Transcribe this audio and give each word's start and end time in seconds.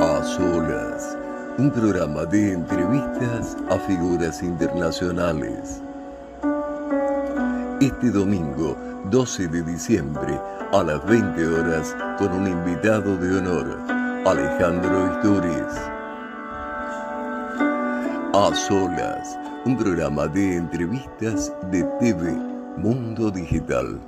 A 0.00 0.22
solas, 0.22 1.16
un 1.56 1.70
programa 1.70 2.26
de 2.26 2.52
entrevistas 2.52 3.56
a 3.70 3.78
figuras 3.78 4.42
internacionales. 4.42 5.80
Este 7.80 8.10
domingo, 8.10 8.76
12 9.10 9.48
de 9.48 9.62
diciembre, 9.62 10.38
a 10.72 10.82
las 10.82 11.02
20 11.06 11.46
horas, 11.46 11.96
con 12.18 12.32
un 12.32 12.48
invitado 12.48 13.16
de 13.16 13.38
honor, 13.38 13.78
Alejandro 14.26 15.10
Isturiz. 15.14 15.72
A 18.34 18.54
solas, 18.54 19.38
un 19.64 19.78
programa 19.78 20.26
de 20.26 20.56
entrevistas 20.56 21.50
de 21.70 21.82
TV 21.98 22.30
Mundo 22.76 23.30
Digital. 23.30 23.98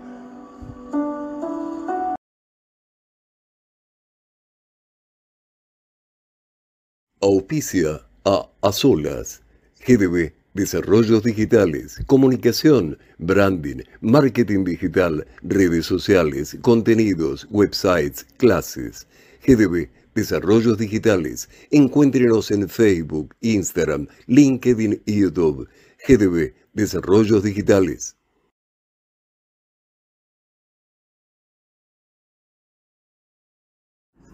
Auspicia 7.28 8.06
a 8.24 8.48
A 8.62 8.72
Solas, 8.72 9.42
GDB, 9.84 10.32
Desarrollos 10.54 11.24
Digitales, 11.24 11.98
Comunicación, 12.06 12.96
Branding, 13.18 13.82
Marketing 14.00 14.62
Digital, 14.62 15.26
Redes 15.42 15.86
Sociales, 15.86 16.56
Contenidos, 16.62 17.48
Websites, 17.50 18.24
Clases. 18.36 19.08
GDB, 19.44 19.88
Desarrollos 20.14 20.78
Digitales. 20.78 21.48
Encuéntrenos 21.72 22.52
en 22.52 22.68
Facebook, 22.68 23.34
Instagram, 23.40 24.06
LinkedIn 24.28 25.02
y 25.04 25.22
YouTube. 25.22 25.68
GDB, 26.06 26.54
Desarrollos 26.74 27.42
Digitales. 27.42 28.14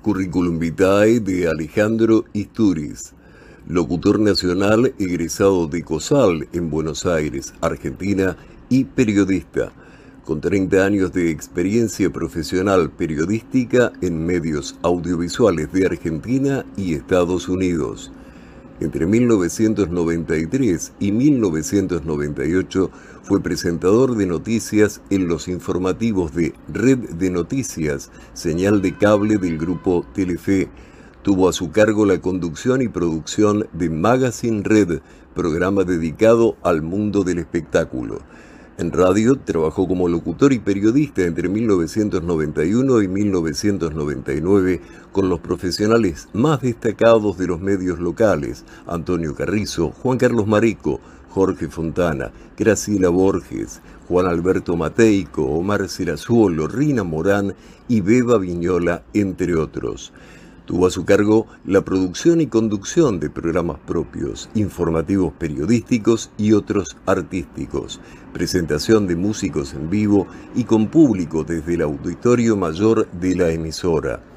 Curriculum 0.02 0.58
vitae 0.58 1.20
de 1.20 1.46
Alejandro 1.46 2.24
Isturiz, 2.32 3.12
locutor 3.68 4.18
nacional 4.18 4.92
egresado 4.98 5.68
de 5.68 5.84
COSAL 5.84 6.48
en 6.52 6.70
Buenos 6.70 7.06
Aires, 7.06 7.54
Argentina 7.60 8.36
y 8.68 8.82
periodista, 8.82 9.70
con 10.24 10.40
30 10.40 10.84
años 10.84 11.12
de 11.12 11.30
experiencia 11.30 12.10
profesional 12.10 12.90
periodística 12.90 13.92
en 14.00 14.26
medios 14.26 14.76
audiovisuales 14.82 15.72
de 15.72 15.86
Argentina 15.86 16.66
y 16.76 16.94
Estados 16.94 17.48
Unidos. 17.48 18.10
Entre 18.80 19.06
1993 19.06 20.94
y 20.98 21.12
1998 21.12 22.90
fue 23.22 23.40
presentador 23.40 24.16
de 24.16 24.26
noticias 24.26 25.00
en 25.10 25.28
los 25.28 25.46
informativos 25.46 26.34
de 26.34 26.54
Red 26.68 27.10
de 27.10 27.30
Noticias, 27.30 28.10
señal 28.34 28.82
de 28.82 28.96
cable 28.96 29.38
del 29.38 29.58
grupo 29.58 30.04
Telefe. 30.12 30.68
Tuvo 31.22 31.48
a 31.48 31.52
su 31.52 31.70
cargo 31.70 32.04
la 32.04 32.20
conducción 32.20 32.82
y 32.82 32.88
producción 32.88 33.68
de 33.72 33.90
Magazine 33.90 34.62
Red, 34.64 35.00
programa 35.34 35.84
dedicado 35.84 36.56
al 36.62 36.82
mundo 36.82 37.22
del 37.22 37.38
espectáculo. 37.38 38.18
En 38.78 38.90
radio 38.90 39.38
trabajó 39.38 39.86
como 39.86 40.08
locutor 40.08 40.52
y 40.52 40.58
periodista 40.58 41.22
entre 41.22 41.48
1991 41.48 43.02
y 43.02 43.08
1999 43.08 44.80
con 45.12 45.28
los 45.28 45.38
profesionales 45.38 46.28
más 46.32 46.62
destacados 46.62 47.38
de 47.38 47.46
los 47.46 47.60
medios 47.60 48.00
locales, 48.00 48.64
Antonio 48.86 49.36
Carrizo, 49.36 49.90
Juan 49.90 50.18
Carlos 50.18 50.48
Marico, 50.48 51.00
Jorge 51.32 51.68
Fontana, 51.68 52.30
Graciela 52.58 53.08
Borges, 53.08 53.80
Juan 54.06 54.26
Alberto 54.26 54.76
Mateico, 54.76 55.44
Omar 55.44 55.88
Serazuolo, 55.88 56.68
Rina 56.68 57.04
Morán 57.04 57.54
y 57.88 58.02
Beba 58.02 58.36
Viñola, 58.36 59.02
entre 59.14 59.56
otros. 59.56 60.12
Tuvo 60.66 60.86
a 60.86 60.90
su 60.90 61.06
cargo 61.06 61.46
la 61.64 61.80
producción 61.80 62.42
y 62.42 62.48
conducción 62.48 63.18
de 63.18 63.30
programas 63.30 63.78
propios, 63.86 64.50
informativos 64.54 65.32
periodísticos 65.32 66.30
y 66.36 66.52
otros 66.52 66.98
artísticos, 67.06 68.00
presentación 68.34 69.06
de 69.06 69.16
músicos 69.16 69.72
en 69.72 69.88
vivo 69.88 70.26
y 70.54 70.64
con 70.64 70.88
público 70.88 71.44
desde 71.44 71.74
el 71.74 71.80
auditorio 71.80 72.56
mayor 72.58 73.10
de 73.10 73.36
la 73.36 73.50
emisora. 73.50 74.31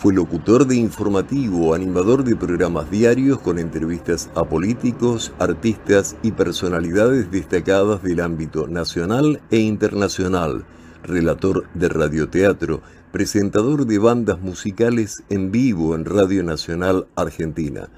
Fue 0.00 0.14
locutor 0.14 0.66
de 0.66 0.76
informativo, 0.76 1.74
animador 1.74 2.24
de 2.24 2.34
programas 2.34 2.90
diarios 2.90 3.38
con 3.38 3.58
entrevistas 3.58 4.30
a 4.34 4.44
políticos, 4.44 5.30
artistas 5.38 6.16
y 6.22 6.32
personalidades 6.32 7.30
destacadas 7.30 8.02
del 8.02 8.20
ámbito 8.20 8.66
nacional 8.66 9.42
e 9.50 9.58
internacional, 9.58 10.64
relator 11.02 11.68
de 11.74 11.90
radioteatro, 11.90 12.80
presentador 13.12 13.84
de 13.84 13.98
bandas 13.98 14.40
musicales 14.40 15.22
en 15.28 15.52
vivo 15.52 15.94
en 15.94 16.06
Radio 16.06 16.42
Nacional 16.44 17.06
Argentina. 17.14 17.90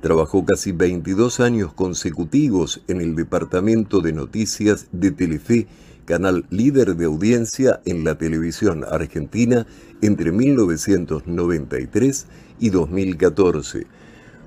Trabajó 0.00 0.44
casi 0.44 0.70
22 0.70 1.40
años 1.40 1.72
consecutivos 1.72 2.82
en 2.86 3.00
el 3.00 3.16
Departamento 3.16 4.00
de 4.00 4.12
Noticias 4.12 4.86
de 4.92 5.10
Telefe, 5.10 5.66
canal 6.08 6.46
líder 6.48 6.96
de 6.96 7.04
audiencia 7.04 7.82
en 7.84 8.02
la 8.02 8.16
televisión 8.16 8.82
argentina 8.90 9.66
entre 10.00 10.32
1993 10.32 12.26
y 12.58 12.70
2014. 12.70 13.86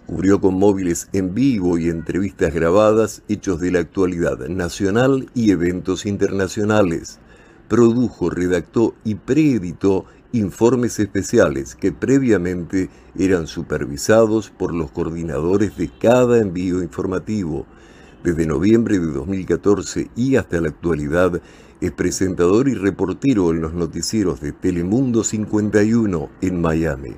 Cubrió 0.07 0.41
con 0.41 0.55
móviles 0.55 1.07
en 1.13 1.35
vivo 1.35 1.77
y 1.77 1.88
entrevistas 1.88 2.51
grabadas 2.51 3.22
hechos 3.29 3.59
de 3.59 3.69
la 3.69 3.77
actualidad 3.77 4.39
nacional 4.47 5.29
y 5.35 5.51
eventos 5.51 6.07
internacionales. 6.07 7.19
Produjo, 7.67 8.31
redactó 8.31 8.95
y 9.03 9.13
preeditó 9.13 10.05
informes 10.31 10.99
especiales 10.99 11.75
que 11.75 11.91
previamente 11.91 12.89
eran 13.16 13.45
supervisados 13.45 14.49
por 14.49 14.73
los 14.73 14.89
coordinadores 14.89 15.78
de 15.78 15.91
cada 15.99 16.39
envío 16.39 16.81
informativo. 16.81 17.67
Desde 18.24 18.46
noviembre 18.46 19.00
de 19.00 19.08
2014 19.08 20.12
y 20.16 20.36
hasta 20.36 20.62
la 20.62 20.70
actualidad 20.70 21.42
es 21.82 21.92
presentador 21.92 22.70
y 22.70 22.76
reportero 22.76 23.50
en 23.50 23.62
los 23.62 23.74
noticieros 23.74 24.40
de 24.42 24.52
Telemundo 24.52 25.24
51 25.24 26.30
en 26.42 26.62
Miami. 26.62 27.16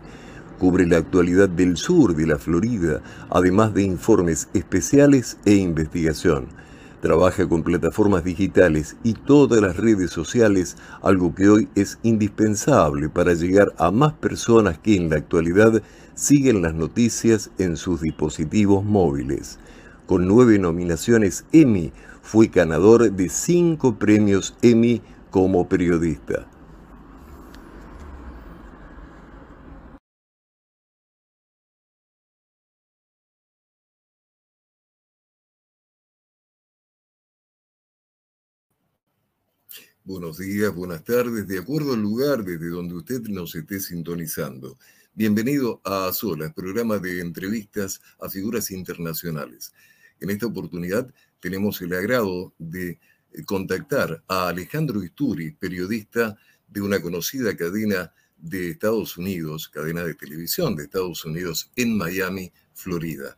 Cubre 0.59 0.87
la 0.87 0.99
actualidad 0.99 1.49
del 1.49 1.75
sur 1.75 2.15
de 2.15 2.25
la 2.25 2.37
Florida, 2.37 3.01
además 3.29 3.73
de 3.73 3.83
informes 3.83 4.47
especiales 4.53 5.37
e 5.43 5.55
investigación. 5.55 6.47
Trabaja 7.01 7.49
con 7.49 7.63
plataformas 7.63 8.23
digitales 8.23 8.95
y 9.03 9.11
todas 9.11 9.59
las 9.59 9.75
redes 9.75 10.09
sociales, 10.09 10.77
algo 11.01 11.35
que 11.35 11.49
hoy 11.49 11.67
es 11.75 11.99
indispensable 12.03 13.09
para 13.09 13.33
llegar 13.33 13.73
a 13.77 13.91
más 13.91 14.13
personas 14.13 14.77
que 14.77 14.95
en 14.95 15.09
la 15.09 15.17
actualidad 15.17 15.83
siguen 16.15 16.61
las 16.61 16.73
noticias 16.73 17.51
en 17.57 17.75
sus 17.75 17.99
dispositivos 17.99 18.85
móviles. 18.85 19.59
Con 20.13 20.27
nueve 20.27 20.59
nominaciones 20.59 21.43
Emmy, 21.51 21.91
fue 22.21 22.45
ganador 22.45 23.11
de 23.11 23.29
cinco 23.29 23.97
premios 23.97 24.55
Emmy 24.61 25.01
como 25.31 25.67
periodista. 25.67 26.47
Buenos 40.03 40.37
días, 40.37 40.75
buenas 40.75 41.03
tardes, 41.03 41.47
de 41.47 41.57
acuerdo 41.57 41.93
al 41.93 42.01
lugar 42.03 42.43
desde 42.43 42.69
donde 42.69 42.93
usted 42.93 43.21
nos 43.29 43.55
esté 43.55 43.79
sintonizando. 43.79 44.77
Bienvenido 45.15 45.81
a 45.83 46.13
Solas, 46.13 46.53
programa 46.53 46.99
de 46.99 47.19
entrevistas 47.19 47.99
a 48.19 48.29
figuras 48.29 48.69
internacionales. 48.69 49.73
En 50.23 50.29
esta 50.29 50.45
oportunidad 50.45 51.13
tenemos 51.41 51.81
el 51.81 51.93
agrado 51.93 52.53
de 52.57 52.97
contactar 53.45 54.23
a 54.29 54.47
Alejandro 54.47 55.03
Isturi, 55.03 55.51
periodista 55.51 56.37
de 56.65 56.79
una 56.79 57.01
conocida 57.01 57.57
cadena 57.57 58.13
de 58.37 58.69
Estados 58.69 59.17
Unidos, 59.17 59.67
cadena 59.67 60.01
de 60.01 60.13
televisión 60.13 60.77
de 60.77 60.83
Estados 60.83 61.25
Unidos 61.25 61.69
en 61.75 61.97
Miami, 61.97 62.53
Florida. 62.73 63.35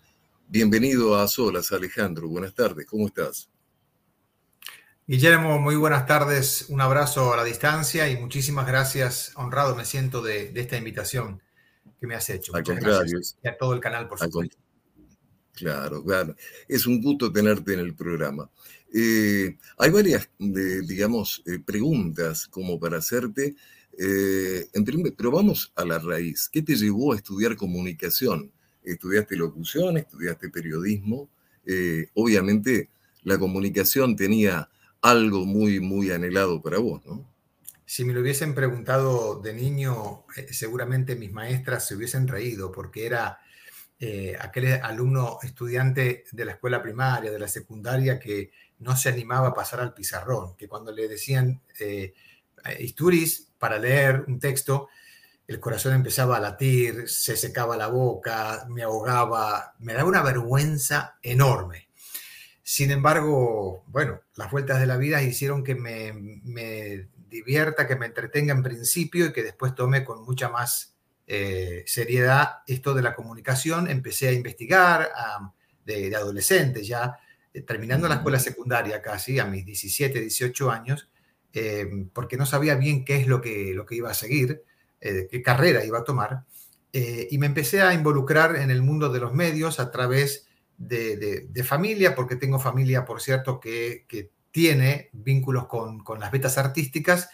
Bienvenido 0.47 1.17
a 1.17 1.27
Solas, 1.27 1.71
Alejandro. 1.71 2.27
Buenas 2.29 2.53
tardes, 2.53 2.85
¿cómo 2.85 3.07
estás? 3.07 3.49
Guillermo, 5.07 5.57
muy 5.57 5.75
buenas 5.75 6.05
tardes, 6.05 6.67
un 6.69 6.81
abrazo 6.81 7.33
a 7.33 7.37
la 7.37 7.43
distancia 7.43 8.07
y 8.09 8.17
muchísimas 8.17 8.67
gracias, 8.67 9.31
honrado 9.37 9.75
me 9.75 9.85
siento 9.85 10.21
de, 10.21 10.51
esta 10.53 10.77
invitación 10.77 11.41
que 11.99 12.05
me 12.05 12.13
has 12.13 12.29
hecho. 12.29 12.55
Al 12.55 12.61
contrario. 12.61 13.19
Y 13.41 13.47
a 13.47 13.57
todo 13.57 13.73
el 13.73 13.79
canal, 13.79 14.07
por 14.07 14.19
supuesto. 14.19 14.64
Claro, 15.55 16.03
claro. 16.03 16.35
Es 16.67 16.85
un 16.85 17.01
gusto 17.01 17.31
tenerte 17.31 17.73
en 17.73 17.79
el 17.79 17.95
programa. 17.95 18.49
Eh, 18.93 19.57
hay 19.77 19.89
varias, 19.89 20.29
digamos, 20.37 21.41
eh, 21.45 21.59
preguntas 21.59 22.47
como 22.47 22.79
para 22.79 22.97
hacerte, 22.97 23.55
eh, 23.97 24.67
pero 25.17 25.31
vamos 25.31 25.71
a 25.75 25.85
la 25.85 25.99
raíz. 25.99 26.49
¿Qué 26.49 26.61
te 26.61 26.75
llevó 26.75 27.13
a 27.13 27.15
estudiar 27.15 27.55
comunicación? 27.55 28.51
¿Estudiaste 28.83 29.35
locución? 29.35 29.97
¿Estudiaste 29.97 30.49
periodismo? 30.49 31.29
obviamente 32.13 32.89
la 33.23 33.39
comunicación 33.39 34.15
tenía 34.15 34.69
algo 35.01 35.47
muy, 35.47 35.79
muy 35.79 36.11
anhelado 36.11 36.61
para 36.61 36.77
vos, 36.77 37.03
¿no? 37.07 37.27
Si 37.87 38.05
me 38.05 38.13
lo 38.13 38.21
hubiesen 38.21 38.53
preguntado 38.53 39.41
de 39.41 39.51
niño, 39.55 40.25
seguramente 40.51 41.15
mis 41.15 41.31
maestras 41.31 41.87
se 41.87 41.95
hubiesen 41.95 42.27
reído 42.27 42.71
porque 42.71 43.07
era 43.07 43.39
eh, 43.99 44.35
aquel 44.39 44.79
alumno 44.83 45.39
estudiante 45.41 46.25
de 46.31 46.45
la 46.45 46.53
escuela 46.53 46.81
primaria, 46.81 47.31
de 47.31 47.39
la 47.39 47.47
secundaria, 47.47 48.19
que 48.19 48.51
no 48.79 48.95
se 48.95 49.09
animaba 49.09 49.49
a 49.49 49.53
pasar 49.53 49.79
al 49.79 49.93
pizarrón, 49.93 50.55
que 50.57 50.67
cuando 50.67 50.91
le 50.91 51.07
decían 51.07 51.61
eh, 51.79 52.13
Isturiz 52.79 53.51
para 53.57 53.77
leer 53.77 54.25
un 54.27 54.39
texto, 54.39 54.89
el 55.47 55.59
corazón 55.59 55.93
empezaba 55.93 56.37
a 56.37 56.41
latir, 56.41 57.07
se 57.07 57.37
secaba 57.37 57.77
la 57.77 57.87
boca, 57.87 58.65
me 58.69 58.83
ahogaba, 58.83 59.75
me 59.79 59.93
daba 59.93 60.09
una 60.09 60.23
vergüenza 60.23 61.17
enorme. 61.21 61.87
Sin 62.63 62.89
embargo, 62.89 63.83
bueno, 63.87 64.21
las 64.35 64.49
vueltas 64.49 64.79
de 64.79 64.87
la 64.87 64.97
vida 64.97 65.21
hicieron 65.21 65.63
que 65.63 65.75
me, 65.75 66.13
me 66.43 67.09
divierta, 67.29 67.87
que 67.87 67.95
me 67.95 68.07
entretenga 68.07 68.53
en 68.53 68.63
principio 68.63 69.27
y 69.27 69.33
que 69.33 69.43
después 69.43 69.75
tome 69.75 70.03
con 70.03 70.23
mucha 70.23 70.49
más 70.49 70.94
eh, 71.27 71.83
seriedad 71.87 72.59
esto 72.67 72.93
de 72.93 73.01
la 73.01 73.15
comunicación. 73.15 73.89
Empecé 73.89 74.27
a 74.27 74.33
investigar 74.33 75.09
de, 75.83 76.15
adolescente, 76.15 76.83
ya 76.83 77.17
eh, 77.53 77.61
terminando 77.61 78.07
la 78.07 78.15
escuela 78.15 78.39
secundaria 78.39 79.01
casi, 79.01 79.39
a 79.39 79.45
mis 79.45 79.65
17, 79.65 80.19
18 80.21 80.71
años, 80.71 81.09
eh, 81.53 81.87
porque 82.13 82.37
no 82.37 82.45
sabía 82.45 82.75
bien 82.75 83.03
qué 83.05 83.17
es 83.17 83.27
lo 83.27 83.41
que, 83.41 83.73
lo 83.73 83.85
que 83.85 83.95
iba 83.95 84.11
a 84.11 84.15
seguir, 84.15 84.63
qué 84.99 85.43
carrera 85.43 85.85
iba 85.85 85.99
a 85.99 86.03
tomar. 86.03 86.45
y 86.91 87.37
me 87.37 87.45
empecé 87.45 87.81
a 87.81 87.93
involucrar 87.93 88.55
en 88.55 88.71
el 88.71 88.81
mundo 88.81 89.09
de 89.09 89.19
los 89.19 89.33
medios 89.33 89.79
a 89.79 89.91
través 89.91 90.47
de, 90.77 91.63
familia, 91.63 92.15
porque 92.15 92.37
tengo 92.37 92.57
familia, 92.59 93.05
por 93.05 93.21
cierto, 93.21 93.59
que, 93.59 94.05
tiene 94.51 95.09
vínculos 95.11 95.67
con, 95.67 96.01
las 96.19 96.31
betas 96.31 96.57
artísticas. 96.57 97.29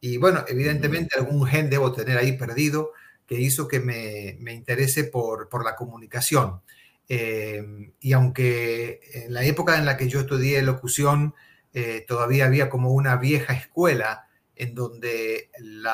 Y 0.00 0.16
bueno, 0.18 0.44
evidentemente 0.48 1.16
algún 1.16 1.46
gen 1.46 1.70
debo 1.70 1.92
tener 1.92 2.18
ahí 2.18 2.36
perdido 2.36 2.90
que 3.26 3.40
hizo 3.40 3.68
que 3.68 3.80
me, 3.80 4.52
interese 4.52 5.04
por, 5.04 5.48
la 5.64 5.76
comunicación. 5.76 6.62
Eh, 7.08 7.92
y 8.00 8.12
aunque 8.12 9.00
en 9.12 9.34
la 9.34 9.44
época 9.44 9.78
en 9.78 9.84
la 9.84 9.96
que 9.96 10.08
yo 10.08 10.20
estudié 10.20 10.62
locución, 10.62 11.34
eh, 11.72 12.04
todavía 12.06 12.46
había 12.46 12.70
como 12.70 12.92
una 12.92 13.16
vieja 13.16 13.52
escuela 13.52 14.28
en 14.56 14.74
donde 14.74 15.50
el 15.56 15.84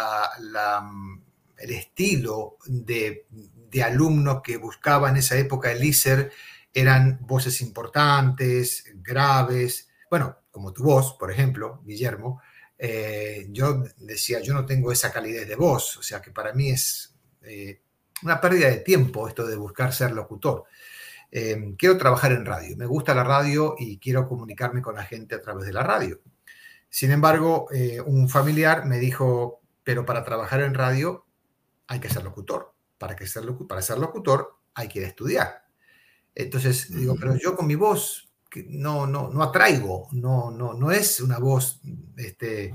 estilo 1.71 2.59
de, 2.67 3.27
de 3.71 3.83
alumnos 3.83 4.43
que 4.43 4.57
buscaba 4.57 5.09
en 5.09 5.17
esa 5.17 5.39
época 5.39 5.73
el 5.73 5.83
ISER 5.83 6.31
eran 6.73 7.19
voces 7.23 7.61
importantes, 7.63 8.85
graves, 8.97 9.89
bueno, 10.09 10.37
como 10.51 10.73
tu 10.73 10.83
voz, 10.83 11.17
por 11.19 11.31
ejemplo, 11.31 11.83
Guillermo, 11.85 12.41
eh, 12.79 13.47
yo 13.51 13.85
decía, 13.99 14.41
yo 14.41 14.55
no 14.55 14.67
tengo 14.67 14.91
esa 14.91 15.13
calidez 15.13 15.47
de 15.47 15.57
voz, 15.57 15.97
o 15.99 16.03
sea 16.03 16.21
que 16.21 16.31
para 16.31 16.53
mí 16.53 16.71
es 16.71 17.10
eh, 17.43 17.81
una 18.23 18.41
pérdida 18.41 18.69
de 18.69 18.79
tiempo 18.79 19.29
esto 19.29 19.47
de 19.47 19.57
buscar 19.57 19.93
ser 19.93 20.13
locutor. 20.13 20.65
Eh, 21.31 21.75
quiero 21.79 21.97
trabajar 21.97 22.33
en 22.33 22.45
radio, 22.45 22.77
me 22.77 22.87
gusta 22.87 23.15
la 23.15 23.25
radio 23.25 23.77
y 23.79 23.99
quiero 23.99 24.29
comunicarme 24.29 24.83
con 24.83 24.97
la 24.97 25.05
gente 25.05 25.35
a 25.35 25.43
través 25.43 25.67
de 25.67 25.73
la 25.73 25.83
radio. 25.83 26.21
Sin 26.89 27.13
embargo, 27.13 27.69
un 28.07 28.29
familiar 28.29 28.85
me 28.85 28.99
dijo, 28.99 29.61
pero 29.85 30.05
para 30.05 30.25
trabajar 30.25 30.61
en 30.63 30.75
radio 30.75 31.25
hay 31.87 32.01
que 32.01 32.09
ser 32.09 32.25
locutor. 32.25 32.75
Para, 32.99 33.15
que 33.15 33.29
ser, 33.29 33.45
para 33.69 33.81
ser 33.81 33.99
locutor 33.99 34.57
hay 34.75 34.89
que 34.89 35.05
estudiar. 35.05 35.65
Entonces 36.35 36.93
digo, 36.95 37.17
pero 37.19 37.37
yo 37.37 37.57
con 37.57 37.67
mi 37.67 37.75
voz 37.75 38.31
no, 38.69 39.07
no, 39.07 39.29
no 39.31 39.43
atraigo, 39.43 40.09
no, 40.13 40.51
no, 40.51 40.75
no 40.75 40.91
es 40.91 41.21
una 41.21 41.39
voz 41.39 41.81
este, 42.17 42.75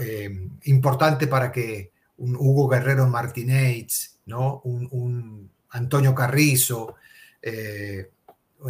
eh, 0.00 0.48
importante 0.64 1.26
para 1.26 1.50
que 1.50 1.92
un 2.18 2.36
Hugo 2.36 2.68
Guerrero 2.68 3.06
Martínez, 3.08 4.18
¿no? 4.26 4.60
un, 4.64 5.50
Antonio 5.70 6.14
Carrizo, 6.14 6.94
eh, 7.42 8.10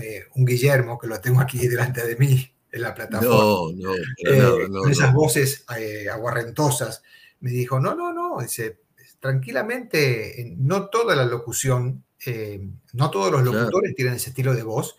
eh, 0.01 0.25
un 0.35 0.45
Guillermo, 0.45 0.99
que 0.99 1.07
lo 1.07 1.21
tengo 1.21 1.41
aquí 1.41 1.69
delante 1.69 2.05
de 2.05 2.17
mí 2.17 2.53
en 2.73 2.83
la 2.83 2.95
plataforma, 2.95 3.73
no, 3.77 4.69
no, 4.69 4.81
con 4.81 4.91
esas 4.91 5.15
voces 5.15 5.65
aguarrentosas, 6.13 7.03
me 7.41 7.51
dijo, 7.51 7.79
no, 7.79 7.95
no, 7.95 8.13
no, 8.13 8.41
dice, 8.41 8.81
tranquilamente, 9.21 10.55
no 10.59 10.89
toda 10.89 11.15
la 11.15 11.25
locución 11.25 12.05
eh, 12.25 12.69
no 12.93 13.11
todos 13.11 13.31
los 13.31 13.43
locutores 13.43 13.95
tienen 13.95 14.15
ese 14.15 14.31
estilo 14.31 14.55
de 14.55 14.63
voz. 14.63 14.97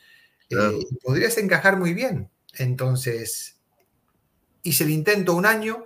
Eh, 0.50 0.80
podrías 1.04 1.38
encajar 1.38 1.78
muy 1.78 1.94
bien. 1.94 2.30
Entonces, 2.58 3.58
hice 4.64 4.84
el 4.84 4.92
intento 4.92 5.34
un 5.34 5.46
año, 5.46 5.86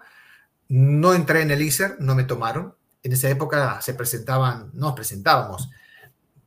no 0.72 1.14
entré 1.14 1.42
en 1.42 1.52
el 1.52 1.62
ISER, 1.62 1.98
no 2.00 2.16
me 2.16 2.24
tomaron. 2.24 2.76
En 3.04 3.12
esa 3.12 3.30
época 3.30 3.82
se 3.82 3.94
presentaban, 3.94 4.72
nos 4.74 4.94
presentábamos 4.94 5.70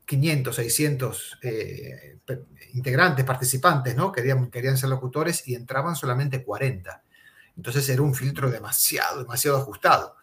500, 0.07 0.57
600 0.57 1.39
eh, 1.43 2.19
integrantes, 2.73 3.25
participantes, 3.25 3.95
¿no? 3.95 4.11
Querían, 4.13 4.51
querían 4.51 4.79
ser 4.79 4.89
locutores 4.89 5.47
y 5.47 5.55
entraban 5.55 5.95
solamente 5.95 6.43
40. 6.43 7.03
Entonces 7.57 7.87
era 7.89 8.01
un 8.03 8.15
filtro 8.15 8.51
demasiado, 8.51 9.21
demasiado 9.21 9.59
ajustado. 9.59 10.17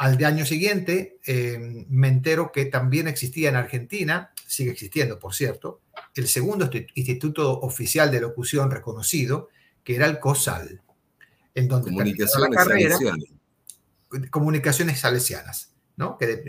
Al 0.00 0.16
de 0.16 0.24
año 0.24 0.46
siguiente 0.46 1.18
em, 1.24 1.84
me 1.90 2.08
entero 2.08 2.52
que 2.52 2.64
también 2.64 3.06
existía 3.06 3.50
en 3.50 3.56
Argentina, 3.56 4.32
sigue 4.46 4.70
existiendo 4.70 5.18
por 5.18 5.34
cierto, 5.34 5.82
el 6.14 6.26
segundo 6.26 6.70
instituto 6.94 7.60
oficial 7.60 8.10
de 8.10 8.22
locución 8.22 8.70
reconocido, 8.70 9.48
que 9.84 9.96
era 9.96 10.06
el 10.06 10.18
COSAL, 10.18 10.80
en 11.54 11.68
donde 11.68 11.90
comunicaciones 11.90 12.50
la 12.50 12.56
carrera, 12.56 12.98
comunicaciones 14.30 15.00
salesianas, 15.00 15.74
¿no? 15.96 16.16
Que, 16.18 16.42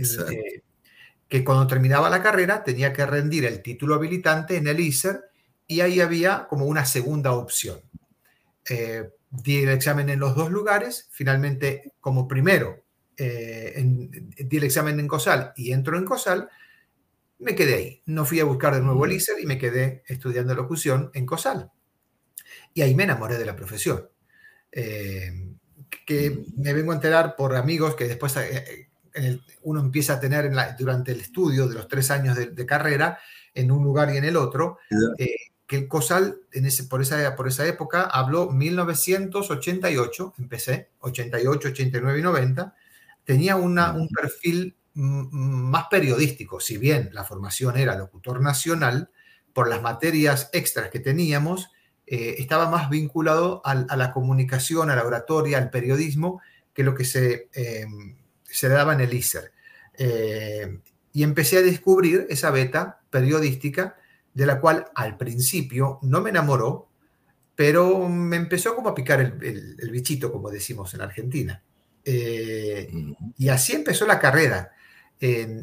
que 1.28 1.44
cuando 1.44 1.68
terminaba 1.68 2.10
la 2.10 2.22
carrera 2.22 2.64
tenía 2.64 2.92
que 2.94 3.06
rendir 3.06 3.46
el 3.46 3.62
título 3.62 3.96
habilitante 3.96 4.58
en 4.58 4.68
el 4.68 4.80
ISER 4.80 5.22
y 5.68 5.82
ahí 5.82 6.02
había 6.02 6.48
como 6.50 6.66
una 6.66 6.86
segunda 6.86 7.34
opción. 7.34 7.80
Eh, 8.70 9.10
di 9.30 9.64
el 9.64 9.70
examen 9.70 10.10
en 10.10 10.20
los 10.20 10.36
dos 10.36 10.52
lugares, 10.52 11.08
finalmente 11.12 11.94
como 12.02 12.28
primero 12.28 12.84
eh, 13.16 13.82
di 14.38 14.58
el 14.58 14.64
examen 14.64 15.00
en 15.00 15.08
COSAL 15.08 15.54
y 15.56 15.72
entro 15.72 15.98
en 15.98 16.06
COSAL, 16.06 16.50
me 17.40 17.56
quedé 17.56 17.76
ahí. 17.76 18.02
No 18.06 18.26
fui 18.26 18.40
a 18.40 18.46
buscar 18.46 18.76
de 18.76 18.82
nuevo 18.82 19.06
el 19.06 19.14
ISER 19.14 19.40
y 19.40 19.46
me 19.46 19.58
quedé 19.58 20.04
estudiando 20.08 20.56
locución 20.56 21.12
en 21.14 21.26
COSAL. 21.26 21.72
Y 22.74 22.82
ahí 22.82 22.96
me 22.96 23.04
enamoré 23.04 23.38
de 23.38 23.46
la 23.46 23.56
profesión. 23.56 24.10
Eh, 24.72 25.32
que 26.06 26.46
me 26.56 26.74
vengo 26.74 26.92
a 26.92 26.96
enterar 26.96 27.36
por 27.36 27.56
amigos 27.56 27.96
que 27.96 28.08
después 28.08 28.36
eh, 28.38 28.88
uno 29.64 29.80
empieza 29.82 30.14
a 30.14 30.20
tener 30.20 30.52
durante 30.78 31.12
el 31.12 31.20
estudio 31.20 31.68
de 31.68 31.76
los 31.76 31.88
tres 31.88 32.12
años 32.12 32.36
de, 32.38 32.66
carrera 32.66 33.20
en 33.54 33.72
un 33.72 33.84
lugar 33.84 34.14
y 34.14 34.18
en 34.18 34.24
el 34.24 34.38
otro, 34.38 34.78
que 35.68 35.78
el 35.78 35.88
COSAL 35.88 36.38
en 36.52 36.66
ese, 36.66 36.86
por, 36.86 37.02
esa, 37.02 37.36
por 37.36 37.48
esa 37.48 37.66
época 37.66 38.04
habló 38.04 38.50
1988, 38.50 40.34
empecé, 40.38 40.92
88, 41.00 41.70
89 41.70 42.20
y 42.20 42.22
90, 42.22 42.76
tenía 43.24 43.56
un 43.56 44.10
perfil 44.10 44.76
más 44.94 45.88
periodístico, 45.90 46.60
si 46.60 46.78
bien 46.78 47.10
la 47.14 47.24
formación 47.24 47.78
era 47.78 47.96
locutor 47.96 48.42
nacional, 48.42 49.10
por 49.54 49.70
las 49.70 49.82
materias 49.82 50.50
extras 50.54 50.90
que 50.90 51.00
teníamos, 51.00 51.70
eh, 52.14 52.42
estaba 52.42 52.70
más 52.70 52.90
vinculado 52.90 53.62
a, 53.64 53.74
la 53.74 54.12
comunicación, 54.12 54.90
a 54.90 54.98
la 54.98 55.06
oratoria, 55.06 55.58
al 55.58 55.70
periodismo, 55.70 56.42
que 56.74 56.84
lo 56.84 56.94
que 56.94 57.06
se, 57.06 57.48
eh, 57.54 57.86
se 58.44 58.68
daba 58.68 58.92
en 58.92 59.00
el 59.00 59.14
ISER. 59.14 59.54
Eh, 59.98 60.80
y 61.14 61.24
empecé 61.24 61.60
a 61.60 61.62
descubrir 61.62 62.28
esa 62.30 62.52
beta 62.52 63.00
periodística, 63.10 63.96
de 64.34 64.46
la 64.46 64.60
cual 64.60 64.88
al 64.94 65.16
principio 65.16 66.00
no 66.02 66.20
me 66.20 66.32
enamoró, 66.32 66.90
pero 67.56 68.10
me 68.10 68.36
empezó 68.36 68.76
como 68.76 68.90
a 68.90 68.96
picar 68.96 69.22
el 69.22 69.90
bichito, 69.90 70.34
como 70.34 70.50
decimos 70.50 70.94
en 70.94 71.02
Argentina. 71.02 71.64
Y 72.04 73.48
así 73.48 73.72
empezó 73.72 74.06
la 74.06 74.20
carrera, 74.20 74.72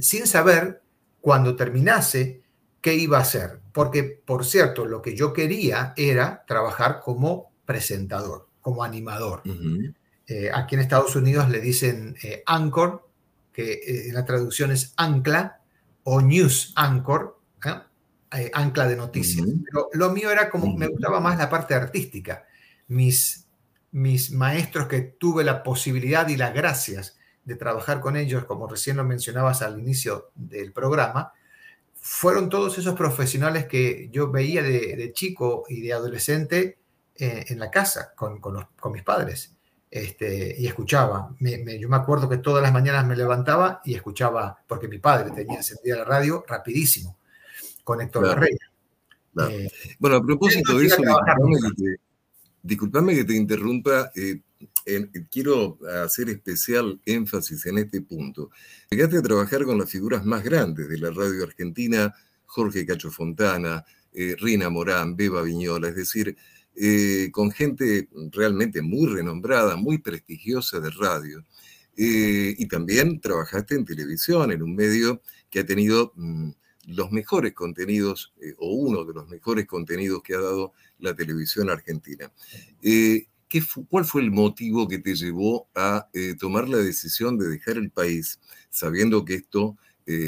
sin 0.00 0.26
saber 0.26 0.80
cuando 1.20 1.56
terminase 1.56 2.40
qué 2.80 2.94
iba 2.94 3.18
a 3.18 3.22
hacer. 3.22 3.60
Porque, 3.72 4.02
por 4.02 4.44
cierto, 4.44 4.86
lo 4.86 5.02
que 5.02 5.16
yo 5.16 5.32
quería 5.32 5.92
era 5.96 6.44
trabajar 6.46 7.00
como 7.00 7.52
presentador, 7.64 8.48
como 8.60 8.84
animador. 8.84 9.42
Eh, 10.26 10.50
aquí 10.52 10.74
en 10.74 10.82
Estados 10.82 11.16
Unidos 11.16 11.48
le 11.48 11.60
dicen 11.60 12.16
eh, 12.22 12.42
anchor, 12.46 13.08
que 13.52 14.06
en 14.08 14.14
la 14.14 14.24
traducción 14.24 14.70
es 14.70 14.94
ancla, 14.96 15.60
o 16.04 16.20
news 16.20 16.72
anchor, 16.76 17.38
ancla 18.52 18.86
de 18.86 18.96
noticias. 18.96 19.46
Pero 19.64 19.88
lo 19.92 20.10
mío 20.10 20.30
era 20.30 20.48
como, 20.48 20.76
me 20.76 20.86
gustaba 20.86 21.20
más 21.20 21.38
la 21.38 21.50
parte 21.50 21.74
artística. 21.74 22.46
Mis 22.86 23.48
mis 23.90 24.30
maestros 24.32 24.86
que 24.86 25.00
tuve 25.00 25.44
la 25.44 25.62
posibilidad 25.62 26.28
y 26.28 26.36
las 26.36 26.54
gracias 26.54 27.16
de 27.44 27.56
trabajar 27.56 28.00
con 28.00 28.16
ellos, 28.16 28.44
como 28.44 28.66
recién 28.66 28.96
lo 28.96 29.04
mencionabas 29.04 29.62
al 29.62 29.78
inicio 29.78 30.30
del 30.34 30.72
programa, 30.72 31.32
fueron 32.00 32.48
todos 32.48 32.78
esos 32.78 32.94
profesionales 32.94 33.66
que 33.66 34.08
yo 34.10 34.30
veía 34.30 34.62
de, 34.62 35.12
chico 35.12 35.64
y 35.68 35.80
de 35.82 35.92
adolescente 35.92 36.78
eh, 37.16 37.44
en 37.48 37.58
la 37.58 37.70
casa 37.70 38.12
con, 38.14 38.40
mis 38.92 39.02
padres. 39.02 39.54
este, 39.90 40.54
y 40.58 40.66
escuchaba. 40.66 41.34
yo 41.40 41.88
me 41.88 41.96
acuerdo 41.96 42.28
que 42.28 42.38
todas 42.38 42.62
las 42.62 42.72
mañanas 42.72 43.06
me 43.06 43.16
levantaba 43.16 43.80
y 43.84 43.94
escuchaba, 43.94 44.58
porque 44.66 44.88
mi 44.88 44.98
padre 44.98 45.30
tenía 45.30 45.56
encendida 45.56 45.96
la 45.96 46.04
radio 46.04 46.44
rapidísimo, 46.46 47.18
con 47.84 48.00
Héctor 48.00 48.46
eh, 49.50 49.70
bueno, 49.98 50.16
a 50.16 50.22
propósito 50.22 50.78
de 50.78 50.86
eso, 50.86 51.02
disculpame 52.62 53.14
que, 53.14 53.24
te, 53.24 53.34
interrumpa. 53.34 54.10
Eh, 54.14 54.40
quiero 55.30 55.78
hacer 56.04 56.28
especial 56.30 57.00
énfasis 57.04 57.66
en 57.66 57.78
este 57.78 58.02
punto. 58.02 58.50
Llegaste 58.90 59.18
a 59.18 59.22
trabajar 59.22 59.64
con 59.64 59.78
las 59.78 59.90
figuras 59.90 60.24
más 60.24 60.42
grandes 60.42 60.88
de 60.88 60.98
la 60.98 61.10
radio 61.10 61.44
argentina, 61.44 62.14
Jorge 62.46 62.86
Cacho 62.86 63.10
Fontana, 63.10 63.84
eh, 64.12 64.34
Rina 64.38 64.70
Morán, 64.70 65.16
Beba 65.16 65.42
Viñola, 65.42 65.88
es 65.88 65.96
decir, 65.96 66.36
eh, 66.80 67.30
con 67.32 67.50
gente 67.50 68.08
realmente 68.30 68.82
muy 68.82 69.08
renombrada, 69.08 69.76
muy 69.76 69.98
prestigiosa 69.98 70.78
de 70.78 70.90
radio. 70.90 71.44
Eh, 71.96 72.54
y 72.56 72.68
también 72.68 73.20
trabajaste 73.20 73.74
en 73.74 73.84
televisión, 73.84 74.52
en 74.52 74.62
un 74.62 74.76
medio 74.76 75.20
que 75.50 75.58
ha 75.58 75.66
tenido 75.66 76.12
mm, 76.14 76.50
los 76.86 77.10
mejores 77.10 77.52
contenidos, 77.54 78.32
eh, 78.40 78.54
o 78.58 78.72
uno 78.74 79.04
de 79.04 79.12
los 79.12 79.28
mejores 79.28 79.66
contenidos 79.66 80.22
que 80.22 80.34
ha 80.34 80.40
dado 80.40 80.72
la 81.00 81.16
televisión 81.16 81.68
argentina. 81.68 82.30
¿Qué 83.48 83.62
¿Cuál 83.88 84.04
fue 84.04 84.22
el 84.22 84.30
motivo 84.30 84.88
que 84.88 84.98
te 84.98 85.14
llevó 85.14 85.68
a 85.74 86.08
tomar 86.38 86.68
la 86.68 86.78
decisión 86.78 87.38
de 87.38 87.48
dejar 87.48 87.76
el 87.76 87.90
país, 87.90 88.40
sabiendo 88.70 89.24
que 89.24 89.34
esto, 89.34 89.76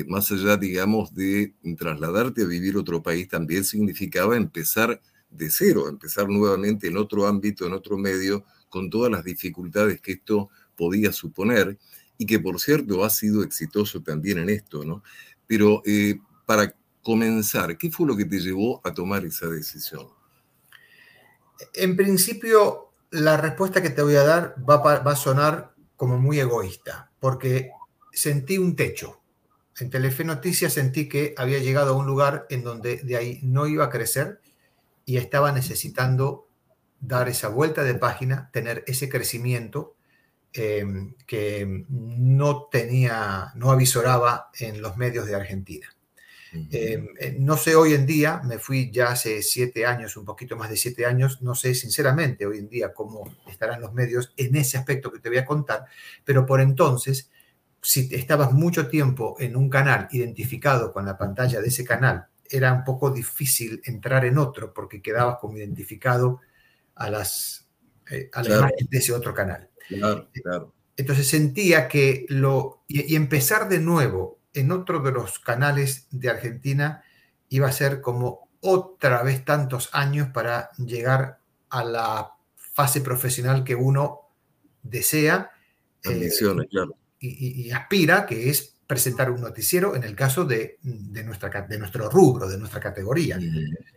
más 0.07 0.31
allá, 0.33 0.57
digamos, 0.57 1.15
de 1.15 1.55
trasladarte 1.77 2.43
a 2.43 2.47
vivir 2.47 2.77
otro 2.77 3.03
país, 3.03 3.29
también 3.29 3.65
significaba 3.65 4.37
empezar 4.37 5.01
de 5.31 5.51
cero, 5.51 5.89
empezar 5.89 6.29
nuevamente 6.29 6.89
en 6.89 6.97
otro 6.97 7.27
ámbito, 7.27 7.67
en 7.67 7.73
otro 7.73 7.97
medio, 7.97 8.45
con 8.69 8.91
todas 8.91 9.11
las 9.11 9.25
dificultades 9.25 10.01
que 10.01 10.13
esto 10.13 10.49
podía 10.77 11.13
suponer 11.13 11.79
y 12.17 12.27
que 12.27 12.39
por 12.39 12.61
cierto 12.61 13.05
ha 13.05 13.11
sido 13.11 13.43
exitoso 13.43 14.03
también 14.03 14.39
en 14.39 14.51
esto, 14.51 14.85
¿no? 14.85 15.03
Pero 15.47 15.83
eh, 15.85 16.19
para 16.47 16.75
comenzar, 17.03 17.77
¿qué 17.77 17.91
fue 17.91 18.07
lo 18.07 18.17
que 18.17 18.25
te 18.25 18.39
llevó 18.39 18.81
a 18.85 18.93
tomar 18.93 19.25
esa 19.25 19.47
decisión? 19.49 20.07
En 21.75 21.97
principio, 21.97 22.90
la 23.11 23.37
respuesta 23.37 23.83
que 23.83 23.91
te 23.91 24.03
voy 24.03 24.17
a 24.17 24.25
dar 24.25 24.55
va, 24.69 24.95
a 24.95 25.17
sonar 25.17 25.75
como 25.97 26.19
muy 26.19 26.39
egoísta, 26.41 27.11
porque 27.19 27.71
sentí 28.13 28.59
un 28.59 28.77
techo. 28.77 29.21
En 29.79 29.91
Telefe 29.91 30.25
Noticias 30.25 30.75
sentí 30.75 31.09
que 31.09 31.35
había 31.37 31.59
llegado 31.59 31.95
a 31.95 31.97
un 31.97 32.07
lugar 32.07 32.47
en 32.51 32.63
donde 32.63 32.97
de 32.99 33.17
ahí 33.17 33.41
no 33.43 33.67
iba 33.67 33.87
a 33.87 33.91
crecer 33.91 34.41
y 35.05 35.17
estaba 35.17 35.53
necesitando 35.53 36.49
dar 37.01 37.29
esa 37.29 37.49
vuelta 37.49 37.83
de 37.83 37.95
página, 37.95 38.51
tener 38.53 38.85
ese 38.87 39.09
crecimiento 39.09 39.97
eh, 40.53 40.85
que 41.27 41.85
no 41.89 42.69
tenía, 42.71 43.53
no 43.55 43.71
avisoraba 43.71 44.51
en 44.59 44.83
los 44.83 44.97
medios 44.97 45.27
de 45.27 45.35
Argentina. 45.35 45.89
Eh, 46.53 47.07
eh, 47.21 47.37
no 47.39 47.57
sé 47.57 47.77
hoy 47.77 47.95
en 47.95 48.07
día, 48.07 48.41
me 48.45 48.59
fui 48.59 48.91
ya 48.91 49.11
hace 49.11 49.43
siete 49.43 49.87
años, 49.87 50.17
un 50.17 50.25
poquito 50.25 50.57
más 50.57 50.69
de 50.69 50.77
siete 50.77 51.07
años, 51.07 51.43
no 51.43 51.55
sé 51.55 51.75
sinceramente 51.75 52.45
hoy 52.47 52.59
en 52.59 52.69
día 52.69 52.93
cómo 52.93 53.37
estarán 53.49 53.81
los 53.81 53.93
medios 53.93 54.33
en 54.37 54.57
ese 54.57 54.77
aspecto 54.77 55.13
que 55.13 55.21
te 55.21 55.29
voy 55.29 55.39
a 55.39 55.45
contar, 55.45 55.85
pero 56.25 56.45
por 56.47 56.61
entonces, 56.61 57.31
si 57.81 58.09
estabas 58.13 58.53
mucho 58.53 58.89
tiempo 58.89 59.37
en 59.39 59.57
un 59.57 59.71
canal 59.71 60.09
identificado 60.11 60.93
con 60.93 61.07
la 61.07 61.17
pantalla 61.17 61.61
de 61.61 61.69
ese 61.69 61.85
canal 61.85 62.27
era 62.51 62.73
un 62.73 62.85
poco 62.85 63.11
difícil 63.11 63.81
entrar 63.85 64.25
en 64.25 64.37
otro 64.37 64.75
porque 64.75 65.01
quedabas 65.01 65.39
como 65.41 65.57
identificado 65.57 66.41
a 66.97 67.09
las 67.09 67.69
eh, 68.11 68.29
a 68.33 68.43
la 68.43 68.57
imagen 68.59 68.89
de 68.91 68.99
ese 68.99 69.13
otro 69.13 69.33
canal. 69.33 69.71
Entonces 70.97 71.29
sentía 71.29 71.89
que 71.89 72.27
lo 72.29 72.83
y, 72.89 73.15
empezar 73.15 73.69
de 73.69 73.79
nuevo 73.79 74.40
en 74.55 74.73
otro 74.73 75.01
de 75.01 75.13
los 75.13 75.39
canales 75.39 76.07
de 76.11 76.31
Argentina 76.31 77.03
iba 77.49 77.69
a 77.69 77.73
ser 77.73 78.01
como 78.01 78.49
otra 78.61 79.23
vez 79.23 79.45
tantos 79.45 79.89
años 79.93 80.29
para 80.33 80.71
llegar 80.77 81.41
a 81.71 81.85
la 81.85 82.33
fase 82.57 83.01
profesional 83.01 83.65
que 83.65 83.75
uno 83.75 84.21
desea 84.83 85.51
eh, 86.05 86.31
y, 87.19 87.69
y, 87.69 87.71
aspira, 87.71 88.27
que 88.27 88.49
es 88.49 88.77
presentar 88.87 89.31
un 89.31 89.41
noticiero 89.41 89.95
en 89.95 90.03
el 90.03 90.17
caso 90.17 90.45
de, 90.45 90.79
nuestra, 90.83 91.49
de 91.63 91.79
nuestro 91.79 92.09
rubro, 92.09 92.49
de 92.49 92.59
nuestra 92.59 92.81
categoría. 92.81 93.39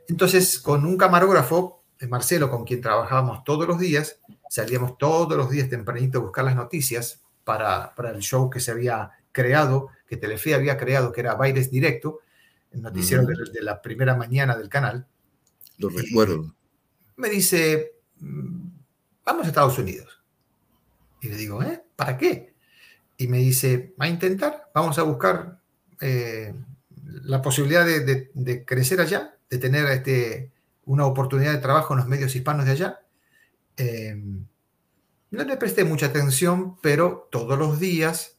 Entonces, 0.08 0.60
con 0.60 0.86
un 0.86 0.98
camarógrafo, 0.98 1.84
eh, 2.00 2.08
Marcelo, 2.08 2.50
con 2.52 2.64
quien 2.66 2.82
trabajábamos 2.82 3.44
todos 3.44 3.68
los 3.68 3.80
días, 3.80 4.20
salíamos 4.50 4.98
todos 4.98 5.36
los 5.38 5.50
días 5.50 5.70
tempranito 5.70 6.20
a 6.20 6.22
buscar 6.22 6.46
las 6.46 6.56
noticias 6.56 7.22
para, 7.44 7.96
para 7.96 8.12
el 8.12 8.20
show 8.20 8.50
que 8.50 8.60
se 8.60 8.72
había 8.72 9.12
creado, 9.34 9.90
que 10.08 10.16
Telefe 10.16 10.56
había 10.56 10.78
creado, 10.78 11.12
que 11.12 11.20
era 11.20 11.36
Bailes 11.36 11.70
Directo, 11.70 12.22
el 12.72 12.82
noticiero 12.82 13.26
de, 13.26 13.62
la 13.62 13.82
primera 13.82 14.16
mañana 14.16 14.56
del 14.56 14.70
canal. 14.70 15.06
Lo 15.78 15.90
recuerdo. 15.90 16.56
Me 17.18 17.30
dice, 17.30 17.98
mm, 18.20 18.68
vamos 19.26 19.46
a 19.46 19.50
Estados 19.50 19.78
Unidos. 19.78 20.24
Y 21.22 21.28
le 21.28 21.36
digo, 21.36 21.62
¿eh? 21.62 21.84
¿Para 21.96 22.18
qué? 22.18 22.54
y 23.18 23.28
me 23.28 23.38
dice, 23.38 23.94
¿va 24.00 24.06
a 24.06 24.10
intentar? 24.10 24.70
Vamos 24.74 24.98
a 24.98 25.04
buscar 25.04 25.60
eh, 26.02 26.54
la 27.24 27.42
posibilidad 27.42 27.86
de, 27.86 28.66
crecer 28.66 29.02
allá, 29.02 29.38
de 29.50 29.58
tener 29.58 29.86
este, 29.88 30.52
una 30.86 31.06
oportunidad 31.06 31.54
de 31.54 31.60
trabajo 31.60 31.94
en 31.94 32.00
los 32.00 32.08
medios 32.08 32.36
hispanos 32.36 32.66
de 32.66 32.72
allá. 32.72 33.00
Eh, 33.78 34.16
no 35.32 35.44
le 35.44 35.58
presté 35.58 35.84
mucha 35.84 36.08
atención, 36.08 36.78
pero 36.82 37.28
todos 37.32 37.58
los 37.58 37.80
días, 37.80 38.33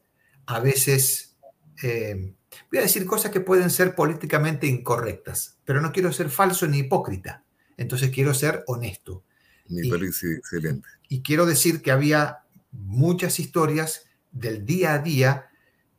a 0.47 0.61
veces, 0.61 1.37
eh, 1.83 2.35
voy 2.71 2.79
a 2.79 2.83
decir 2.83 3.07
cosas 3.07 3.31
que 3.31 3.41
pueden 3.41 3.71
ser 3.71 3.95
políticamente 3.95 4.67
incorrectas, 4.67 5.59
pero 5.65 5.81
no 5.81 5.93
quiero 5.93 6.13
ser 6.13 6.31
falso 6.31 6.67
ni 6.67 6.79
hipócrita, 6.79 7.45
entonces 7.77 8.11
quiero 8.11 8.35
ser 8.35 8.65
honesto. 8.67 9.25
Me 9.69 9.89
parece 9.89 10.35
excelente. 10.35 10.87
Y 11.09 11.23
quiero 11.23 11.47
decir 11.47 11.81
que 11.81 11.91
había 11.91 12.41
muchas 12.71 13.41
historias 13.41 14.07
del 14.31 14.65
día 14.67 14.95
a 14.95 14.99
día 14.99 15.47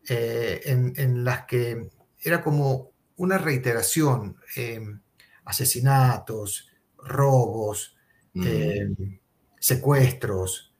eh, 0.07 0.61
en, 0.65 1.23
las 1.23 1.45
que 1.45 1.89
era 2.21 2.43
como 2.43 2.91
una 3.15 3.37
reiteración, 3.37 4.37
eh, 4.55 4.81
asesinatos, 5.45 6.69
robos, 6.97 7.95
secuestros, 9.59 10.73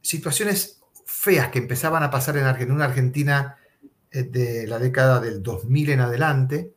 situaciones 0.00 0.79
feas 1.10 1.48
que 1.48 1.58
empezaban 1.58 2.02
a 2.02 2.10
pasar 2.10 2.36
en 2.36 2.72
una 2.72 2.84
Argentina 2.84 3.56
de 4.10 4.66
la 4.66 4.78
década 4.78 5.20
del 5.20 5.42
2000 5.42 5.90
en 5.90 6.00
adelante, 6.00 6.74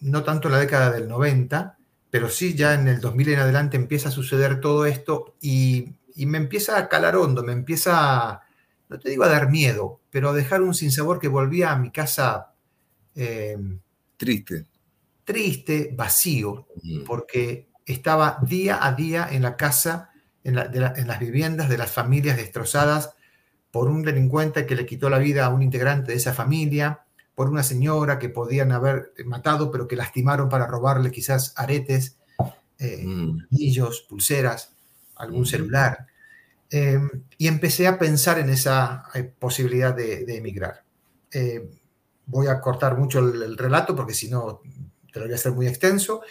no 0.00 0.22
tanto 0.22 0.48
en 0.48 0.52
la 0.52 0.60
década 0.60 0.90
del 0.90 1.08
90, 1.08 1.76
pero 2.10 2.28
sí 2.28 2.54
ya 2.54 2.74
en 2.74 2.88
el 2.88 3.00
2000 3.00 3.30
en 3.30 3.38
adelante 3.40 3.76
empieza 3.76 4.08
a 4.08 4.12
suceder 4.12 4.60
todo 4.60 4.86
esto 4.86 5.34
y 5.40 5.94
y 6.14 6.26
me 6.26 6.38
empieza 6.38 6.78
a 6.78 6.88
calar 6.88 7.16
hondo, 7.16 7.42
me 7.42 7.52
empieza, 7.52 8.42
no 8.88 8.98
te 8.98 9.10
digo 9.10 9.24
a 9.24 9.28
dar 9.28 9.50
miedo, 9.50 10.00
pero 10.10 10.30
a 10.30 10.32
dejar 10.32 10.62
un 10.62 10.74
sinsabor 10.74 11.18
que 11.18 11.28
volvía 11.28 11.72
a 11.72 11.78
mi 11.78 11.90
casa 11.90 12.52
eh, 13.14 13.56
triste. 14.16 14.66
Triste, 15.24 15.92
vacío, 15.94 16.66
porque 17.06 17.68
estaba 17.86 18.38
día 18.42 18.84
a 18.84 18.92
día 18.92 19.28
en 19.30 19.42
la 19.42 19.56
casa, 19.56 20.10
en, 20.44 20.54
las 20.54 21.20
viviendas 21.20 21.68
de 21.68 21.78
las 21.78 21.90
familias 21.90 22.36
destrozadas 22.36 23.14
por 23.70 23.88
un 23.88 24.02
delincuente 24.02 24.66
que 24.66 24.76
le 24.76 24.86
quitó 24.86 25.08
la 25.08 25.18
vida 25.18 25.46
a 25.46 25.48
un 25.48 25.62
integrante 25.62 26.12
de 26.12 26.18
esa 26.18 26.34
familia, 26.34 27.04
por 27.34 27.48
una 27.48 27.62
señora 27.62 28.18
que 28.18 28.28
podían 28.28 28.72
haber 28.72 29.12
matado, 29.24 29.70
pero 29.70 29.88
que 29.88 29.96
lastimaron 29.96 30.48
para 30.48 30.66
robarle 30.66 31.10
quizás 31.10 31.54
aretes, 31.56 32.18
eh, 32.78 33.02
mm. 33.04 33.46
anillos, 33.50 34.04
pulseras 34.08 34.74
algún 35.16 35.46
celular. 35.46 36.06
Em, 36.70 37.08
y 37.38 37.48
empecé 37.48 37.86
a 37.86 37.98
pensar 37.98 38.38
en 38.38 38.48
esa 38.48 39.04
eh, 39.14 39.24
posibilidad 39.24 39.94
de, 39.94 40.24
emigrar. 40.36 40.82
Eh, 41.30 41.70
voy 42.26 42.46
a 42.46 42.60
cortar 42.60 42.96
mucho 42.96 43.18
el, 43.18 43.58
relato 43.58 43.94
porque 43.94 44.14
si 44.14 44.28
no 44.30 44.60
te 45.12 45.20
lo 45.20 45.26
voy 45.26 45.32
a 45.32 45.36
hacer 45.36 45.52
muy 45.52 45.66
extenso. 45.66 46.22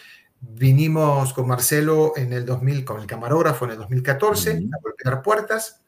Vinimos 0.42 1.34
con 1.34 1.48
Marcelo 1.48 2.14
en 2.16 2.34
el 2.34 2.46
2000, 2.46 2.84
con 2.84 3.00
el 3.00 3.06
camarógrafo 3.06 3.66
en 3.66 3.72
el 3.72 3.78
2014, 3.78 4.52
a 4.74 4.82
golpear 4.82 5.22
puertas. 5.22 5.82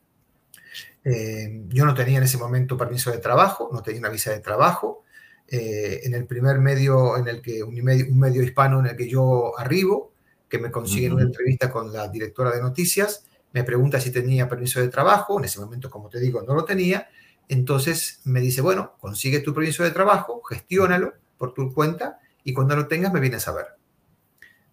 Em, 1.04 1.68
yo 1.70 1.86
no 1.86 1.94
tenía 1.94 2.20
en 2.20 2.24
ese 2.24 2.38
momento 2.38 2.78
permiso 2.78 3.12
de 3.12 3.18
trabajo, 3.18 3.70
no 3.74 3.82
tenía 3.82 4.00
una 4.00 4.10
visa 4.10 4.32
de 4.32 4.40
trabajo. 4.40 5.04
Eh, 5.48 6.02
en 6.04 6.14
el 6.14 6.26
primer 6.26 6.60
medio, 6.60 7.18
en 7.18 7.28
el 7.28 7.42
que 7.42 7.64
un 7.64 7.74
medio, 7.76 8.06
un 8.10 8.20
medio 8.20 8.44
hispano 8.44 8.80
en 8.80 8.86
el 8.86 8.96
que 8.96 9.10
yo 9.10 9.58
arribo, 9.60 10.14
que 10.48 10.60
me 10.60 10.72
consiguen 10.72 11.14
una 11.14 11.24
entrevista 11.24 11.72
con 11.72 11.92
la 11.92 12.08
directora 12.08 12.52
de 12.52 12.62
noticias, 12.62 13.26
me 13.54 13.64
pregunta 13.64 14.00
si 14.00 14.12
tenía 14.12 14.48
permiso 14.48 14.80
de 14.80 14.88
trabajo, 14.88 15.40
en 15.40 15.46
ese 15.46 15.60
momento, 15.60 15.90
como 15.90 16.10
te 16.10 16.20
digo, 16.20 16.44
no 16.44 16.54
lo 16.54 16.64
tenía, 16.64 17.08
entonces 17.50 18.22
me 18.26 18.40
dice, 18.40 18.62
bueno, 18.62 18.96
consigue 19.00 19.40
tu 19.40 19.54
permiso 19.54 19.84
de 19.84 19.92
trabajo, 19.92 20.42
gestiónalo 20.44 21.14
por 21.38 21.54
tu 21.54 21.74
cuenta 21.74 22.20
y 22.44 22.54
cuando 22.54 22.76
lo 22.76 22.88
tengas 22.88 23.12
me 23.12 23.20
vienes 23.20 23.48
a 23.48 23.54
ver. 23.54 23.66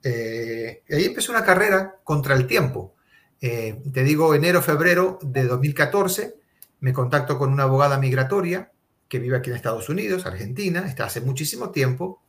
Eh, 0.03 0.83
y 0.89 0.95
ahí 0.95 1.05
empezó 1.05 1.33
una 1.33 1.45
carrera 1.45 1.97
contra 2.05 2.35
el 2.35 2.47
tiempo. 2.47 2.95
Eh, 3.41 3.81
te 3.93 4.05
digo, 4.05 4.35
enero, 4.35 4.61
febrero 4.61 5.19
de 5.23 5.45
2014, 5.45 6.35
me 6.81 6.93
contacto 6.93 7.39
con 7.39 7.53
una 7.53 7.65
abogada 7.65 7.99
migratoria 7.99 8.71
que 9.09 9.19
vive 9.19 9.37
aquí 9.37 9.51
en 9.51 9.57
Estados 9.57 9.89
Unidos, 9.89 10.25
Argentina, 10.25 10.87
está 10.87 11.07
hace 11.07 11.21
muchísimo 11.21 11.71
tiempo. 11.71 12.23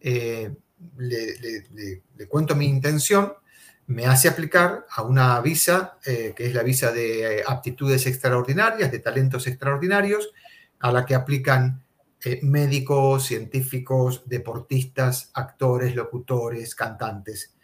Eh, 0.00 0.54
le, 0.96 2.28
cuento 2.28 2.56
mi 2.56 2.66
intención, 2.66 3.34
me 3.86 4.06
hace 4.06 4.28
aplicar 4.28 4.86
a 4.90 5.02
una 5.02 5.38
visa, 5.40 5.98
eh, 6.06 6.32
que 6.34 6.46
es 6.46 6.54
la 6.54 6.62
visa 6.62 6.92
de 6.92 7.44
aptitudes 7.46 8.06
extraordinarias, 8.06 8.90
de 8.90 9.00
talentos 9.00 9.46
extraordinarios, 9.46 10.30
a 10.80 10.92
la 10.92 11.04
que 11.04 11.14
aplican 11.14 11.83
médicos, 12.42 13.26
científicos, 13.26 14.22
deportistas, 14.26 15.30
actores, 15.34 15.94
locutores, 15.94 16.74
cantantes. 16.74 17.54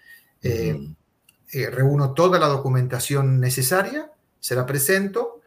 Eh, 1.52 1.68
reúno 1.68 2.14
toda 2.14 2.38
la 2.38 2.46
documentación 2.46 3.40
necesaria, 3.40 4.12
se 4.38 4.54
la 4.54 4.66
presento 4.66 5.40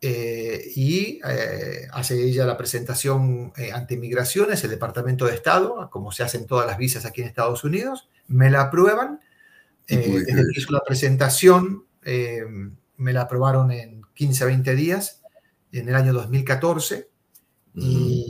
eh, 0.00 0.64
y 0.74 1.20
eh, 1.24 1.86
hace 1.92 2.20
ella 2.20 2.44
la 2.44 2.56
presentación 2.56 3.52
ante 3.72 3.96
migraciones, 3.96 4.64
el 4.64 4.70
Departamento 4.70 5.26
de 5.26 5.34
Estado, 5.34 5.88
como 5.92 6.10
se 6.10 6.24
hacen 6.24 6.46
todas 6.46 6.66
las 6.66 6.76
visas 6.76 7.06
aquí 7.06 7.20
en 7.20 7.28
Estados 7.28 7.62
Unidos, 7.62 8.08
me 8.26 8.50
la 8.50 8.62
aprueban. 8.62 9.20
desde 9.86 10.24
que 10.24 10.60
hizo 10.60 10.72
la 10.72 10.82
presentación, 10.84 11.84
me 12.96 13.12
la 13.12 13.22
aprobaron 13.22 13.70
en 13.70 14.02
15 14.14 14.44
a 14.44 14.46
20 14.48 14.74
días, 14.74 15.22
en 15.70 15.88
el 15.88 15.94
año 15.94 16.12
2014, 16.12 17.08
y 17.76 18.23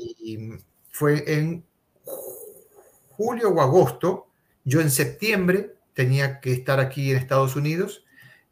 fue 0.91 1.25
en 1.27 1.65
julio 3.11 3.51
o 3.51 3.61
agosto, 3.61 4.29
yo 4.65 4.81
en 4.81 4.91
septiembre 4.91 5.75
tenía 5.93 6.41
que 6.41 6.53
estar 6.53 6.81
aquí 6.81 7.11
en 7.11 7.17
Estados 7.17 7.57
Unidos, 7.57 8.05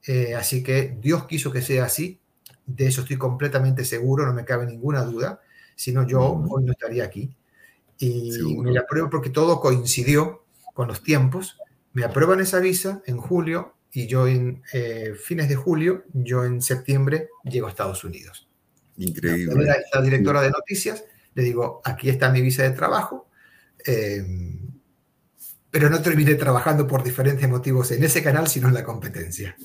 eh, 0.07 0.35
así 0.35 0.62
que 0.62 0.97
Dios 1.00 1.26
quiso 1.26 1.52
que 1.52 1.62
sea 1.62 1.85
así, 1.85 2.21
de 2.67 2.87
eso 2.87 3.02
estoy 3.02 3.17
completamente 3.17 3.85
seguro, 3.85 4.26
no 4.26 4.33
me 4.33 4.45
cabe 4.45 4.67
ninguna 4.67 5.02
duda, 5.02 5.41
si 5.75 5.93
no 5.93 6.07
yo 6.07 6.21
hoy 6.23 6.64
no 6.64 6.73
estaría 6.73 7.05
aquí. 7.05 7.35
Y 7.99 8.33
me 8.59 8.73
la 8.73 8.81
apruebo 8.81 9.11
porque 9.11 9.31
todo 9.31 9.61
coincidió 9.61 10.45
con 10.75 10.88
los 10.88 11.02
tiempos, 11.02 11.59
me 11.93 12.05
aprueban 12.05 12.41
esa 12.41 12.59
visa 12.59 13.02
en 13.07 13.19
julio 13.19 13.75
y 13.93 14.07
yo 14.07 14.26
en 14.26 14.62
eh, 14.73 15.14
fines 15.14 15.49
de 15.49 15.57
julio, 15.57 16.05
yo 16.12 16.45
en 16.45 16.62
septiembre 16.62 17.29
llego 17.45 17.67
a 17.67 17.71
Estados 17.71 18.02
Unidos. 18.05 18.49
Increíble. 18.97 19.67
La, 19.93 20.00
directora 20.02 20.41
de 20.43 20.50
noticias, 20.50 21.05
le 21.35 21.43
digo, 21.43 21.81
aquí 21.85 22.09
está 22.09 22.31
mi 22.31 22.41
visa 22.41 22.62
de 22.62 22.71
trabajo. 22.71 23.29
Eh, 23.87 24.25
pero 25.71 25.89
no 25.89 26.03
terminé 26.03 26.35
trabajando 26.35 26.87
por 26.87 27.03
diferentes 27.03 27.49
motivos 27.49 27.91
en 27.93 28.05
ese 28.05 28.23
canal, 28.23 28.47
sino 28.47 28.69
en 28.69 28.75
la 28.75 28.85
competencia. 28.85 29.57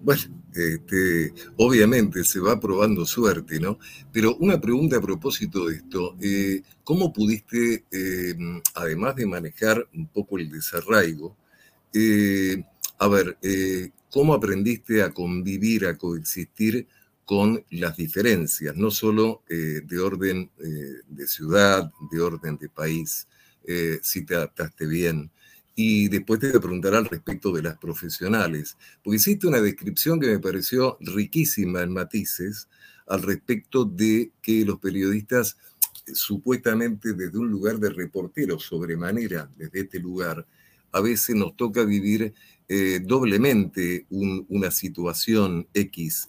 Bueno, 0.00 0.22
este, 0.52 1.32
obviamente 1.56 2.24
se 2.24 2.40
va 2.40 2.58
probando 2.58 3.06
suerte, 3.06 3.60
¿no? 3.60 3.78
Pero 4.12 4.36
una 4.36 4.60
pregunta 4.60 4.96
a 4.96 5.00
propósito 5.00 5.66
de 5.66 5.76
esto, 5.76 6.16
eh, 6.20 6.62
¿cómo 6.82 7.12
pudiste, 7.12 7.84
eh, 7.90 8.34
además 8.74 9.14
de 9.14 9.26
manejar 9.26 9.88
un 9.94 10.08
poco 10.08 10.38
el 10.38 10.50
desarraigo, 10.50 11.36
a 13.00 13.08
ver, 13.08 13.38
¿cómo 14.10 14.34
aprendiste 14.34 15.02
a 15.02 15.10
convivir, 15.10 15.86
a 15.86 15.96
coexistir 15.96 16.86
con 17.28 17.62
las 17.70 17.94
diferencias, 17.94 18.74
no 18.74 18.90
solo 18.90 19.42
de 19.48 19.98
orden 19.98 20.50
de 20.56 21.28
ciudad, 21.28 21.92
de 22.10 22.20
orden 22.22 22.56
de 22.56 22.70
país? 22.70 23.28
Eh, 23.70 24.00
si 24.02 24.24
te 24.24 24.34
adaptaste 24.34 24.86
bien. 24.86 25.30
Y 25.74 26.08
después 26.08 26.40
te 26.40 26.48
voy 26.48 26.56
a 26.56 26.60
preguntar 26.60 26.94
al 26.94 27.04
respecto 27.04 27.52
de 27.52 27.62
las 27.62 27.76
profesionales, 27.76 28.78
porque 29.04 29.16
hiciste 29.16 29.46
una 29.46 29.60
descripción 29.60 30.18
que 30.18 30.26
me 30.26 30.38
pareció 30.38 30.96
riquísima 31.02 31.82
en 31.82 31.92
matices 31.92 32.66
al 33.06 33.20
respecto 33.20 33.84
de 33.84 34.32
que 34.40 34.64
los 34.64 34.78
periodistas, 34.78 35.58
eh, 36.06 36.14
supuestamente 36.14 37.12
desde 37.12 37.36
un 37.36 37.50
lugar 37.50 37.78
de 37.78 37.90
reportero, 37.90 38.58
sobremanera, 38.58 39.50
desde 39.58 39.80
este 39.80 39.98
lugar, 39.98 40.46
a 40.90 41.02
veces 41.02 41.36
nos 41.36 41.54
toca 41.54 41.84
vivir 41.84 42.32
eh, 42.68 43.00
doblemente 43.02 44.06
una 44.10 44.70
situación 44.70 45.66
X 45.72 46.28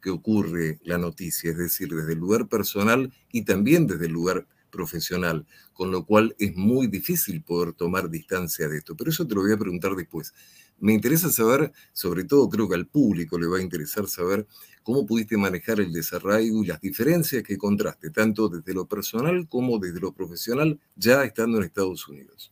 que 0.00 0.10
ocurre 0.10 0.78
la 0.84 0.98
noticia, 0.98 1.50
es 1.50 1.58
decir, 1.58 1.88
desde 1.88 2.12
el 2.12 2.18
lugar 2.18 2.48
personal 2.48 3.12
y 3.32 3.42
también 3.42 3.86
desde 3.86 4.06
el 4.06 4.12
lugar 4.12 4.46
profesional, 4.72 5.46
con 5.72 5.92
lo 5.92 6.04
cual 6.04 6.34
es 6.38 6.56
muy 6.56 6.88
difícil 6.88 7.42
poder 7.42 7.74
tomar 7.74 8.10
distancia 8.10 8.66
de 8.68 8.78
esto. 8.78 8.96
Pero 8.96 9.10
eso 9.10 9.26
te 9.26 9.34
lo 9.36 9.42
voy 9.42 9.52
a 9.52 9.58
preguntar 9.58 9.94
después. 9.94 10.34
Me 10.80 10.92
interesa 10.92 11.30
saber, 11.30 11.72
sobre 11.92 12.24
todo 12.24 12.48
creo 12.48 12.68
que 12.68 12.74
al 12.74 12.88
público 12.88 13.38
le 13.38 13.46
va 13.46 13.58
a 13.58 13.62
interesar 13.62 14.08
saber 14.08 14.48
cómo 14.82 15.06
pudiste 15.06 15.36
manejar 15.36 15.78
el 15.78 15.92
desarraigo 15.92 16.64
y 16.64 16.66
las 16.66 16.80
diferencias 16.80 17.44
que 17.44 17.54
encontraste, 17.54 18.10
tanto 18.10 18.48
desde 18.48 18.74
lo 18.74 18.86
personal 18.86 19.46
como 19.48 19.78
desde 19.78 20.00
lo 20.00 20.12
profesional, 20.12 20.80
ya 20.96 21.22
estando 21.22 21.58
en 21.58 21.64
Estados 21.64 22.08
Unidos. 22.08 22.51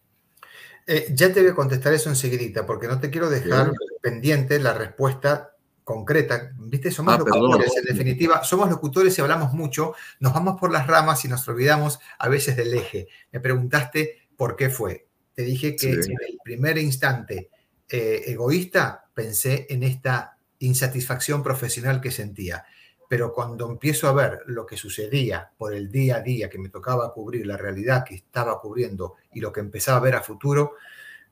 Eh, 0.93 1.07
ya 1.15 1.33
te 1.33 1.41
voy 1.41 1.51
a 1.51 1.55
contestar 1.55 1.93
eso 1.93 2.09
enseguidita, 2.09 2.67
porque 2.67 2.89
no 2.89 2.99
te 2.99 3.11
quiero 3.11 3.31
dejar 3.31 3.71
pendiente 4.03 4.59
la 4.59 4.75
respuesta 4.75 5.55
concreta. 5.85 6.51
¿Viste? 6.59 6.91
Somos 6.91 7.15
ah, 7.15 7.19
locutores, 7.19 7.77
en 7.77 7.85
definitiva, 7.85 8.43
somos 8.43 8.69
locutores 8.69 9.17
y 9.17 9.21
hablamos 9.21 9.53
mucho, 9.53 9.95
nos 10.19 10.35
vamos 10.35 10.59
por 10.59 10.73
las 10.73 10.89
ramas 10.89 11.25
y 11.25 11.29
nos 11.29 11.47
olvidamos 11.47 12.01
a 12.19 12.29
veces 12.29 12.57
del 12.57 12.75
eje. 12.75 13.07
Me 13.31 13.39
preguntaste 13.39 14.31
por 14.37 14.57
qué 14.57 14.69
fue. 14.69 15.07
Te 15.33 15.43
dije 15.43 15.77
que 15.77 15.93
en 15.93 16.01
el 16.01 16.39
primer 16.43 16.77
instante 16.79 17.51
eh, 17.89 18.25
egoísta 18.27 19.09
pensé 19.15 19.69
en 19.71 19.85
esta 19.85 20.39
insatisfacción 20.59 21.45
profesional 21.45 22.01
que 22.01 22.11
sentía. 22.11 22.65
Pero 23.11 23.33
cuando 23.33 23.69
empiezo 23.69 24.07
a 24.07 24.13
ver 24.13 24.39
lo 24.47 24.65
que 24.65 24.77
sucedía 24.77 25.51
por 25.59 25.75
el 25.75 25.91
día 25.91 26.19
a 26.19 26.21
día 26.21 26.49
que 26.49 26.61
me 26.61 26.69
tocaba 26.69 27.13
cubrir, 27.13 27.45
la 27.45 27.57
realidad 27.57 28.05
que 28.05 28.15
estaba 28.15 28.61
cubriendo 28.61 29.17
y 29.33 29.41
lo 29.41 29.53
que 29.53 29.59
empezaba 29.59 29.99
a 29.99 30.01
ver 30.01 30.15
a 30.15 30.23
futuro, 30.23 30.75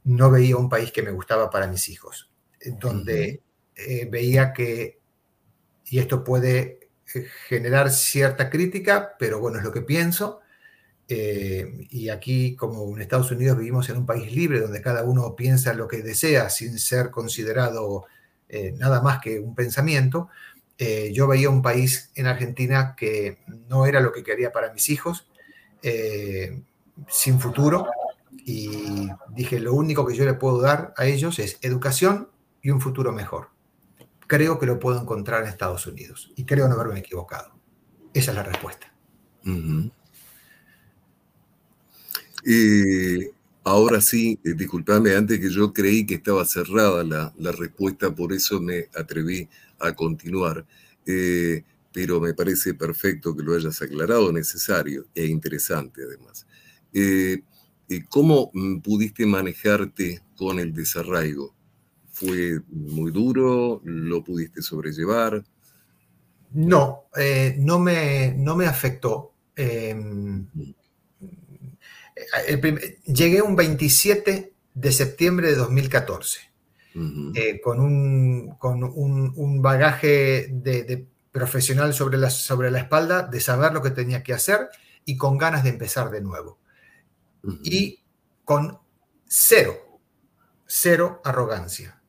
no 0.02 0.28
veía 0.28 0.56
un 0.56 0.68
país 0.68 0.90
que 0.90 1.04
me 1.04 1.12
gustaba 1.12 1.48
para 1.48 1.68
mis 1.68 1.88
hijos, 1.88 2.32
donde 2.80 3.44
eh, 3.76 4.08
veía 4.10 4.52
que, 4.52 4.98
y 5.86 6.00
esto 6.00 6.24
puede 6.24 6.90
eh, 7.14 7.26
generar 7.46 7.92
cierta 7.92 8.50
crítica, 8.50 9.14
pero 9.16 9.38
bueno, 9.38 9.58
es 9.58 9.64
lo 9.64 9.70
que 9.70 9.82
pienso. 9.82 10.40
Eh, 11.06 11.86
y 11.90 12.08
aquí, 12.08 12.56
como 12.56 12.92
en 12.96 13.02
Estados 13.02 13.30
Unidos, 13.30 13.56
vivimos 13.56 13.88
en 13.88 13.98
un 13.98 14.06
país 14.06 14.32
libre 14.32 14.58
donde 14.58 14.82
cada 14.82 15.04
uno 15.04 15.36
piensa 15.36 15.74
lo 15.74 15.86
que 15.86 16.02
desea 16.02 16.50
sin 16.50 16.76
ser 16.76 17.12
considerado 17.12 18.06
nada 18.78 19.02
más 19.02 19.20
que 19.20 19.38
un 19.38 19.54
pensamiento. 19.54 20.30
Yo 20.78 21.26
veía 21.26 21.50
un 21.50 21.60
país 21.60 22.10
en 22.14 22.26
Argentina 22.26 22.94
que 22.96 23.38
no 23.68 23.86
era 23.86 24.00
lo 24.00 24.12
que 24.12 24.22
quería 24.22 24.52
para 24.52 24.72
mis 24.72 24.88
hijos, 24.90 25.28
sin 27.08 27.40
futuro, 27.40 27.86
y 28.44 29.08
dije, 29.34 29.58
lo 29.58 29.74
único 29.74 30.06
que 30.06 30.14
yo 30.14 30.24
le 30.24 30.34
puedo 30.34 30.60
dar 30.60 30.94
a 30.96 31.06
ellos 31.06 31.38
es 31.38 31.58
educación 31.62 32.28
y 32.62 32.70
un 32.70 32.80
futuro 32.80 33.12
mejor 33.12 33.48
creo 34.28 34.58
que 34.60 34.66
lo 34.66 34.78
puedo 34.78 35.00
encontrar 35.00 35.42
en 35.42 35.48
Estados 35.48 35.86
Unidos. 35.88 36.30
Y 36.36 36.44
creo 36.44 36.68
no 36.68 36.74
haberme 36.74 37.00
equivocado. 37.00 37.50
Esa 38.14 38.30
es 38.30 38.36
la 38.36 38.44
respuesta. 38.44 38.92
ahora 43.64 44.00
sí, 44.00 44.38
eh, 44.44 44.52
disculpame, 44.54 45.16
antes 45.16 45.40
que 45.40 45.50
yo 45.50 45.72
creí 45.72 46.06
que 46.06 46.16
estaba 46.16 46.44
cerrada 46.44 47.02
la, 47.02 47.52
respuesta, 47.52 48.14
por 48.14 48.32
eso 48.32 48.60
me 48.60 48.88
atreví 48.94 49.48
continuar. 49.94 50.66
Eh, 51.06 51.64
pero 51.92 52.20
me 52.20 52.34
parece 52.34 52.74
perfecto 52.74 53.34
que 53.34 53.42
lo 53.42 53.54
hayas 53.54 53.80
aclarado, 53.82 54.32
necesario 54.32 55.06
e 55.14 55.26
interesante 55.26 56.02
además. 56.02 56.46
Eh, 56.92 57.42
¿Cómo 58.08 58.50
mm, 58.52 58.80
pudiste 58.80 59.24
manejarte 59.24 60.22
con 60.36 60.58
el 60.58 60.72
desarraigo? 60.74 61.54
¿Fue 62.12 62.60
muy 62.68 63.10
duro? 63.10 63.80
¿Lo 63.84 64.22
pudiste 64.22 64.60
sobrellevar? 64.60 65.44
No, 66.52 67.04
eh, 67.16 67.56
no, 67.58 67.78
me, 67.78 68.34
no 68.36 68.56
me 68.56 68.66
afectó. 68.66 69.32
Em, 69.56 70.46
llegué 73.06 73.42
un 73.42 73.56
27 73.56 74.52
de 74.74 74.92
septiembre 74.92 75.48
de 75.48 75.56
2014 75.56 76.47
eh, 76.94 77.60
con, 77.62 77.80
un, 77.80 78.56
con 78.58 78.82
un, 78.82 79.62
bagaje 79.62 80.48
de, 80.50 81.06
profesional 81.30 81.94
sobre 81.94 82.18
la, 82.18 82.30
sobre 82.30 82.70
la 82.70 82.78
espalda, 82.78 83.22
de 83.22 83.40
saber 83.40 83.72
lo 83.72 83.82
que 83.82 83.90
tenía 83.90 84.22
que 84.22 84.34
hacer 84.34 84.68
y 85.04 85.16
con 85.16 85.38
ganas 85.38 85.64
de 85.64 85.70
empezar 85.70 86.10
de 86.10 86.20
nuevo. 86.20 86.58
Y 87.62 88.02
con 88.44 88.78
cero, 89.26 90.00
cero 90.66 91.20
arrogancia. 91.24 92.00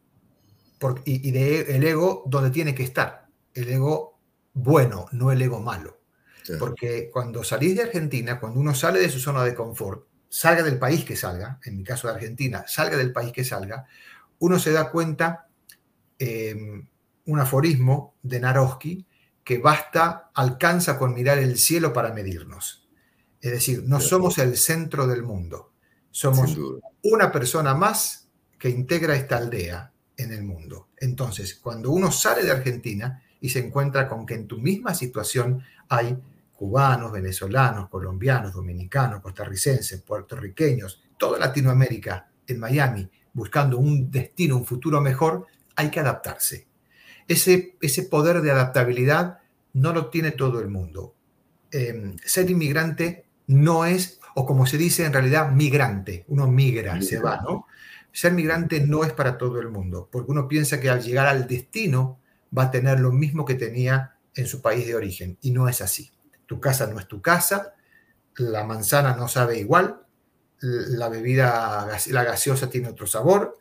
Y, 1.06 1.32
de 1.32 1.76
el 1.76 1.84
ego 1.84 2.24
donde 2.26 2.52
tiene 2.52 2.74
que 2.74 2.84
estar, 2.84 3.28
el 3.54 3.70
ego 3.70 4.20
bueno, 4.54 5.08
no 5.12 5.32
el 5.32 5.42
ego 5.42 5.60
malo. 5.60 6.00
Porque 6.58 7.12
cuando 7.14 7.44
salís 7.44 7.76
de 7.76 7.84
Argentina, 7.84 8.40
cuando 8.40 8.60
uno 8.60 8.74
sale 8.74 9.00
de 9.00 9.10
su 9.10 9.20
zona 9.20 9.44
de 9.44 9.54
confort, 9.54 10.08
salga 10.30 10.64
del 10.64 10.80
país 10.80 11.06
que 11.06 11.16
salga, 11.16 11.60
en 11.64 11.78
mi 11.78 11.84
caso 11.84 12.08
de 12.08 12.16
Argentina, 12.16 12.66
salga 12.68 12.98
del 12.98 13.12
país 13.12 13.32
que 13.32 13.44
salga, 13.44 13.86
uno 14.40 14.60
se 14.60 14.72
da 14.72 14.90
cuenta 14.90 15.48
em, 16.18 16.88
un 17.26 17.40
aforismo 17.40 18.16
de 18.22 18.40
Naroski 18.40 19.06
que 19.44 19.58
basta, 19.58 20.32
alcanza 20.34 20.98
con 20.98 21.14
mirar 21.14 21.40
el 21.40 21.58
cielo 21.58 21.94
para 21.94 22.14
medirnos. 22.14 22.88
Es 23.42 23.52
decir, 23.52 23.84
no 23.86 24.00
somos 24.00 24.38
el 24.38 24.58
centro 24.58 25.08
del 25.08 25.24
mundo, 25.24 25.74
somos 26.12 26.58
una 27.04 27.32
persona 27.32 27.74
más 27.74 28.28
que 28.58 28.70
integra 28.70 29.16
esta 29.16 29.38
aldea 29.38 29.94
en 30.18 30.34
el 30.34 30.44
mundo. 30.44 30.90
Entonces, 30.98 31.56
cuando 31.56 31.92
uno 31.92 32.12
sale 32.12 32.44
de 32.44 32.52
Argentina 32.52 33.24
y 33.40 33.50
se 33.50 33.60
encuentra 33.60 34.08
con 34.08 34.26
que 34.26 34.34
en 34.34 34.48
tu 34.48 34.58
misma 34.58 34.94
situación 34.94 35.64
hay 35.88 36.18
cubanos, 36.54 37.12
venezolanos, 37.12 37.90
colombianos, 37.90 38.54
dominicanos, 38.54 39.22
costarricenses, 39.22 40.02
puertorriqueños, 40.02 41.02
toda 41.18 41.40
Latinoamérica 41.40 42.30
en 42.46 42.60
Miami 42.60 43.10
buscando 43.34 43.78
un 43.78 44.12
destino, 44.12 44.58
un 44.58 44.66
futuro 44.66 45.02
mejor, 45.02 45.48
hay 45.76 45.90
que 45.90 46.00
adaptarse. 46.00 46.68
Ese, 47.28 47.78
poder 48.10 48.42
de 48.42 48.52
adaptabilidad 48.52 49.40
no 49.74 49.94
lo 49.94 50.08
tiene 50.08 50.32
todo 50.32 50.60
el 50.60 50.68
mundo. 50.68 51.14
Em, 51.72 52.18
ser 52.26 52.50
inmigrante 52.50 53.26
no 53.48 53.86
es, 53.86 54.20
o 54.36 54.46
como 54.46 54.66
se 54.66 54.78
dice 54.78 55.06
en 55.06 55.14
realidad, 55.14 55.52
migrante. 55.52 56.26
Uno 56.28 56.48
migra, 56.48 57.02
se 57.02 57.20
va, 57.20 57.42
¿no? 57.42 57.66
Ser 58.12 58.34
migrante 58.34 58.82
no 58.82 59.04
es 59.04 59.14
para 59.14 59.38
todo 59.38 59.60
el 59.60 59.70
mundo, 59.70 60.10
porque 60.12 60.32
uno 60.32 60.48
piensa 60.48 60.80
que 60.80 60.90
al 60.90 61.04
llegar 61.04 61.28
al 61.28 61.48
destino 61.48 62.20
va 62.56 62.64
a 62.64 62.72
tener 62.72 63.00
lo 63.00 63.12
mismo 63.12 63.46
que 63.46 63.56
tenía 63.56 64.16
en 64.36 64.48
su 64.48 64.62
país 64.62 64.88
de 64.88 64.96
origen, 64.96 65.38
y 65.42 65.52
no 65.52 65.70
es 65.70 65.82
así. 65.82 66.12
Tu 66.48 66.60
casa 66.60 66.88
no 66.88 67.00
es 67.00 67.08
tu 67.08 67.22
casa, 67.22 67.76
la 68.38 68.64
manzana 68.64 69.16
no 69.16 69.28
sabe 69.28 69.60
igual, 69.60 70.02
la 70.62 71.10
bebida, 71.10 71.88
la 72.08 72.24
gaseosa 72.24 72.70
tiene 72.70 72.90
otro 72.90 73.08
sabor, 73.08 73.58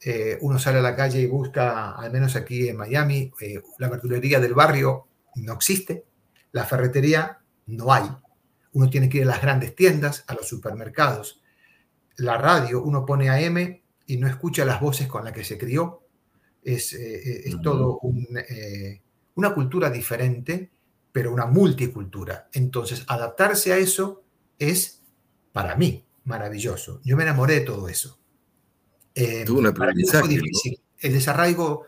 eh, 0.00 0.38
uno 0.40 0.58
sale 0.58 0.78
a 0.78 0.82
la 0.82 0.96
calle 0.96 1.20
y 1.20 1.26
busca, 1.26 1.92
al 1.92 2.10
menos 2.10 2.36
aquí 2.36 2.68
en 2.68 2.76
Miami, 2.76 3.32
eh, 3.40 3.60
la 3.78 3.88
verdulería 3.88 4.40
del 4.40 4.54
barrio 4.54 5.08
no 5.36 5.52
existe, 5.54 6.04
la 6.52 6.64
ferretería 6.64 7.40
no 7.66 7.92
hay, 7.92 8.08
uno 8.72 8.88
tiene 8.88 9.08
que 9.08 9.18
ir 9.18 9.24
a 9.24 9.26
las 9.26 9.42
grandes 9.42 9.74
tiendas, 9.74 10.24
a 10.26 10.34
los 10.34 10.48
supermercados, 10.48 11.42
la 12.16 12.36
radio, 12.36 12.82
uno 12.82 13.04
pone 13.06 13.28
AM 13.28 13.80
y 14.06 14.16
no 14.16 14.26
escucha 14.26 14.64
las 14.64 14.80
voces 14.80 15.06
con 15.06 15.24
las 15.24 15.32
que 15.32 15.44
se 15.44 15.58
crió. 15.58 16.02
Es, 16.62 16.92
eh, 16.92 17.48
eh, 17.48 17.54
todo 17.62 18.00
una 19.34 19.54
cultura 19.54 19.88
diferente, 19.88 20.70
pero 21.12 21.32
una 21.32 21.46
multicultura. 21.46 22.48
Entonces, 22.52 23.04
adaptarse 23.06 23.72
a 23.72 23.78
eso 23.78 24.24
es, 24.58 25.02
para 25.52 25.76
mí, 25.76 26.07
maravilloso. 26.28 27.00
Yo 27.02 27.16
me 27.16 27.24
enamoré 27.24 27.54
de 27.54 27.60
todo 27.62 27.88
eso. 27.88 28.18
Eh, 29.14 29.44
para 29.76 29.92
mí 29.92 30.04
fue 30.04 30.28
difícil. 30.28 30.80
El 30.98 31.12
desarraigo, 31.12 31.86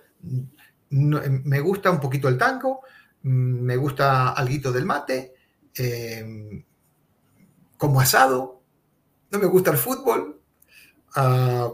mm, 0.90 1.26
me 1.44 1.61
gusta 1.61 1.90
un 1.90 2.00
poquito 2.00 2.29
el 2.29 2.38
tango, 2.38 2.81
mm, 3.22 3.29
me 3.29 3.76
gusta 3.76 4.31
algo 4.31 4.72
del 4.72 4.87
mate, 4.87 5.35
como 7.76 8.00
asado, 8.00 8.62
no 9.31 9.38
me 9.38 9.46
gusta 9.46 9.70
el 9.70 9.79
fútbol, 9.79 10.40
ah, 11.14 11.70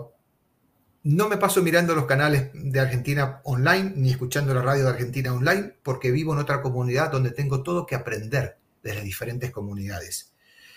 no 1.05 1.29
me 1.29 1.37
paso 1.37 1.63
mirando 1.63 1.95
los 1.95 2.05
canales 2.05 2.51
de 2.53 2.81
Argentina 2.81 3.41
online 3.45 3.93
ni 3.97 4.11
escuchando 4.11 4.53
la 4.53 4.63
radio 4.63 4.85
de 4.85 4.91
Argentina 4.91 5.33
online 5.33 5.75
porque 5.83 6.11
vivo 6.11 6.33
en 6.33 6.41
otra 6.41 6.61
comunidad 6.61 7.13
donde 7.13 7.31
tengo 7.31 7.63
todo 7.63 7.87
que 7.87 7.95
aprender 7.95 8.59
de 8.83 8.95
las 8.95 9.05
diferentes 9.05 9.51
comunidades. 9.51 10.33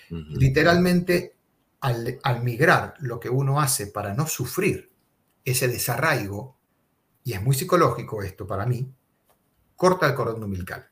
Literalmente, 0.09 1.35
al, 1.81 2.43
migrar, 2.43 2.95
lo 2.99 3.19
que 3.19 3.29
uno 3.29 3.59
hace 3.59 3.87
para 3.87 4.13
no 4.13 4.27
sufrir 4.27 4.91
ese 5.45 5.67
desarraigo, 5.67 6.57
y 7.23 7.33
es 7.33 7.41
muy 7.41 7.55
psicológico 7.55 8.21
esto 8.21 8.45
para 8.45 8.65
mí, 8.65 8.91
corta 9.75 10.07
el 10.07 10.15
cordón 10.15 10.43
umbilical. 10.43 10.87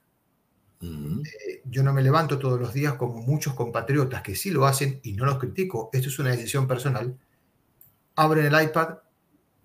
Eh, 0.81 1.61
yo 1.65 1.83
no 1.83 1.93
me 1.93 2.01
levanto 2.01 2.37
todos 2.37 2.59
los 2.59 2.73
días 2.73 2.93
como 2.93 3.21
muchos 3.21 3.53
compatriotas 3.53 4.21
que 4.21 4.35
sí 4.35 4.51
lo 4.51 4.65
hacen 4.65 4.99
y 5.03 5.13
no 5.13 5.25
los 5.25 5.39
critico, 5.39 5.89
esto 5.91 6.09
es 6.09 6.19
una 6.19 6.31
decisión 6.31 6.67
personal. 6.67 7.17
Abren 8.15 8.45
el 8.45 8.63
iPad, 8.63 8.97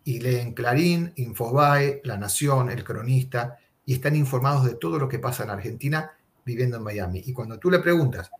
y 0.04 0.20
leen 0.20 0.52
Clarín, 0.54 1.12
Infobae, 1.16 2.00
La 2.04 2.16
Nación, 2.16 2.70
El 2.70 2.84
Cronista, 2.84 3.58
y 3.84 3.94
están 3.94 4.16
informados 4.16 4.64
de 4.64 4.74
todo 4.74 4.98
lo 4.98 5.08
que 5.08 5.18
pasa 5.18 5.44
en 5.44 5.50
Argentina 5.50 6.12
viviendo 6.44 6.76
en 6.76 6.82
Miami. 6.82 7.22
Y 7.24 7.32
cuando 7.32 7.58
tú 7.58 7.70
le 7.70 7.78
preguntas 7.78 8.30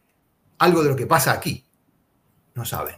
algo 0.59 0.83
de 0.83 0.90
lo 0.90 0.97
que 0.97 1.07
pasa 1.07 1.33
aquí, 1.33 1.64
no 2.55 2.65
saben. 2.65 2.97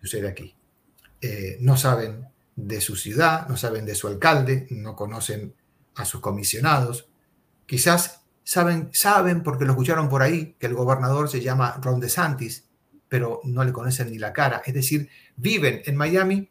Sucede 0.00 0.28
aquí. 0.28 0.54
Eh, 1.20 1.56
no 1.60 1.76
saben 1.76 2.28
de 2.56 2.80
su 2.80 2.96
ciudad, 2.96 3.48
no 3.48 3.56
saben 3.56 3.84
de 3.84 3.94
su 3.94 4.08
alcalde, 4.08 4.66
no 4.70 4.94
conocen 4.94 5.54
a 5.94 6.04
sus 6.04 6.20
comisionados. 6.20 7.08
Quizás 7.66 8.22
saben, 8.42 8.90
saben 8.92 9.42
porque 9.42 9.64
lo 9.64 9.72
escucharon 9.72 10.08
por 10.08 10.22
ahí 10.22 10.54
que 10.58 10.66
el 10.66 10.74
gobernador 10.74 11.28
se 11.28 11.40
llama 11.40 11.80
Ron 11.82 12.00
DeSantis, 12.00 12.68
pero 13.08 13.40
no 13.44 13.64
le 13.64 13.72
conocen 13.72 14.10
ni 14.10 14.18
la 14.18 14.32
cara. 14.32 14.62
Es 14.64 14.74
decir, 14.74 15.08
viven 15.36 15.82
en 15.84 15.96
Miami, 15.96 16.50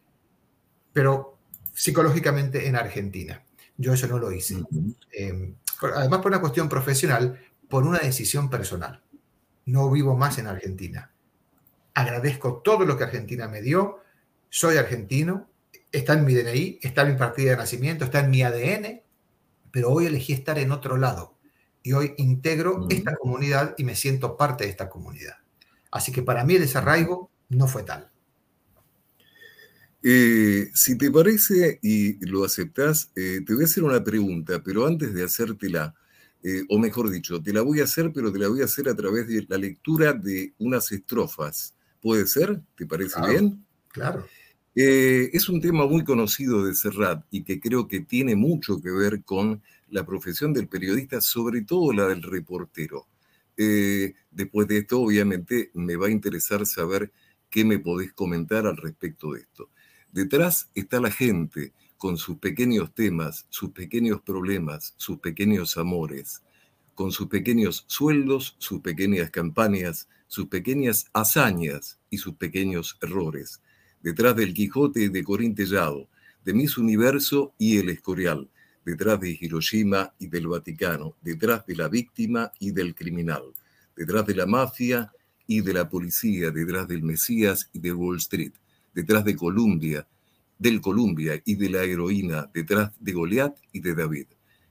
pero 0.91 1.37
psicológicamente 1.73 2.67
en 2.67 2.75
Argentina. 2.75 3.43
Yo 3.77 3.93
eso 3.93 4.07
no 4.07 4.19
lo 4.19 4.31
hice. 4.31 4.63
Em, 5.11 5.55
además, 5.95 6.19
por 6.19 6.31
una 6.31 6.41
cuestión 6.41 6.69
profesional, 6.69 7.39
por 7.69 7.85
una 7.85 7.99
decisión 7.99 8.49
personal. 8.49 9.01
No 9.65 9.89
vivo 9.89 10.15
más 10.15 10.37
en 10.37 10.47
Argentina. 10.47 11.12
Agradezco 11.93 12.61
todo 12.63 12.85
lo 12.85 12.97
que 12.97 13.03
Argentina 13.03 13.47
me 13.47 13.61
dio. 13.61 13.99
Soy 14.49 14.77
argentino. 14.77 15.49
Está 15.91 16.13
en 16.13 16.25
mi 16.25 16.33
DNI, 16.33 16.79
está 16.81 17.03
en 17.03 17.13
mi 17.13 17.17
partida 17.17 17.51
de 17.51 17.57
nacimiento, 17.57 18.05
está 18.05 18.21
en 18.21 18.31
mi 18.31 18.41
ADN. 18.41 19.01
Pero 19.71 19.91
hoy 19.91 20.07
elegí 20.07 20.33
estar 20.33 20.57
en 20.57 20.71
otro 20.71 20.97
lado. 20.97 21.37
Y 21.83 21.93
hoy 21.93 22.13
integro 22.17 22.87
esta 22.89 23.15
comunidad 23.15 23.75
y 23.77 23.83
me 23.83 23.95
siento 23.95 24.37
parte 24.37 24.63
de 24.63 24.69
esta 24.69 24.89
comunidad. 24.89 25.35
Así 25.91 26.11
que 26.11 26.23
para 26.23 26.43
mí 26.43 26.55
el 26.55 26.61
desarraigo 26.61 27.29
no 27.49 27.67
fue 27.67 27.83
tal. 27.83 28.09
Eh, 30.01 30.69
si 30.73 30.97
te 30.97 31.09
parece 31.11 31.79
y 31.81 32.25
lo 32.25 32.43
aceptas, 32.43 33.11
eh, 33.15 33.39
te 33.45 33.53
voy 33.53 33.63
a 33.63 33.65
hacer 33.65 33.83
una 33.83 34.03
pregunta, 34.03 34.61
pero 34.61 34.85
antes 34.85 35.13
de 35.13 35.23
hacértela, 35.23 35.95
eh, 36.43 36.63
o 36.67 36.77
mejor 36.77 37.09
dicho, 37.09 37.41
te 37.41 37.53
la 37.53 37.61
voy 37.61 37.79
a 37.79 37.85
hacer, 37.85 38.11
pero 38.13 38.31
te 38.31 38.37
la 38.37 38.49
voy 38.49 38.61
a 38.61 38.65
hacer 38.65 38.89
a 38.89 38.95
través 38.95 39.27
de 39.27 39.45
la 39.47 39.57
lectura 39.57 40.11
de 40.11 40.53
unas 40.57 40.91
estrofas. 40.91 41.73
¿Puede 42.03 42.27
ser? 42.27 42.61
¿Te 42.75 42.85
parece 42.85 43.17
bien? 43.29 43.65
Claro. 43.87 44.27
es 44.75 45.47
un 45.47 45.61
tema 45.61 45.87
muy 45.87 46.03
conocido 46.03 46.65
de 46.65 46.75
Serrat 46.75 47.23
y 47.31 47.43
que 47.43 47.61
creo 47.61 47.87
que 47.87 48.01
tiene 48.01 48.35
mucho 48.35 48.81
que 48.81 48.91
ver 48.91 49.23
con 49.23 49.63
la 49.89 50.05
profesión 50.05 50.51
del 50.51 50.67
periodista, 50.67 51.21
sobre 51.21 51.61
todo 51.61 51.93
la 51.93 52.07
del 52.07 52.21
reportero. 52.21 53.07
después 53.55 54.67
de 54.67 54.79
esto, 54.79 54.99
obviamente, 54.99 55.71
me 55.75 55.95
va 55.95 56.07
a 56.07 56.11
interesar 56.11 56.65
saber 56.65 57.09
qué 57.49 57.63
me 57.63 57.79
podés 57.79 58.11
comentar 58.11 58.67
al 58.67 58.75
respecto 58.75 59.31
de 59.31 59.39
esto. 59.39 59.69
Detrás 60.11 60.69
está 60.75 60.99
la 60.99 61.09
gente 61.11 61.71
con 61.97 62.17
sus 62.17 62.37
pequeños 62.37 62.93
temas, 62.93 63.45
sus 63.49 63.71
pequeños 63.71 64.21
problemas, 64.21 64.93
sus 64.97 65.19
pequeños 65.19 65.77
amores, 65.77 66.43
con 66.95 67.13
sus 67.13 67.27
pequeños 67.27 67.85
sueldos, 67.87 68.57
sus 68.57 68.81
pequeñas 68.81 69.29
campañas, 69.29 70.09
sus 70.33 70.47
pequeñas 70.47 71.05
hazañas 71.13 71.99
y 72.09 72.17
sus 72.17 72.33
pequeños 72.37 72.97
errores. 73.03 73.61
Detrás 74.01 74.35
del 74.35 74.55
Quijote 74.55 75.09
de 75.09 75.23
Corín 75.23 75.53
Tellado, 75.53 76.09
de 76.43 76.55
Miss 76.55 76.79
Universo 76.79 77.53
y 77.59 77.77
El 77.77 77.89
Escorial, 77.89 78.49
detrás 78.83 79.19
de 79.19 79.37
Hiroshima 79.39 80.11
y 80.17 80.25
del 80.25 80.47
Vaticano, 80.47 81.17
detrás 81.21 81.67
de 81.67 81.75
la 81.75 81.87
víctima 81.87 82.51
y 82.57 82.71
del 82.71 82.95
criminal, 82.95 83.43
detrás 83.95 84.25
de 84.25 84.33
la 84.33 84.47
mafia 84.47 85.11
y 85.45 85.61
de 85.61 85.71
la 85.71 85.87
policía, 85.87 86.49
detrás 86.49 86.87
del 86.87 87.03
Mesías 87.03 87.69
y 87.71 87.77
de 87.77 87.93
Wall 87.93 88.17
Street, 88.17 88.53
detrás 88.91 89.23
de 89.25 89.35
Columbia, 89.35 90.07
del 90.57 90.81
Columbia 90.81 91.39
y 91.45 91.53
de 91.57 91.69
la 91.69 91.83
heroína, 91.83 92.49
detrás 92.51 92.91
de 92.99 93.11
Goliat 93.11 93.55
y 93.71 93.81
de 93.81 93.93
David. 93.93 94.25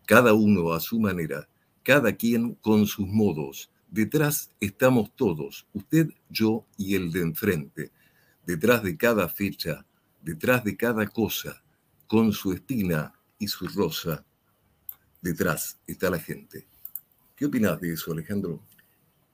Cada 0.06 0.32
uno 0.32 0.72
a 0.72 0.80
su 0.80 0.98
manera, 0.98 1.48
cada 1.84 2.16
quien 2.16 2.56
con 2.56 2.88
sus 2.88 3.06
modos. 3.06 3.70
Detrás 3.92 4.50
estamos 4.58 5.14
todos, 5.14 5.66
usted, 5.74 6.08
yo 6.30 6.64
y 6.78 6.94
el 6.94 7.12
de 7.12 7.20
enfrente. 7.20 7.90
Detrás 8.46 8.82
de 8.82 8.96
cada 8.96 9.28
fecha, 9.28 9.84
detrás 10.22 10.64
de 10.64 10.78
cada 10.78 11.06
cosa, 11.06 11.62
con 12.06 12.32
su 12.32 12.54
espina 12.54 13.12
y 13.38 13.48
su 13.48 13.68
rosa. 13.68 14.24
Detrás 15.20 15.78
está 15.86 16.08
la 16.08 16.18
gente. 16.18 16.66
¿Qué 17.36 17.44
opinas 17.44 17.78
de 17.82 17.92
eso, 17.92 18.12
Alejandro? 18.12 18.62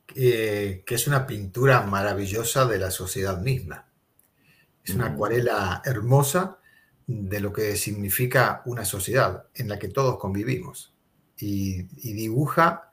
que 0.08 0.82
es 0.86 1.06
una 1.06 1.26
pintura 1.26 1.82
maravillosa 1.82 2.66
de 2.66 2.78
la 2.78 2.90
sociedad 2.90 3.40
misma. 3.40 3.86
Es 4.82 4.94
una 4.94 5.08
acuarela 5.08 5.82
hermosa 5.84 6.58
de 7.06 7.40
lo 7.40 7.52
que 7.52 7.76
significa 7.76 8.62
una 8.64 8.84
sociedad 8.84 9.44
en 9.54 9.68
la 9.68 9.78
que 9.78 9.88
todos 9.88 10.18
convivimos 10.18 10.94
y, 11.36 11.82
dibuja 11.82 12.87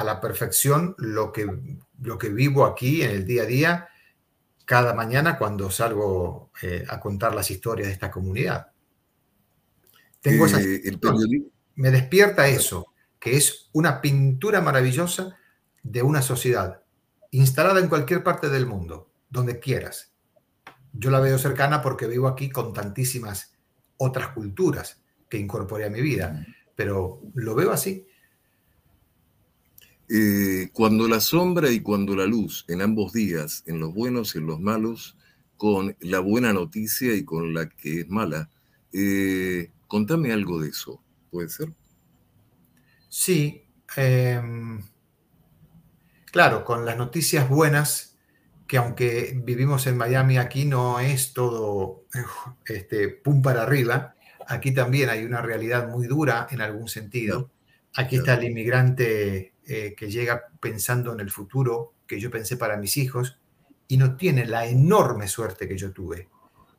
a 0.00 0.04
la 0.04 0.20
perfección 0.20 0.94
lo 0.98 1.32
que, 1.32 1.46
lo 2.00 2.18
que 2.18 2.28
vivo 2.30 2.64
aquí 2.64 3.02
en 3.02 3.10
el 3.10 3.26
día 3.26 3.42
a 3.42 3.46
día 3.46 3.88
cada 4.64 4.94
mañana 4.94 5.36
cuando 5.36 5.70
salgo 5.70 6.50
eh, 6.62 6.84
a 6.88 7.00
contar 7.00 7.34
las 7.34 7.50
historias 7.50 7.88
de 7.88 7.94
esta 7.94 8.10
comunidad. 8.10 8.68
Tengo 10.20 10.46
esa 10.46 10.60
me 11.74 11.90
despierta 11.90 12.46
eso, 12.46 12.92
que 13.18 13.36
es 13.36 13.70
una 13.72 14.00
pintura 14.00 14.60
maravillosa 14.60 15.36
de 15.82 16.02
una 16.02 16.20
sociedad 16.20 16.82
instalada 17.30 17.80
en 17.80 17.88
cualquier 17.88 18.22
parte 18.22 18.48
del 18.48 18.66
mundo, 18.66 19.10
donde 19.30 19.58
quieras. 19.60 20.12
Yo 20.92 21.10
la 21.10 21.20
veo 21.20 21.38
cercana 21.38 21.80
porque 21.80 22.06
vivo 22.06 22.28
aquí 22.28 22.50
con 22.50 22.72
tantísimas 22.72 23.56
otras 23.96 24.28
culturas 24.28 25.02
que 25.28 25.38
incorporé 25.38 25.86
a 25.86 25.90
mi 25.90 26.00
vida, 26.00 26.46
pero 26.74 27.22
lo 27.34 27.54
veo 27.54 27.70
así. 27.70 28.06
Eh, 30.12 30.70
cuando 30.72 31.06
la 31.06 31.20
sombra 31.20 31.70
y 31.70 31.80
cuando 31.80 32.16
la 32.16 32.26
luz, 32.26 32.64
en 32.66 32.82
ambos 32.82 33.12
días, 33.12 33.62
en 33.66 33.78
los 33.78 33.94
buenos 33.94 34.34
y 34.34 34.38
en 34.38 34.46
los 34.46 34.58
malos, 34.58 35.16
con 35.56 35.96
la 36.00 36.18
buena 36.18 36.52
noticia 36.52 37.14
y 37.14 37.24
con 37.24 37.54
la 37.54 37.68
que 37.68 38.00
es 38.00 38.08
mala, 38.08 38.50
eh, 38.92 39.70
contame 39.86 40.32
algo 40.32 40.60
de 40.60 40.70
eso, 40.70 41.00
¿puede 41.30 41.48
ser? 41.48 41.68
Sí, 43.08 43.62
em, 43.94 44.82
claro, 46.32 46.64
con 46.64 46.84
las 46.84 46.96
noticias 46.96 47.48
buenas, 47.48 48.18
que 48.66 48.78
aunque 48.78 49.40
vivimos 49.44 49.86
en 49.86 49.96
Miami, 49.96 50.38
aquí 50.38 50.64
no 50.64 50.98
es 50.98 51.32
todo 51.34 52.06
este, 52.66 53.10
pum 53.10 53.42
para 53.42 53.62
arriba, 53.62 54.16
aquí 54.48 54.74
también 54.74 55.08
hay 55.08 55.24
una 55.24 55.40
realidad 55.40 55.88
muy 55.88 56.08
dura 56.08 56.48
en 56.50 56.62
algún 56.62 56.88
sentido. 56.88 57.52
Aquí 57.94 58.16
está 58.16 58.34
el 58.34 58.44
inmigrante 58.44 59.49
eh, 59.72 59.94
que 59.96 60.10
llega 60.10 60.48
pensando 60.58 61.12
en 61.12 61.20
el 61.20 61.30
futuro 61.30 61.94
que 62.04 62.18
yo 62.18 62.28
pensé 62.28 62.56
para 62.56 62.76
mis 62.76 62.96
hijos 62.96 63.38
y 63.86 63.98
no 63.98 64.16
tiene 64.16 64.44
la 64.44 64.66
enorme 64.66 65.28
suerte 65.28 65.68
que 65.68 65.78
yo 65.78 65.92
tuve, 65.92 66.28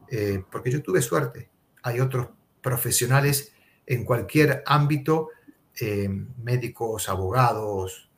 eh, 0.09 0.43
porque 0.51 0.71
yo 0.71 0.83
tuve 0.83 1.01
suerte. 1.01 1.49
Hay 1.83 2.01
otros 2.01 2.27
profesionales 2.61 3.53
en 3.85 4.03
cualquier 4.03 4.61
ámbito, 4.65 5.29
eh, 5.79 6.09
médicos, 6.43 7.07
abogados, 7.07 8.11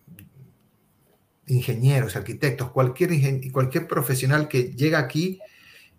ingenieros, 1.46 2.16
arquitectos, 2.16 2.72
cualquier, 2.72 3.12
cualquier 3.52 3.88
profesional 3.88 4.48
que 4.48 4.74
llega 4.74 4.98
aquí, 4.98 5.40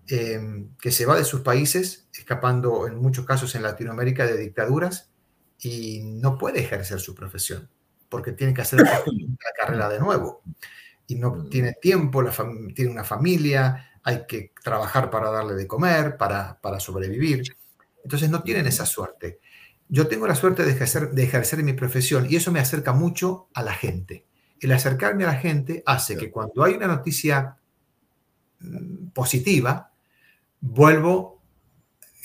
que 0.05 0.91
se 0.91 1.07
va 1.07 1.17
de 1.17 1.25
sus 1.25 1.43
países, 1.43 2.09
escapando 2.13 2.89
en 2.89 2.97
muchos 2.97 3.25
casos 3.25 3.55
en 3.55 3.63
Latinoamérica 3.63 4.27
de 4.27 4.37
dictaduras, 4.37 5.13
y 5.61 6.01
no 6.03 6.39
puede 6.39 6.59
ejercer 6.59 6.99
su 6.99 7.15
profesión 7.15 7.71
porque 8.15 8.31
tiene 8.31 8.55
que 8.55 8.61
hacer 8.61 8.81
la 8.81 9.03
carrera 9.57 9.89
de 9.89 9.99
nuevo. 9.99 10.41
Y 11.09 11.17
no 11.17 11.35
mm. 11.35 11.51
tiene 11.51 11.73
tiempo, 11.73 12.23
la 12.23 12.33
tiene 12.73 12.93
una 12.93 13.03
familia, 13.03 13.91
hay 14.05 14.25
que 14.25 14.53
trabajar 14.63 15.11
para 15.11 15.33
darle 15.33 15.55
de 15.55 15.67
comer, 15.67 16.17
para, 16.17 16.61
para 16.61 16.79
sobrevivir. 16.79 17.43
Entonces 18.05 18.31
no 18.31 18.45
tienen 18.45 18.69
esa 18.69 18.87
suerte. 18.87 19.41
Yo 19.89 20.07
tengo 20.07 20.29
la 20.29 20.37
suerte 20.37 20.63
de 20.63 20.71
ejercer, 20.71 21.11
de 21.11 21.25
ejercer 21.25 21.61
mi 21.65 21.73
profesión 21.73 22.29
y 22.31 22.37
eso 22.37 22.53
me 22.53 22.61
acerca 22.61 22.93
mucho 22.93 23.49
a 23.53 23.65
la 23.65 23.75
gente. 23.75 24.29
El 24.61 24.71
acercarme 24.71 25.25
a 25.25 25.33
la 25.33 25.35
gente 25.35 25.83
hace 25.85 26.17
que 26.17 26.31
cuando 26.31 26.63
hay 26.63 26.75
una 26.75 26.87
noticia 26.87 27.57
mm, 28.61 29.09
positiva, 29.09 29.91
vuelvo 30.61 31.43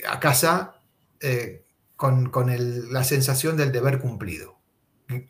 a 0.07 0.19
casa 0.19 0.83
eh, 1.19 1.63
con, 1.95 2.29
con 2.29 2.53
la 2.93 3.03
sensación 3.03 3.57
del 3.57 3.71
deber 3.71 3.97
cumplido 3.97 4.58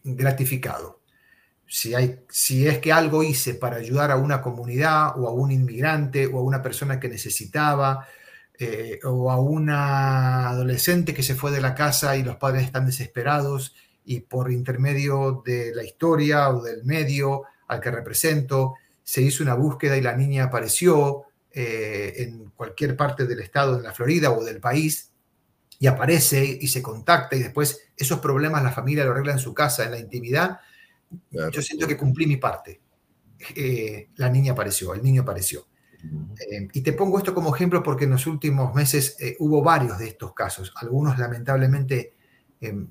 gratificado. 0.04 1.00
Si, 1.68 1.94
hay, 1.94 2.22
si 2.30 2.68
es 2.68 2.80
que 2.80 2.92
algo 2.92 3.24
hice 3.24 3.54
para 3.54 3.78
ayudar 3.78 4.12
a 4.12 4.18
una 4.18 4.42
comunidad 4.42 5.20
o 5.20 5.28
a 5.28 5.32
un 5.32 5.52
inmigrante 5.52 6.26
o 6.26 6.40
a 6.40 6.44
una 6.44 6.62
persona 6.62 7.00
que 7.00 7.10
necesitaba 7.10 8.08
eh, 8.58 9.00
o 9.04 9.32
a 9.32 9.40
una 9.40 10.50
adolescente 10.50 11.14
que 11.14 11.24
se 11.24 11.36
fue 11.36 11.52
de 11.52 11.62
la 11.62 11.76
casa 11.76 12.18
y 12.18 12.24
los 12.24 12.38
padres 12.38 12.64
están 12.64 12.86
desesperados 12.86 13.76
y 14.04 14.22
por 14.22 14.52
intermedio 14.52 15.44
de 15.46 15.74
la 15.76 15.84
historia 15.84 16.50
o 16.50 16.64
del 16.64 16.84
medio 16.84 17.44
al 17.68 17.80
que 17.80 17.92
represento 17.92 18.76
se 19.04 19.22
hizo 19.22 19.44
una 19.44 19.54
búsqueda 19.54 19.98
y 19.98 20.02
la 20.02 20.16
niña 20.16 20.46
apareció 20.46 21.24
eh, 21.52 22.14
en 22.18 22.52
cualquier 22.56 22.96
parte 22.96 23.26
del 23.26 23.40
estado, 23.40 23.78
en 23.78 23.84
la 23.84 23.94
Florida 23.94 24.32
o 24.32 24.44
del 24.44 24.60
país, 24.60 25.09
y 25.80 25.88
aparece 25.88 26.60
y 26.60 26.68
se 26.68 26.82
contacta 26.82 27.38
y 27.38 27.40
después 27.40 27.90
esos 27.96 28.20
problemas 28.20 28.62
la 28.62 28.72
familia 28.72 29.06
lo 29.06 29.12
arregla 29.12 29.32
en 29.32 29.40
su 29.40 29.54
casa, 29.54 29.86
en 29.86 29.92
la 29.92 30.00
intimidad, 30.00 30.60
yo 31.52 31.62
siento 31.62 31.88
que 31.88 31.98
cumplí 31.98 32.28
mi 32.28 32.38
parte. 32.38 32.82
Eh, 33.56 34.10
la 34.18 34.30
niña 34.30 34.52
apareció, 34.52 34.94
el 34.94 35.02
niño 35.02 35.22
apareció. 35.22 35.68
Eh, 36.04 36.68
y 36.74 36.82
te 36.82 36.94
pongo 36.94 37.18
esto 37.18 37.34
como 37.34 37.56
ejemplo 37.56 37.82
porque 37.82 38.06
en 38.06 38.12
los 38.12 38.28
últimos 38.28 38.76
meses 38.76 39.16
eh, 39.20 39.36
hubo 39.40 39.64
varios 39.64 39.98
de 39.98 40.08
estos 40.08 40.34
casos, 40.34 40.74
algunos 40.76 41.18
lamentablemente 41.18 42.14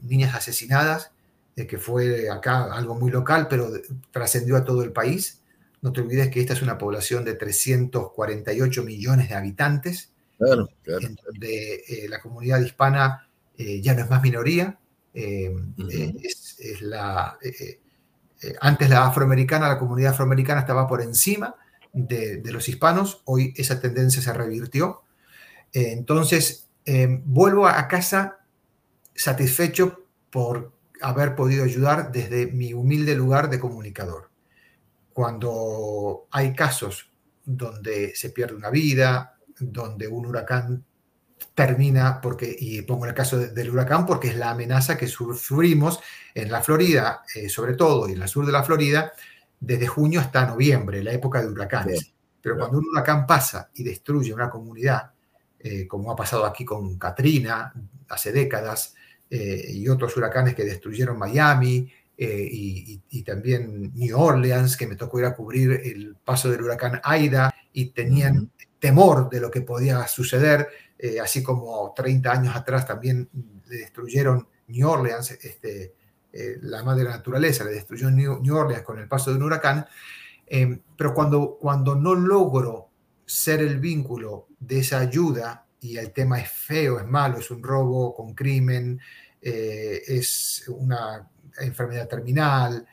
niñas 0.03 0.35
asesinadas, 0.35 1.12
que 1.55 1.77
fue 1.77 2.31
acá 2.31 2.72
algo 2.72 2.94
muy 2.94 3.11
local, 3.11 3.48
pero 3.51 3.70
trascendió 4.11 4.57
a 4.57 4.64
todo 4.64 4.83
el 4.83 4.92
país. 4.92 5.42
No 5.83 5.92
te 5.92 6.01
olvides 6.01 6.31
que 6.31 6.40
esta 6.40 6.55
es 6.55 6.62
una 6.62 6.79
población 6.79 7.22
de 7.27 7.35
348 7.35 8.83
millones 8.83 9.29
de 9.29 9.35
habitantes 9.35 10.14
Claro, 10.38 10.68
donde 11.24 11.85
eh, 11.88 12.09
la 12.09 12.20
comunidad 12.20 12.61
hispana 12.61 13.29
eh, 13.57 13.81
ya 13.83 13.94
no 13.94 14.03
es 14.03 14.11
más 14.11 14.22
minoría, 14.22 14.79
eh, 15.12 15.53
es, 16.22 16.81
la, 16.81 17.37
antes 18.61 18.88
la 18.88 19.07
afroamericana, 19.07 19.66
la 19.66 19.81
comunidad 19.81 20.12
afroamericana 20.12 20.61
estaba 20.61 20.87
por 20.87 21.03
encima 21.03 21.57
de, 21.92 22.40
los 22.44 22.68
hispanos, 22.68 23.22
hoy 23.24 23.53
esa 23.57 23.81
tendencia 23.81 24.22
se 24.22 24.33
revirtió. 24.33 25.03
entonces, 25.72 26.68
vuelvo 27.24 27.66
a 27.66 27.88
casa 27.88 28.38
satisfecho 29.16 30.05
por 30.31 30.72
haber 31.01 31.35
podido 31.35 31.64
ayudar 31.64 32.12
desde 32.12 32.46
mi 32.46 32.74
humilde 32.74 33.16
lugar 33.16 33.51
de 33.51 33.59
comunicador. 33.59 34.31
Cuando 35.12 36.29
hay 36.31 36.55
casos 36.55 37.11
donde 37.44 38.14
se 38.14 38.31
pierde 38.31 38.55
una 38.55 38.70
vida, 38.70 39.38
donde 39.61 40.09
un 40.09 40.27
huracán 40.27 40.85
termina, 41.55 42.21
porque, 42.21 42.55
y 42.59 42.83
pongo 42.83 43.07
el 43.07 43.14
caso 43.14 43.38
del 43.38 43.71
huracán 43.71 44.07
porque 44.07 44.29
es 44.29 44.37
la 44.37 44.51
amenaza 44.51 44.97
que 44.97 45.07
sufrimos 45.07 46.01
en 46.35 46.51
la 46.51 46.61
Florida, 46.62 47.23
eh, 47.35 47.49
sobre 47.49 47.75
todo, 47.75 48.09
y 48.09 48.12
en 48.12 48.23
el 48.23 48.29
sur 48.29 48.47
de 48.47 48.53
la 48.53 48.62
Florida, 48.62 49.12
desde 49.59 49.87
junio 49.87 50.21
hasta 50.21 50.47
noviembre, 50.47 51.03
la 51.03 51.12
época 51.12 51.40
de 51.40 51.49
huracanes. 51.49 52.12
Pero 52.40 52.57
cuando 52.57 52.79
un 52.79 52.87
huracán 52.88 53.27
pasa 53.27 53.71
y 53.75 53.83
destruye 53.83 54.33
una 54.33 54.49
comunidad, 54.49 55.11
eh, 55.59 55.87
como 55.87 56.12
ha 56.12 56.16
pasado 56.16 56.47
aquí 56.47 56.64
con 56.64 56.97
Katrina 56.97 57.73
hace 58.09 58.33
décadas, 58.33 58.94
eh, 59.31 59.73
y 59.75 59.88
otros 59.88 60.16
huracanes 60.16 60.55
que 60.55 60.64
destruyeron 60.64 61.18
Miami, 61.18 61.90
y, 62.21 63.23
también 63.23 63.92
New 63.94 64.18
Orleans, 64.18 64.77
que 64.77 64.88
me 64.88 64.97
tocó 64.97 65.21
ir 65.21 65.27
a 65.27 65.37
cubrir 65.37 65.71
el 65.85 66.16
paso 66.16 66.51
del 66.51 66.62
huracán 66.62 67.01
Aida, 67.05 67.55
y 67.73 67.90
tenían 67.90 68.51
temor 68.79 69.29
de 69.29 69.41
lo 69.41 69.51
que 69.51 69.62
podía 69.62 70.07
suceder, 70.07 70.69
eh, 70.99 71.21
así 71.21 71.43
como 71.43 71.93
30 71.95 72.31
años 72.33 72.57
atrás 72.57 72.87
también 72.87 73.29
le 73.69 73.77
destruyeron 73.77 74.47
New 74.69 74.88
Orleans, 74.88 75.31
este, 75.31 75.95
eh, 76.33 76.59
la 76.62 76.83
madre 76.83 77.05
naturaleza, 77.05 77.64
le 77.64 77.71
destruyó 77.73 78.11
New, 78.11 78.57
Orleans 78.57 78.83
con 78.83 78.99
el 78.99 79.09
paso 79.09 79.31
de 79.31 79.37
un 79.37 79.45
huracán, 79.45 79.87
eh, 80.47 80.81
pero 80.97 81.14
cuando, 81.14 81.57
cuando 81.61 81.95
no 81.95 82.14
logro 82.14 82.88
ser 83.25 83.61
el 83.61 83.79
vínculo 83.79 84.49
de 84.59 84.81
esa 84.81 84.99
ayuda 84.99 85.67
y 85.81 85.97
el 85.97 86.12
tema 86.12 86.41
es 86.41 86.51
feo, 86.51 86.99
es 86.99 87.07
malo, 87.07 87.38
es 87.38 87.51
un 87.51 87.62
robo 87.62 88.14
con 88.14 88.35
crimen, 88.35 89.01
es 89.41 90.64
una 90.69 91.29
enfermedad 91.61 92.09
terminal, 92.09 92.85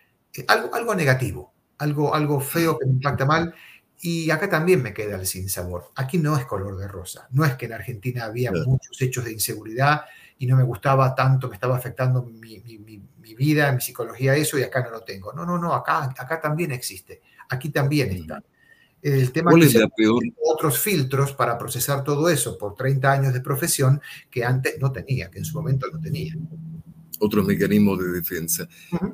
algo, 0.48 0.76
algo 0.76 0.95
negativo, 0.95 1.54
algo, 1.80 2.13
algo 2.13 2.39
feo 2.39 2.78
que 2.78 2.86
me 2.86 2.93
impacta 2.93 3.26
mal, 3.26 3.54
y 4.01 4.29
acá 4.29 4.49
también 4.49 4.81
me 4.81 4.93
queda 4.93 5.15
el 5.15 5.25
sinsabor. 5.25 5.91
Aquí 5.95 6.17
no 6.17 6.38
es 6.38 6.45
color 6.45 6.77
de 6.77 6.88
rosa. 6.88 7.27
No 7.31 7.45
es 7.45 7.55
que 7.55 7.65
en 7.65 7.73
Argentina 7.73 8.25
había 8.25 8.51
muchos 8.51 9.01
hechos 9.01 9.25
de 9.25 9.31
inseguridad 9.31 10.05
y 10.38 10.45
no 10.47 10.55
me 10.55 10.63
gustaba 10.63 11.15
tanto, 11.15 11.47
me 11.47 11.55
estaba 11.55 11.77
afectando 11.77 12.23
mi, 12.23 12.60
vida, 13.38 13.71
mi 13.71 13.81
psicología, 13.81 14.36
eso, 14.36 14.60
y 14.60 14.63
acá 14.63 14.84
no 14.84 14.91
lo 14.91 15.01
tengo. 15.01 15.34
No, 15.34 15.45
no, 15.45 15.58
no, 15.58 15.73
acá, 15.73 16.13
acá 16.17 16.41
también 16.41 16.71
existe. 16.71 17.21
Aquí 17.49 17.69
también 17.69 18.12
está. 18.12 18.43
El 19.01 19.31
tema 19.31 19.51
es 19.60 19.73
que 19.73 19.88
peor? 19.95 20.23
otros 20.43 20.79
filtros 20.79 21.34
para 21.34 21.58
procesar 21.58 22.03
todo 22.03 22.27
eso 22.27 22.58
por 22.58 22.73
30 22.73 23.12
años 23.12 23.34
de 23.34 23.41
profesión 23.41 24.01
que 24.31 24.43
antes 24.43 24.79
no 24.79 24.91
tenía, 24.91 25.29
que 25.29 25.39
en 25.39 25.45
su 25.45 25.55
momento 25.55 25.88
no 25.91 25.99
tenía 25.99 26.34
otros 27.19 27.45
mecanismos 27.45 27.99
de 27.99 28.12
defensa. 28.12 28.67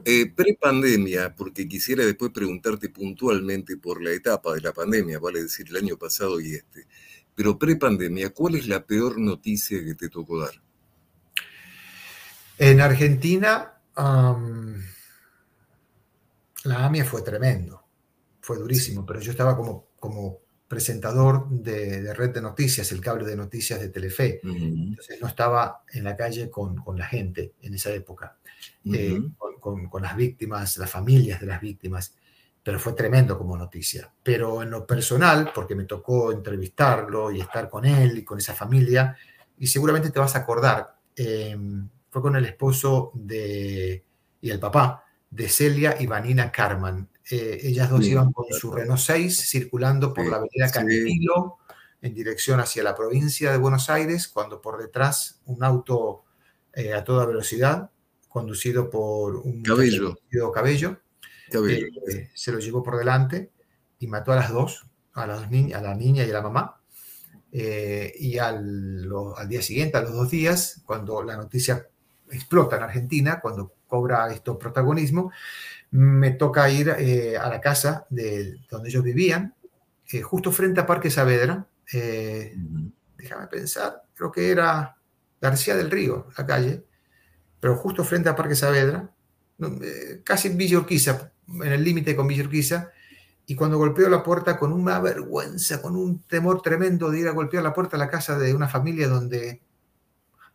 Eh, 0.05 0.31
pre-pandemia, 0.31 1.35
porque 1.35 1.67
quisiera 1.67 2.05
después 2.05 2.31
preguntarte 2.31 2.89
puntualmente 2.89 3.77
por 3.77 4.01
la 4.01 4.11
etapa 4.11 4.53
de 4.53 4.61
la 4.61 4.73
pandemia, 4.73 5.19
vale 5.19 5.43
decir 5.43 5.67
el 5.69 5.77
año 5.77 5.97
pasado 5.97 6.39
y 6.39 6.53
este, 6.55 6.87
pero 7.35 7.57
pre-pandemia, 7.57 8.31
¿cuál 8.31 8.55
es 8.55 8.67
la 8.67 8.85
peor 8.85 9.19
noticia 9.19 9.83
que 9.83 9.95
te 9.95 10.09
tocó 10.09 10.39
dar? 10.39 10.53
En 12.57 12.79
Argentina, 12.79 13.73
la 13.95 14.75
AMIA 16.85 17.05
fue 17.05 17.21
tremendo, 17.23 17.83
fue 18.39 18.57
durísimo, 18.57 19.05
pero 19.05 19.19
yo 19.19 19.31
estaba 19.31 19.57
como, 19.57 19.87
como 19.99 20.39
presentador 20.71 21.49
de, 21.49 22.13
red 22.13 22.29
de 22.29 22.41
noticias, 22.41 22.93
el 22.93 23.01
cable 23.01 23.25
de 23.25 23.35
noticias 23.35 23.77
de 23.81 23.89
Telefe. 23.89 24.39
Entonces 24.41 25.19
no 25.19 25.27
estaba 25.27 25.83
en 25.91 26.05
la 26.05 26.15
calle 26.15 26.49
con, 26.49 26.77
con 26.77 26.97
la 26.97 27.05
gente 27.07 27.55
en 27.61 27.73
esa 27.73 27.91
época, 27.91 28.37
eh, 28.85 29.21
con, 29.59 29.89
con, 29.89 30.01
las 30.01 30.15
víctimas, 30.15 30.77
las 30.77 30.89
familias 30.89 31.41
de 31.41 31.47
las 31.47 31.59
víctimas, 31.59 32.15
pero 32.63 32.79
fue 32.79 32.93
tremendo 32.93 33.37
como 33.37 33.57
noticia. 33.57 34.13
Pero 34.23 34.63
en 34.63 34.69
lo 34.69 34.87
personal, 34.87 35.51
porque 35.53 35.75
me 35.75 35.83
tocó 35.83 36.31
entrevistarlo 36.31 37.33
y 37.33 37.41
estar 37.41 37.69
con 37.69 37.83
él 37.83 38.19
y 38.19 38.23
con 38.23 38.37
esa 38.37 38.53
familia, 38.53 39.17
y 39.59 39.67
seguramente 39.67 40.09
te 40.09 40.21
vas 40.21 40.37
a 40.37 40.39
acordar, 40.39 40.95
eh, 41.17 41.57
fue 42.09 42.21
con 42.21 42.37
el 42.37 42.45
esposo 42.45 43.11
de, 43.13 44.05
y 44.39 44.49
el 44.49 44.59
papá 44.61 45.03
de 45.29 45.49
Celia 45.49 45.97
y 45.99 46.07
Vanina 46.07 46.49
Carman, 46.49 47.09
eh, 47.31 47.59
ellas 47.63 47.89
dos 47.89 48.05
iban 48.05 48.31
con 48.31 48.45
su 48.51 48.71
Renault 48.71 48.99
6 48.99 49.49
circulando 49.49 50.13
por 50.13 50.25
la 50.25 50.37
avenida 50.37 50.69
Cantillo 50.69 51.57
en 52.01 52.13
dirección 52.13 52.59
hacia 52.59 52.83
la 52.83 52.95
provincia 52.95 53.51
de 53.51 53.57
Buenos 53.57 53.89
Aires, 53.89 54.27
cuando 54.27 54.59
por 54.59 54.81
detrás 54.81 55.39
un 55.45 55.63
auto 55.63 56.23
eh, 56.73 56.93
a 56.93 57.03
toda 57.03 57.25
velocidad, 57.25 57.91
conducido 58.27 58.89
por 58.89 59.37
un 59.37 59.61
cabello, 59.61 60.17
cabello, 60.53 60.97
eh, 62.09 62.29
se 62.33 62.51
lo 62.51 62.59
llevó 62.59 62.81
por 62.81 62.97
delante 62.97 63.51
y 63.99 64.07
mató 64.07 64.31
a 64.33 64.37
las 64.37 64.51
dos, 64.51 64.87
a, 65.13 65.27
las 65.27 65.43
a 65.43 65.81
la 65.81 65.95
niña 65.95 66.25
y 66.25 66.29
a 66.29 66.33
la 66.33 66.41
mamá. 66.41 66.81
y 67.51 68.37
al, 68.39 69.07
al 69.37 69.47
día 69.47 69.61
siguiente, 69.61 69.97
a 69.97 70.01
los 70.01 70.13
dos 70.13 70.31
días, 70.31 70.81
cuando 70.85 71.21
la 71.23 71.37
noticia 71.37 71.87
explota 72.31 72.77
en 72.77 72.83
Argentina, 72.83 73.39
cuando 73.41 73.73
cobra 73.87 74.31
esto 74.33 74.57
protagonismo, 74.57 75.31
me 75.91 76.31
toca 76.31 76.69
ir 76.69 76.95
eh, 76.97 77.37
a 77.37 77.49
la 77.49 77.59
casa 77.59 78.05
de 78.09 78.59
donde 78.69 78.89
ellos 78.89 79.03
vivían, 79.03 79.53
eh, 80.11 80.21
justo 80.21 80.51
frente 80.51 80.79
a 80.79 80.85
Parque 80.85 81.11
Saavedra. 81.11 81.67
Eh, 81.93 82.55
déjame 83.17 83.47
pensar, 83.47 84.03
creo 84.13 84.31
que 84.31 84.49
era 84.49 84.95
García 85.39 85.75
del 85.75 85.91
Río, 85.91 86.27
la 86.37 86.45
calle, 86.45 86.83
pero 87.59 87.75
justo 87.75 88.03
frente 88.03 88.29
a 88.29 88.35
Parque 88.35 88.55
Saavedra, 88.55 89.11
casi 90.23 90.47
en 90.47 90.57
Villa 90.57 90.79
Urquiza, 90.79 91.31
en 91.47 91.71
el 91.71 91.83
límite 91.83 92.15
con 92.15 92.27
Villa 92.27 92.43
Urquiza, 92.43 92.89
y 93.45 93.55
cuando 93.55 93.77
golpeo 93.77 94.09
la 94.09 94.23
puerta 94.23 94.57
con 94.57 94.71
una 94.71 94.99
vergüenza, 94.99 95.81
con 95.81 95.95
un 95.95 96.23
temor 96.23 96.61
tremendo 96.61 97.11
de 97.11 97.19
ir 97.19 97.27
a 97.27 97.31
golpear 97.31 97.63
la 97.63 97.73
puerta 97.73 97.97
a 97.97 97.99
la 97.99 98.09
casa 98.09 98.39
de 98.39 98.55
una 98.55 98.69
familia 98.69 99.07
donde, 99.07 99.61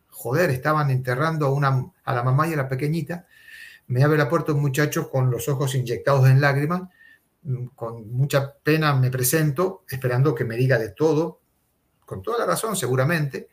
joder, 0.09 0.49
estaban 0.49 0.89
enterrando 0.89 1.45
a, 1.45 1.53
una, 1.53 1.85
a 2.03 2.13
la 2.13 2.23
mamá 2.23 2.47
y 2.47 2.53
a 2.53 2.57
la 2.57 2.67
pequeñita, 2.67 3.27
me 3.87 4.03
abre 4.03 4.17
la 4.17 4.29
puerta 4.29 4.53
un 4.53 4.61
muchacho 4.61 5.09
con 5.09 5.31
los 5.31 5.47
ojos 5.47 5.75
inyectados 5.75 6.27
en 6.29 6.41
lágrimas, 6.41 6.83
mm, 7.43 7.67
con 7.75 8.11
mucha 8.11 8.53
pena 8.53 8.95
me 8.95 9.09
presento, 9.09 9.83
esperando 9.89 10.35
que 10.35 10.45
me 10.45 10.57
diga 10.57 10.77
de 10.77 10.89
todo, 10.89 11.41
con 12.05 12.21
toda 12.21 12.39
la 12.39 12.45
razón 12.45 12.75
seguramente, 12.75 13.49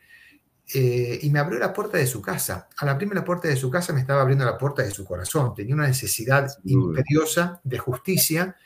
eh, 0.72 1.18
y 1.22 1.30
me 1.30 1.40
abrió 1.40 1.58
la 1.58 1.72
puerta 1.72 1.98
de 1.98 2.06
su 2.06 2.22
casa. 2.22 2.68
Al 2.78 2.88
abrirme 2.88 3.14
la 3.14 3.24
puerta 3.24 3.48
de 3.48 3.56
su 3.56 3.70
casa 3.70 3.92
me 3.92 4.00
estaba 4.00 4.22
abriendo 4.22 4.44
la 4.44 4.56
puerta 4.56 4.82
de 4.82 4.90
su 4.90 5.04
corazón. 5.04 5.54
Tenía 5.54 5.74
una 5.74 5.86
necesidad 5.86 6.48
imperiosa 6.64 7.60
de 7.64 7.78
justicia 7.78 8.56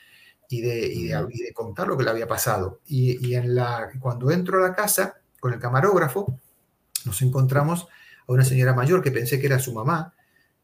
y 0.47 0.61
de, 0.61 1.51
contar 1.53 1.87
lo 1.87 1.97
que 1.97 2.03
le 2.03 2.09
había 2.09 2.27
pasado. 2.27 2.79
Y, 2.85 3.33
en 3.35 3.53
la, 3.53 3.89
cuando 3.99 4.31
entro 4.31 4.57
a 4.57 4.69
la 4.69 4.75
casa 4.75 5.19
con 5.39 5.53
el 5.53 5.59
camarógrafo, 5.59 6.39
nos 7.05 7.21
encontramos 7.21 7.87
a 8.27 8.31
una 8.31 8.45
señora 8.45 8.73
mayor 8.73 9.03
que 9.03 9.11
pensé 9.11 9.39
que 9.39 9.47
era 9.47 9.59
su 9.59 9.73
mamá, 9.73 10.13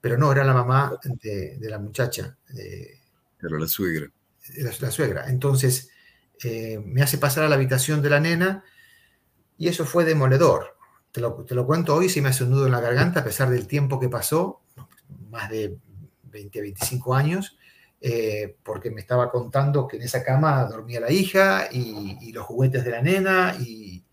pero 0.06 0.20
no, 0.20 0.32
era 0.32 0.44
la 0.44 0.54
mamá 0.54 1.00
de, 1.20 1.58
la 1.62 1.80
muchacha. 1.80 2.38
era 2.48 3.58
la 3.58 3.68
suegra. 3.68 4.08
La, 4.58 4.72
la 4.80 4.92
suegra. 4.92 5.26
Entonces, 5.30 5.90
eh, 6.44 6.80
me 6.86 7.02
hace 7.02 7.18
pasar 7.18 7.44
a 7.44 7.50
la 7.50 7.56
habitación 7.56 8.04
de 8.04 8.12
la 8.12 8.20
nena 8.20 8.64
y 9.58 9.68
eso 9.68 9.84
fue 9.84 10.06
demoledor. 10.06 10.78
Te 11.12 11.22
lo, 11.22 11.44
te 11.44 11.56
lo 11.56 11.66
cuento 11.66 11.96
hoy, 11.96 12.10
si 12.10 12.22
me 12.22 12.30
hace 12.30 12.44
un 12.44 12.52
nudo 12.52 12.68
en 12.68 12.74
la 12.74 12.82
garganta, 12.82 13.22
a 13.22 13.24
pesar 13.24 13.50
del 13.50 13.66
tiempo 13.66 14.00
que 14.00 14.08
pasó, 14.08 14.62
más 15.32 15.50
de 15.50 15.76
20, 16.26 16.62
25 16.62 17.16
años, 17.16 17.58
eh, 18.00 18.58
porque 18.62 18.92
me 18.92 19.02
estaba 19.02 19.32
contando 19.32 19.88
que 19.88 19.98
en 19.98 20.04
esa 20.04 20.24
cama 20.24 20.66
dormía 20.66 21.00
la 21.00 21.12
hija 21.12 21.68
y, 21.72 22.32
los 22.32 22.46
juguetes 22.46 22.86
de 22.86 22.92
la 22.92 23.02
nena 23.02 23.56
y, 23.60 24.06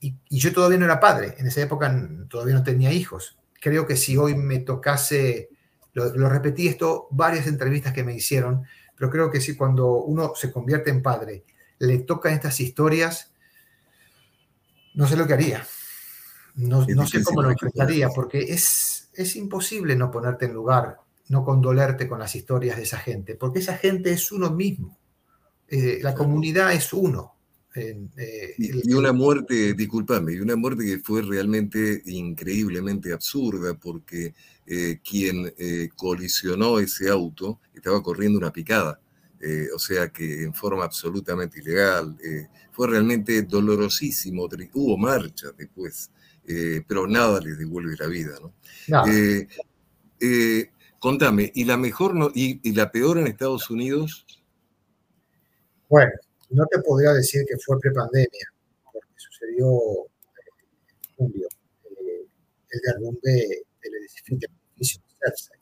y, 0.00 0.16
yo 0.28 0.52
todavía 0.52 0.78
no 0.78 0.86
era 0.86 0.98
padre, 0.98 1.36
en 1.38 1.46
esa 1.46 1.60
época 1.60 1.96
todavía 2.28 2.54
no 2.54 2.64
tenía 2.64 2.92
hijos 2.92 3.38
creo 3.62 3.86
que 3.86 3.96
si 3.96 4.16
hoy 4.16 4.34
me 4.34 4.58
tocase, 4.58 5.48
lo, 5.92 6.28
repetí 6.28 6.66
esto, 6.66 7.06
varias 7.12 7.46
entrevistas 7.46 7.92
que 7.92 8.02
me 8.02 8.12
hicieron, 8.12 8.64
pero 8.96 9.08
creo 9.08 9.30
que 9.30 9.40
si 9.40 9.56
cuando 9.56 9.98
uno 9.98 10.32
se 10.34 10.50
convierte 10.50 10.90
en 10.90 11.00
padre, 11.00 11.44
le 11.78 12.00
tocan 12.00 12.32
estas 12.32 12.58
historias, 12.58 13.32
no 14.94 15.06
sé 15.06 15.16
lo 15.16 15.28
que 15.28 15.34
haría. 15.34 15.64
No, 16.56 16.84
no 16.84 17.06
sé 17.06 17.22
cómo 17.22 17.40
lo 17.40 17.50
enfrentaría, 17.52 18.08
porque 18.08 18.40
es, 18.40 19.08
es 19.14 19.36
imposible 19.36 19.94
no 19.94 20.10
ponerte 20.10 20.46
en 20.46 20.54
lugar, 20.54 20.98
no 21.28 21.44
condolerte 21.44 22.08
con 22.08 22.18
las 22.18 22.34
historias 22.34 22.76
de 22.76 22.82
esa 22.82 22.98
gente, 22.98 23.36
porque 23.36 23.60
esa 23.60 23.76
gente 23.76 24.10
es 24.10 24.32
uno 24.32 24.50
mismo. 24.50 24.98
Eh, 25.68 26.00
la 26.02 26.14
comunidad 26.14 26.72
es 26.72 26.92
uno. 26.92 27.31
Eh, 27.74 28.54
y, 28.58 28.92
una 28.92 29.12
muerte, 29.12 29.72
discúlpame, 29.72 30.34
y 30.34 30.40
una 30.40 30.56
muerte 30.56 30.84
que 30.84 30.98
fue 30.98 31.22
realmente 31.22 32.02
increíblemente 32.06 33.12
absurda 33.12 33.74
porque 33.74 34.34
eh, 34.66 35.00
quien 35.02 35.52
eh, 35.56 35.88
colisionó 35.96 36.78
ese 36.78 37.08
auto 37.08 37.60
estaba 37.74 38.02
corriendo 38.02 38.38
una 38.38 38.52
picada, 38.52 39.00
o 39.74 39.78
sea 39.78 40.10
que 40.10 40.44
en 40.44 40.54
forma 40.54 40.84
absolutamente 40.84 41.58
ilegal. 41.58 42.16
fue 42.70 42.88
realmente 42.88 43.42
dolorosísimo, 43.42 44.48
hubo 44.74 44.96
marcha 44.96 45.48
después, 45.58 46.12
pero 46.86 47.08
nada 47.08 47.40
les 47.40 47.58
devuelve 47.58 47.96
la 47.98 48.06
vida. 48.06 48.38
¿no? 48.40 48.54
contame, 51.00 51.50
¿y 51.56 51.64
la 51.64 51.76
mejor 51.76 52.14
no, 52.14 52.30
y 52.32 52.72
la 52.72 52.92
peor 52.92 53.18
en 53.18 53.26
Estados 53.26 53.68
Unidos? 53.68 54.24
Bueno, 55.88 56.12
no 56.52 56.66
te 56.66 56.80
podría 56.80 57.12
decir 57.12 57.44
que 57.48 57.56
fue 57.58 57.78
prepandemia, 57.80 58.52
porque 58.92 59.08
sucedió 59.16 59.66
en 59.66 61.16
julio, 61.16 61.48
eh, 61.84 62.26
el 62.70 62.80
derrumbe 62.80 63.64
del 63.82 63.94
edificio 63.94 64.36
en 64.78 64.84
Surfside. 64.84 65.60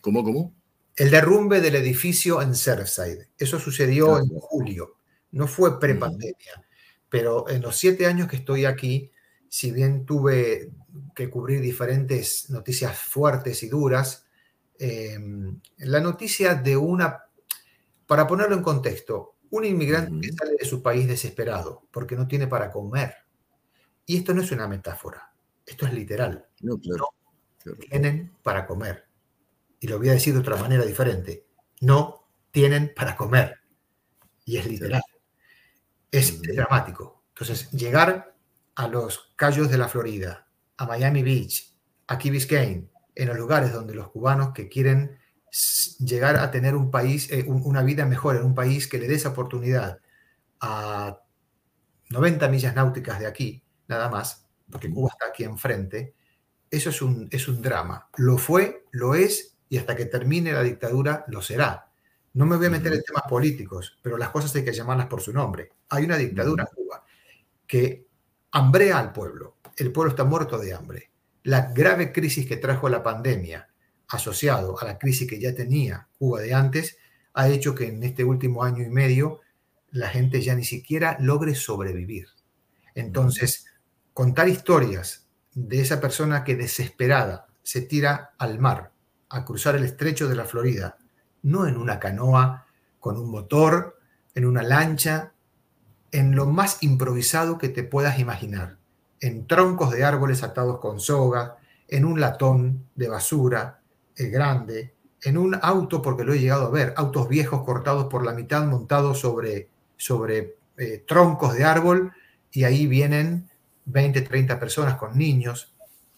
¿Cómo, 0.00 0.24
cómo? 0.24 0.54
El 0.96 1.10
derrumbe 1.10 1.60
del 1.60 1.76
edificio 1.76 2.42
en 2.42 2.54
Surfside. 2.54 3.28
Eso 3.38 3.58
sucedió 3.58 4.18
en 4.18 4.28
julio, 4.28 4.96
no 5.32 5.46
fue 5.46 5.78
prepandemia. 5.78 6.64
Pero 7.08 7.48
en 7.48 7.62
los 7.62 7.76
siete 7.76 8.06
años 8.06 8.28
que 8.28 8.36
estoy 8.36 8.64
aquí, 8.64 9.10
si 9.48 9.72
bien 9.72 10.06
tuve 10.06 10.70
que 11.14 11.28
cubrir 11.28 11.60
diferentes 11.60 12.50
noticias 12.50 12.96
fuertes 12.96 13.62
y 13.62 13.68
duras, 13.68 14.26
eh, 14.78 15.18
la 15.78 16.00
noticia 16.00 16.54
de 16.54 16.76
una, 16.76 17.24
para 18.06 18.26
ponerlo 18.26 18.56
en 18.56 18.62
contexto, 18.62 19.34
un 19.50 19.64
inmigrante 19.64 20.20
que 20.20 20.32
sale 20.32 20.52
de 20.58 20.64
su 20.64 20.82
país 20.82 21.06
desesperado 21.06 21.86
porque 21.90 22.16
no 22.16 22.26
tiene 22.26 22.46
para 22.46 22.70
comer. 22.70 23.14
Y 24.06 24.18
esto 24.18 24.34
no 24.34 24.42
es 24.42 24.50
una 24.52 24.66
metáfora, 24.66 25.32
esto 25.66 25.86
es 25.86 25.92
literal. 25.92 26.46
No, 26.62 26.78
tienen 27.78 28.32
para 28.42 28.66
comer. 28.66 29.06
Y 29.78 29.88
lo 29.88 29.98
voy 29.98 30.08
a 30.08 30.12
decir 30.12 30.34
de 30.34 30.40
otra 30.40 30.56
manera 30.56 30.84
diferente. 30.84 31.46
No 31.80 32.28
tienen 32.50 32.92
para 32.94 33.16
comer. 33.16 33.58
Y 34.44 34.56
es 34.56 34.66
literal. 34.66 35.02
Es 36.10 36.40
dramático. 36.42 37.24
Entonces, 37.28 37.70
llegar 37.70 38.34
a 38.74 38.88
los 38.88 39.32
Cayos 39.36 39.70
de 39.70 39.78
la 39.78 39.88
Florida, 39.88 40.48
a 40.76 40.86
Miami 40.86 41.22
Beach, 41.22 41.74
a 42.06 42.18
Key 42.18 42.30
Biscayne, 42.30 42.90
en 43.14 43.28
los 43.28 43.36
lugares 43.36 43.72
donde 43.72 43.94
los 43.94 44.10
cubanos 44.10 44.52
que 44.52 44.68
quieren 44.68 45.18
llegar 45.98 46.36
a 46.36 46.50
tener 46.50 46.74
un 46.74 46.90
país, 46.90 47.30
eh, 47.30 47.44
una 47.48 47.82
vida 47.82 48.06
mejor 48.06 48.36
en 48.36 48.44
un 48.44 48.54
país 48.54 48.86
que 48.88 48.98
le 48.98 49.08
dé 49.08 49.14
esa 49.14 49.30
oportunidad 49.30 49.98
a 50.60 51.20
90 52.10 52.48
millas 52.48 52.74
náuticas 52.74 53.18
de 53.18 53.26
aquí, 53.26 53.64
nada 53.88 54.08
más, 54.08 54.46
porque 54.70 54.90
Cuba 54.90 55.10
está 55.12 55.26
aquí 55.26 55.44
enfrente, 55.44 56.14
eso 56.70 56.90
es 56.90 57.02
un, 57.02 57.28
es 57.30 57.48
un 57.48 57.62
drama. 57.62 58.08
Lo 58.16 58.38
fue, 58.38 58.84
lo 58.92 59.14
es, 59.14 59.56
y 59.68 59.78
hasta 59.78 59.96
que 59.96 60.06
termine 60.06 60.52
la 60.52 60.62
dictadura 60.62 61.24
lo 61.28 61.42
será. 61.42 61.90
No 62.34 62.46
me 62.46 62.56
voy 62.56 62.66
a 62.66 62.70
meter 62.70 62.92
en 62.92 63.02
temas 63.02 63.24
políticos, 63.28 63.98
pero 64.02 64.16
las 64.16 64.30
cosas 64.30 64.54
hay 64.54 64.64
que 64.64 64.72
llamarlas 64.72 65.06
por 65.06 65.20
su 65.20 65.32
nombre. 65.32 65.72
Hay 65.88 66.04
una 66.04 66.16
dictadura 66.16 66.64
en 66.64 66.74
Cuba 66.74 67.04
que 67.66 68.06
hambrea 68.52 68.98
al 68.98 69.12
pueblo. 69.12 69.56
El 69.76 69.92
pueblo 69.92 70.10
está 70.10 70.24
muerto 70.24 70.58
de 70.58 70.74
hambre. 70.74 71.10
La 71.44 71.72
grave 71.72 72.12
crisis 72.12 72.46
que 72.46 72.56
trajo 72.56 72.88
la 72.88 73.02
pandemia, 73.02 73.69
asociado 74.10 74.78
a 74.80 74.84
la 74.84 74.98
crisis 74.98 75.28
que 75.28 75.40
ya 75.40 75.54
tenía 75.54 76.08
Cuba 76.18 76.40
de 76.40 76.52
antes, 76.52 76.98
ha 77.32 77.48
hecho 77.48 77.74
que 77.74 77.88
en 77.88 78.02
este 78.02 78.24
último 78.24 78.64
año 78.64 78.82
y 78.82 78.90
medio 78.90 79.40
la 79.90 80.08
gente 80.08 80.40
ya 80.42 80.54
ni 80.54 80.64
siquiera 80.64 81.16
logre 81.20 81.54
sobrevivir. 81.54 82.28
Entonces, 82.94 83.66
contar 84.12 84.48
historias 84.48 85.28
de 85.54 85.80
esa 85.80 86.00
persona 86.00 86.44
que 86.44 86.56
desesperada 86.56 87.46
se 87.62 87.82
tira 87.82 88.34
al 88.38 88.58
mar 88.58 88.92
a 89.28 89.44
cruzar 89.44 89.76
el 89.76 89.84
estrecho 89.84 90.28
de 90.28 90.34
la 90.34 90.44
Florida, 90.44 90.98
no 91.42 91.66
en 91.66 91.76
una 91.76 91.98
canoa 91.98 92.66
con 92.98 93.16
un 93.16 93.30
motor, 93.30 93.98
en 94.34 94.44
una 94.44 94.62
lancha, 94.62 95.32
en 96.12 96.34
lo 96.34 96.46
más 96.46 96.82
improvisado 96.82 97.58
que 97.58 97.68
te 97.68 97.84
puedas 97.84 98.18
imaginar, 98.18 98.78
en 99.20 99.46
troncos 99.46 99.92
de 99.92 100.04
árboles 100.04 100.42
atados 100.42 100.80
con 100.80 100.98
soga, 100.98 101.58
en 101.88 102.04
un 102.04 102.20
latón 102.20 102.88
de 102.94 103.08
basura 103.08 103.79
grande, 104.28 104.94
en 105.22 105.38
un 105.38 105.58
auto, 105.60 106.02
porque 106.02 106.24
lo 106.24 106.34
he 106.34 106.38
llegado 106.38 106.66
a 106.66 106.70
ver, 106.70 106.94
autos 106.96 107.28
viejos 107.28 107.64
cortados 107.64 108.06
por 108.06 108.24
la 108.24 108.32
mitad, 108.32 108.66
montados 108.66 109.20
sobre, 109.20 109.68
sobre 109.96 110.56
eh, 110.76 111.04
troncos 111.06 111.54
de 111.54 111.64
árbol, 111.64 112.12
y 112.52 112.64
ahí 112.64 112.86
vienen 112.86 113.48
20, 113.84 114.22
30 114.22 114.58
personas 114.58 114.96
con 114.96 115.16
niños. 115.16 115.74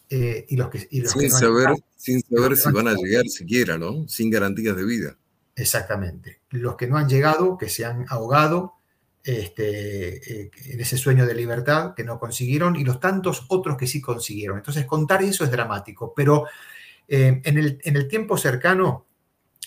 Eh, 0.09 0.47
y 0.49 0.57
los 0.57 0.69
que, 0.69 0.79
sin, 0.79 1.31
saber, 1.31 1.71
sin 1.97 2.21
saber 2.21 2.57
si 2.57 2.71
van 2.71 2.89
a 2.89 2.95
llegar 2.95 3.27
siquiera, 3.29 3.79
¿no? 3.79 4.07
Sin 4.09 4.31
garantías 4.31 4.77
de 4.77 4.85
vida. 4.85 5.17
Exactamente. 5.57 6.41
Los 6.51 6.77
que 6.77 6.87
no 6.87 6.99
han 6.99 7.09
llegado, 7.09 7.57
que 7.57 7.69
se 7.69 7.85
han 7.85 8.05
ahogado 8.09 8.75
este, 9.25 10.43
eh, 10.43 10.51
en 10.67 10.81
ese 10.81 10.99
sueño 10.99 11.27
de 11.27 11.35
libertad 11.35 11.95
que 11.95 12.05
no 12.05 12.19
consiguieron 12.19 12.77
y 12.77 12.85
los 12.85 13.01
tantos 13.01 13.47
otros 13.49 13.77
que 13.77 13.87
sí 13.87 14.01
consiguieron. 14.01 14.59
Entonces, 14.59 14.85
contar 14.85 15.23
eso 15.23 15.45
es 15.45 15.51
dramático, 15.51 16.13
pero 16.15 16.47
eh, 17.15 17.43
en, 17.45 17.97
el, 17.97 18.09
tiempo 18.09 18.39
cercano, 18.39 19.07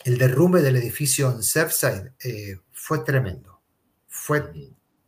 el 0.04 0.18
derrumbe 0.18 0.64
del 0.64 0.78
edificio 0.78 1.32
en 1.32 1.44
Surfside 1.44 2.14
eh, 2.24 2.58
fue 2.72 3.04
tremendo, 3.04 3.62
fue 4.08 4.52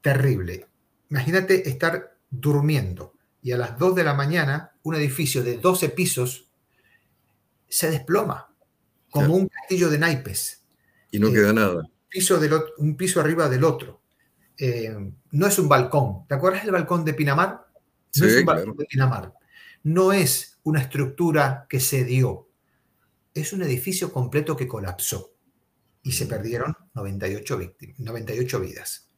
terrible. 0.02 0.68
Imagínate 1.10 1.68
estar 1.68 2.16
durmiendo 2.30 3.16
y 3.42 3.54
a 3.54 3.58
las 3.58 3.80
2 3.80 3.96
de 3.96 4.04
la 4.04 4.14
mañana 4.14 4.74
un 4.84 4.94
edificio 4.94 5.44
de 5.44 5.58
12 5.58 5.90
pisos 5.90 6.52
se 7.68 7.90
desploma 7.90 8.54
como 9.10 9.34
un 9.34 9.48
castillo 9.48 9.90
de 9.90 9.98
naipes. 9.98 10.64
Y 11.10 11.18
no 11.18 11.32
queda 11.32 11.54
nada. 11.54 11.90
Piso 12.08 12.40
un 12.78 12.96
piso 12.96 13.20
arriba 13.20 13.50
del 13.50 13.64
otro. 13.64 14.04
Eh, 14.60 14.96
no 15.32 15.48
es 15.48 15.58
un 15.58 15.68
balcón. 15.68 16.28
¿Te 16.28 16.36
acuerdas 16.36 16.62
del 16.62 16.74
balcón 16.74 17.04
de 17.04 17.16
Pinamar? 17.16 17.66
No 18.16 18.26
es 18.28 18.38
un 18.38 18.46
balcón 18.46 18.78
de 18.78 18.86
Pinamar. 18.86 19.34
No 19.82 20.14
es 20.14 20.57
una 20.68 20.82
estructura 20.82 21.66
que 21.70 21.80
se 21.80 22.04
dio. 22.04 22.50
Es 23.34 23.54
un 23.54 23.64
edificio 23.64 24.12
completo 24.12 24.58
que 24.58 24.68
colapsó 24.68 25.34
y 26.04 26.12
se 26.12 26.26
perdieron 26.26 26.76
98, 26.94 27.60
98 28.00 28.60
vidas. 28.60 29.10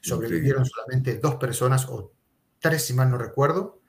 Sobrevivieron 0.00 0.66
solamente 0.66 1.18
dos 1.18 1.36
personas 1.36 1.86
o 1.88 2.12
tres, 2.58 2.84
si 2.84 2.94
mal 2.94 3.08
no 3.08 3.18
recuerdo, 3.18 3.80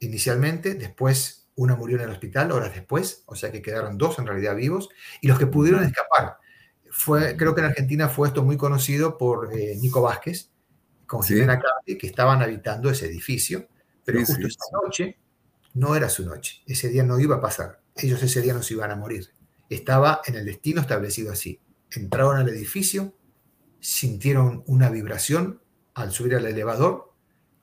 inicialmente. 0.00 0.74
Después 0.74 1.48
una 1.56 1.76
murió 1.76 1.96
en 1.96 2.04
el 2.04 2.10
hospital 2.10 2.52
horas 2.52 2.74
después, 2.74 3.22
o 3.24 3.34
sea 3.34 3.50
que 3.50 3.62
quedaron 3.62 3.96
dos 3.96 4.18
en 4.18 4.26
realidad 4.26 4.54
vivos. 4.54 4.90
Y 5.22 5.28
los 5.28 5.38
que 5.38 5.46
pudieron 5.46 5.82
escapar 5.82 6.36
fue, 6.90 7.38
creo 7.38 7.54
que 7.54 7.62
en 7.62 7.68
Argentina 7.68 8.08
fue 8.10 8.28
esto 8.28 8.42
muy 8.42 8.58
conocido 8.58 9.16
por 9.16 9.50
eh, 9.56 9.76
Nico 9.80 10.02
Vázquez, 10.02 10.50
con 11.06 11.22
Jimena 11.22 11.58
que 11.86 12.06
estaban 12.06 12.42
habitando 12.42 12.90
ese 12.90 13.06
edificio, 13.06 13.66
pero 14.04 14.20
justo 14.20 14.46
esa 14.46 14.64
noche 14.84 15.18
no 15.74 15.94
era 15.96 16.08
su 16.08 16.24
noche, 16.24 16.62
ese 16.66 16.88
día 16.88 17.02
no 17.02 17.18
iba 17.20 17.36
a 17.36 17.40
pasar, 17.40 17.80
ellos 17.96 18.22
ese 18.22 18.42
día 18.42 18.54
no 18.54 18.62
se 18.62 18.74
iban 18.74 18.90
a 18.90 18.96
morir, 18.96 19.30
estaba 19.68 20.20
en 20.26 20.34
el 20.34 20.44
destino 20.44 20.80
establecido 20.80 21.32
así. 21.32 21.60
Entraron 21.90 22.36
al 22.36 22.48
edificio, 22.48 23.14
sintieron 23.80 24.62
una 24.66 24.90
vibración 24.90 25.62
al 25.94 26.12
subir 26.12 26.34
al 26.34 26.46
elevador, 26.46 27.12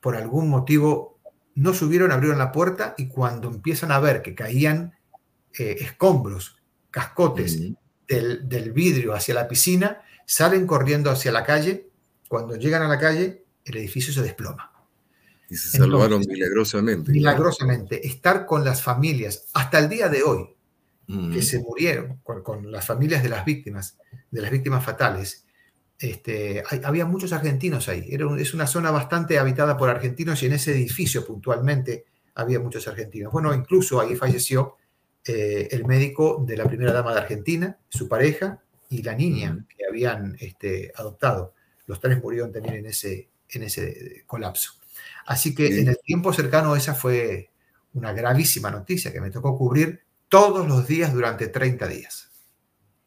por 0.00 0.16
algún 0.16 0.48
motivo 0.48 1.18
no 1.54 1.74
subieron, 1.74 2.12
abrieron 2.12 2.38
la 2.38 2.52
puerta 2.52 2.94
y 2.96 3.08
cuando 3.08 3.48
empiezan 3.48 3.90
a 3.90 3.98
ver 3.98 4.22
que 4.22 4.34
caían 4.34 4.94
eh, 5.58 5.76
escombros, 5.80 6.56
cascotes, 6.90 7.60
del, 8.06 8.72
vidrio 8.72 9.12
hacia 9.12 9.34
la 9.34 9.48
piscina, 9.48 10.02
salen 10.24 10.66
corriendo 10.66 11.10
hacia 11.10 11.32
la 11.32 11.44
calle. 11.44 11.90
Cuando 12.28 12.56
llegan 12.56 12.82
a 12.82 12.88
la 12.88 12.98
calle, 12.98 13.44
el 13.64 13.76
edificio 13.76 14.12
se 14.12 14.22
desploma. 14.22 14.72
Y 15.48 15.56
se 15.56 15.78
salvaron 15.78 16.22
milagrosamente. 16.28 17.10
Milagrosamente. 17.10 18.06
Estar 18.06 18.44
con 18.44 18.64
las 18.64 18.82
familias, 18.82 19.46
hasta 19.54 19.78
el 19.78 19.88
día 19.88 20.08
de 20.08 20.22
hoy, 20.22 20.54
que 21.32 21.40
se 21.40 21.60
murieron, 21.60 22.20
con, 22.22 22.70
las 22.70 22.86
familias 22.86 23.22
de 23.22 23.30
las 23.30 23.44
víctimas, 23.46 23.96
de 24.30 24.42
las 24.42 24.50
víctimas 24.50 24.84
fatales, 24.84 25.46
este, 25.98 26.62
había 26.84 27.06
muchos 27.06 27.32
argentinos 27.32 27.88
ahí. 27.88 28.06
Era 28.10 28.26
es 28.38 28.52
una 28.52 28.66
zona 28.66 28.90
bastante 28.90 29.38
habitada 29.38 29.76
por 29.78 29.88
argentinos 29.88 30.42
y 30.42 30.46
en 30.46 30.52
ese 30.52 30.72
edificio 30.72 31.26
puntualmente 31.26 32.04
había 32.34 32.60
muchos 32.60 32.86
argentinos. 32.86 33.32
Bueno, 33.32 33.54
incluso 33.54 34.00
ahí 34.00 34.14
falleció 34.16 34.76
eh, 35.24 35.68
el 35.70 35.86
médico 35.86 36.44
de 36.46 36.56
la 36.56 36.66
primera 36.66 36.92
dama 36.92 37.12
de 37.12 37.20
Argentina, 37.20 37.78
su 37.88 38.06
pareja 38.06 38.60
y 38.90 39.02
la 39.02 39.14
niña 39.14 39.66
que 39.76 39.86
habían 39.86 40.36
este, 40.38 40.92
adoptado. 40.94 41.54
Los 41.86 42.00
tres 42.00 42.22
murieron 42.22 42.52
también 42.52 42.76
en 42.76 42.86
ese, 42.86 43.28
en 43.48 43.62
ese 43.64 44.22
colapso. 44.26 44.77
Así 45.28 45.54
que 45.54 45.80
en 45.80 45.88
el 45.88 45.98
tiempo 45.98 46.32
cercano 46.32 46.74
esa 46.74 46.94
fue 46.94 47.50
una 47.92 48.14
gravísima 48.14 48.70
noticia 48.70 49.12
que 49.12 49.20
me 49.20 49.30
tocó 49.30 49.58
cubrir 49.58 50.00
todos 50.26 50.66
los 50.66 50.88
días 50.88 51.12
durante 51.12 51.48
30 51.48 51.86
días. 51.86 52.30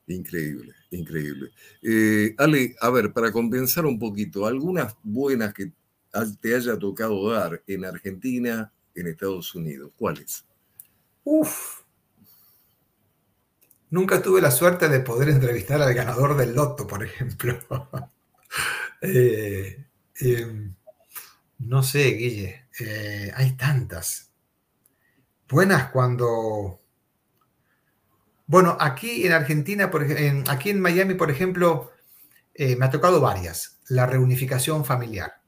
Increíble, 0.05 0.71
increíble. 0.91 1.49
Eh, 1.81 2.35
Ale, 2.37 2.75
a 2.79 2.91
ver, 2.91 3.11
para 3.11 3.31
compensar 3.31 3.87
un 3.87 3.97
poquito, 3.97 4.45
algunas 4.45 4.95
buenas 5.01 5.51
que 5.51 5.71
te 6.39 6.55
haya 6.55 6.77
tocado 6.77 7.31
dar 7.31 7.63
en 7.65 7.85
Argentina, 7.85 8.71
en 8.93 9.07
Estados 9.07 9.55
Unidos, 9.55 9.91
¿cuáles? 9.97 10.45
Uf, 11.23 11.81
Nunca 13.89 14.21
tuve 14.21 14.41
la 14.41 14.51
suerte 14.51 14.89
de 14.89 14.99
poder 14.99 15.29
entrevistar 15.29 15.81
al 15.81 15.93
ganador 15.95 16.37
del 16.37 16.53
loto, 16.53 16.85
por 16.87 17.03
ejemplo. 17.03 17.59
Eh, 19.03 19.87
em, 20.19 20.75
no 21.61 21.83
sé, 21.83 22.11
Guille, 22.11 22.67
eh, 22.79 23.31
hay 23.35 23.51
tantas. 23.53 24.31
Buenas 25.49 25.91
cuando... 25.91 26.79
Bueno, 28.47 28.77
aquí 28.79 29.25
en 29.25 29.31
Argentina, 29.31 29.89
por, 29.89 30.05
aquí 30.49 30.69
en 30.69 30.81
Miami, 30.81 31.13
por 31.13 31.31
ejemplo, 31.31 31.91
eh, 32.53 32.75
me 32.75 32.85
ha 32.85 32.89
tocado 32.89 33.21
varias. 33.21 33.79
La 33.87 34.05
reunificación 34.05 34.83
familiar, 34.83 35.41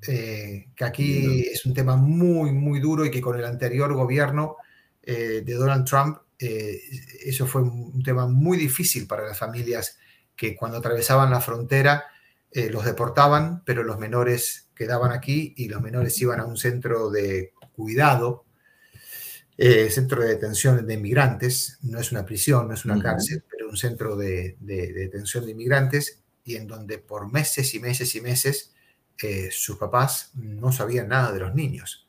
que 0.00 0.66
aquí 0.80 1.40
es 1.52 1.66
un 1.66 1.74
tema 1.74 1.96
muy, 1.96 2.52
muy 2.52 2.78
duro 2.78 3.04
y 3.04 3.10
que 3.10 3.20
con 3.20 3.36
el 3.36 3.44
anterior 3.44 3.92
gobierno 3.92 4.56
de 5.02 5.54
Donald 5.54 5.84
Trump 5.84 6.18
eh, 6.38 6.80
eso 7.24 7.46
fue 7.46 7.62
un 7.62 8.02
tema 8.02 8.28
muy 8.28 8.56
difícil 8.56 9.06
para 9.06 9.26
las 9.26 9.38
familias 9.38 9.98
que 10.36 10.54
cuando 10.54 10.78
atravesaban 10.78 11.30
la 11.30 11.40
frontera 11.40 12.04
eh, 12.52 12.70
los 12.70 12.84
deportaban, 12.84 13.64
pero 13.64 13.82
los 13.82 13.98
menores 13.98 14.67
quedaban 14.78 15.10
aquí 15.12 15.54
y 15.56 15.68
los 15.68 15.82
menores 15.82 16.16
iban 16.22 16.38
a 16.38 16.46
un 16.46 16.56
centro 16.56 17.10
de 17.10 17.52
cuidado, 17.74 18.44
eh, 19.56 19.90
centro 19.90 20.22
de 20.22 20.28
detención 20.28 20.86
de 20.86 20.94
inmigrantes, 20.94 21.78
no 21.82 21.98
es 21.98 22.12
una 22.12 22.24
prisión, 22.24 22.68
no 22.68 22.74
es 22.74 22.84
una 22.84 23.02
cárcel, 23.02 23.42
pero 23.50 23.68
un 23.68 23.76
centro 23.76 24.16
de, 24.16 24.56
detención 24.60 25.44
de 25.44 25.50
inmigrantes 25.50 26.22
y 26.44 26.54
en 26.54 26.68
donde 26.68 26.98
por 26.98 27.30
meses 27.30 27.74
y 27.74 27.80
meses 27.80 28.14
y 28.14 28.20
meses 28.20 28.72
sus 29.50 29.76
papás 29.76 30.30
no 30.34 30.70
sabían 30.70 31.08
nada 31.08 31.32
de 31.32 31.40
los 31.40 31.54
niños. 31.54 32.06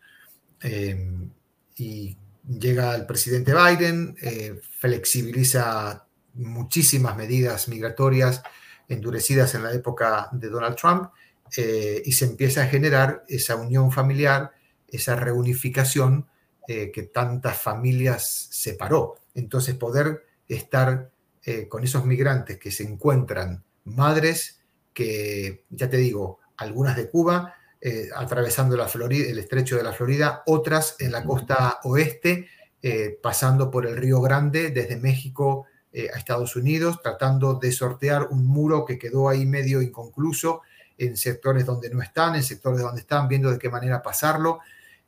y 1.75 2.17
llega 2.47 2.95
el 2.95 3.05
presidente 3.05 3.53
Biden, 3.53 4.15
eh, 4.21 4.59
flexibiliza 4.79 6.07
muchísimas 6.33 7.15
medidas 7.15 7.67
migratorias 7.67 8.41
endurecidas 8.87 9.53
en 9.55 9.63
la 9.63 9.73
época 9.73 10.29
de 10.31 10.49
Donald 10.49 10.75
Trump 10.75 11.11
eh, 11.57 12.01
y 12.05 12.11
se 12.11 12.25
empieza 12.25 12.63
a 12.63 12.67
generar 12.67 13.23
esa 13.27 13.55
unión 13.55 13.91
familiar, 13.91 14.51
esa 14.87 15.15
reunificación 15.15 16.27
eh, 16.67 16.91
que 16.91 17.03
tantas 17.03 17.57
familias 17.59 18.47
separó. 18.51 19.15
Entonces 19.35 19.75
poder 19.75 20.25
estar 20.47 21.11
con 21.67 21.83
esos 21.83 22.05
migrantes 22.05 22.59
que 22.59 22.69
se 22.69 22.83
encuentran, 22.83 23.63
madres 23.83 24.59
que, 24.93 25.63
ya 25.71 25.89
te 25.89 25.97
digo, 25.97 26.39
algunas 26.57 26.95
de 26.95 27.09
Cuba, 27.09 27.55
eh, 27.81 28.09
atravesando 28.13 28.75
la 28.75 28.89
Florida, 28.89 29.29
el 29.29 29.39
estrecho 29.39 29.77
de 29.77 29.83
la 29.83 29.93
Florida, 29.93 30.43
otras 30.47 30.97
en 30.99 31.13
la 31.13 31.23
costa 31.23 31.79
oeste, 31.83 32.49
eh, 32.81 33.17
pasando 33.23 33.71
por 33.71 33.87
el 33.87 33.95
Río 33.95 34.19
Grande 34.19 34.71
desde 34.71 34.97
México 34.97 35.65
eh, 35.93 36.09
a 36.13 36.17
Estados 36.17 36.57
Unidos, 36.57 36.99
tratando 37.01 37.53
de 37.53 37.71
sortear 37.71 38.27
un 38.31 38.45
muro 38.45 38.83
que 38.83 38.99
quedó 38.99 39.29
ahí 39.29 39.45
medio 39.45 39.81
inconcluso 39.81 40.61
en 40.99 41.17
sectores 41.17 41.65
donde 41.65 41.89
no 41.89 42.01
están, 42.01 42.35
en 42.35 42.43
sectores 42.43 42.81
donde 42.81 43.01
están, 43.01 43.27
viendo 43.27 43.49
de 43.49 43.57
qué 43.57 43.69
manera 43.69 44.03
pasarlo. 44.03 44.59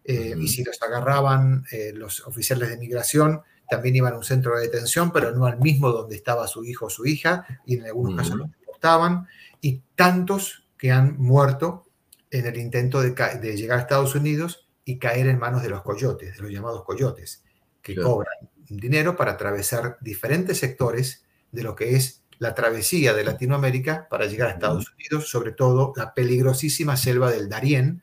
Y 0.03 0.47
si 0.47 0.63
los 0.63 0.81
agarraban 0.81 1.63
los 1.93 2.25
oficiales 2.25 2.69
de 2.69 2.77
migración, 2.77 3.41
también 3.69 3.95
iban 3.95 4.13
a 4.13 4.17
un 4.17 4.23
centro 4.23 4.55
de 4.55 4.63
detención, 4.63 5.11
pero 5.11 5.31
no 5.31 5.45
al 5.45 5.59
mismo 5.59 5.91
donde 5.91 6.15
estaba 6.15 6.47
su 6.47 6.65
hijo 6.65 6.87
o 6.87 6.89
su 6.89 7.05
hija, 7.05 7.45
y 7.65 7.75
en 7.75 7.85
algunos 7.85 8.15
casos 8.15 8.35
los 8.35 8.51
deportaban. 8.51 9.27
Y 9.61 9.83
tantos 9.95 10.67
que 10.77 10.91
han 10.91 11.17
muerto 11.17 11.85
en 12.31 12.45
el 12.47 12.57
intento 12.57 13.01
de, 13.01 13.13
llegar 13.55 13.77
a 13.77 13.81
Estados 13.81 14.15
Unidos 14.15 14.67
y 14.83 14.97
caer 14.97 15.27
en 15.27 15.37
manos 15.37 15.61
de 15.61 15.69
los 15.69 15.83
coyotes, 15.83 16.37
de 16.37 16.41
los 16.41 16.51
llamados 16.51 16.83
coyotes, 16.83 17.43
que 17.81 17.95
cobran 17.95 18.49
dinero 18.67 19.15
para 19.15 19.33
atravesar 19.33 19.97
diferentes 20.01 20.57
sectores 20.57 21.23
de 21.51 21.63
lo 21.63 21.75
que 21.75 21.95
es 21.95 22.20
la 22.41 22.55
travesía 22.55 23.13
de 23.13 23.23
Latinoamérica 23.23 24.07
para 24.09 24.25
llegar 24.25 24.47
a 24.47 24.53
Estados 24.53 24.91
Unidos, 24.95 25.29
sobre 25.29 25.51
todo 25.51 25.93
la 25.95 26.11
peligrosísima 26.11 26.97
selva 26.97 27.29
del 27.29 27.47
Darién, 27.47 28.01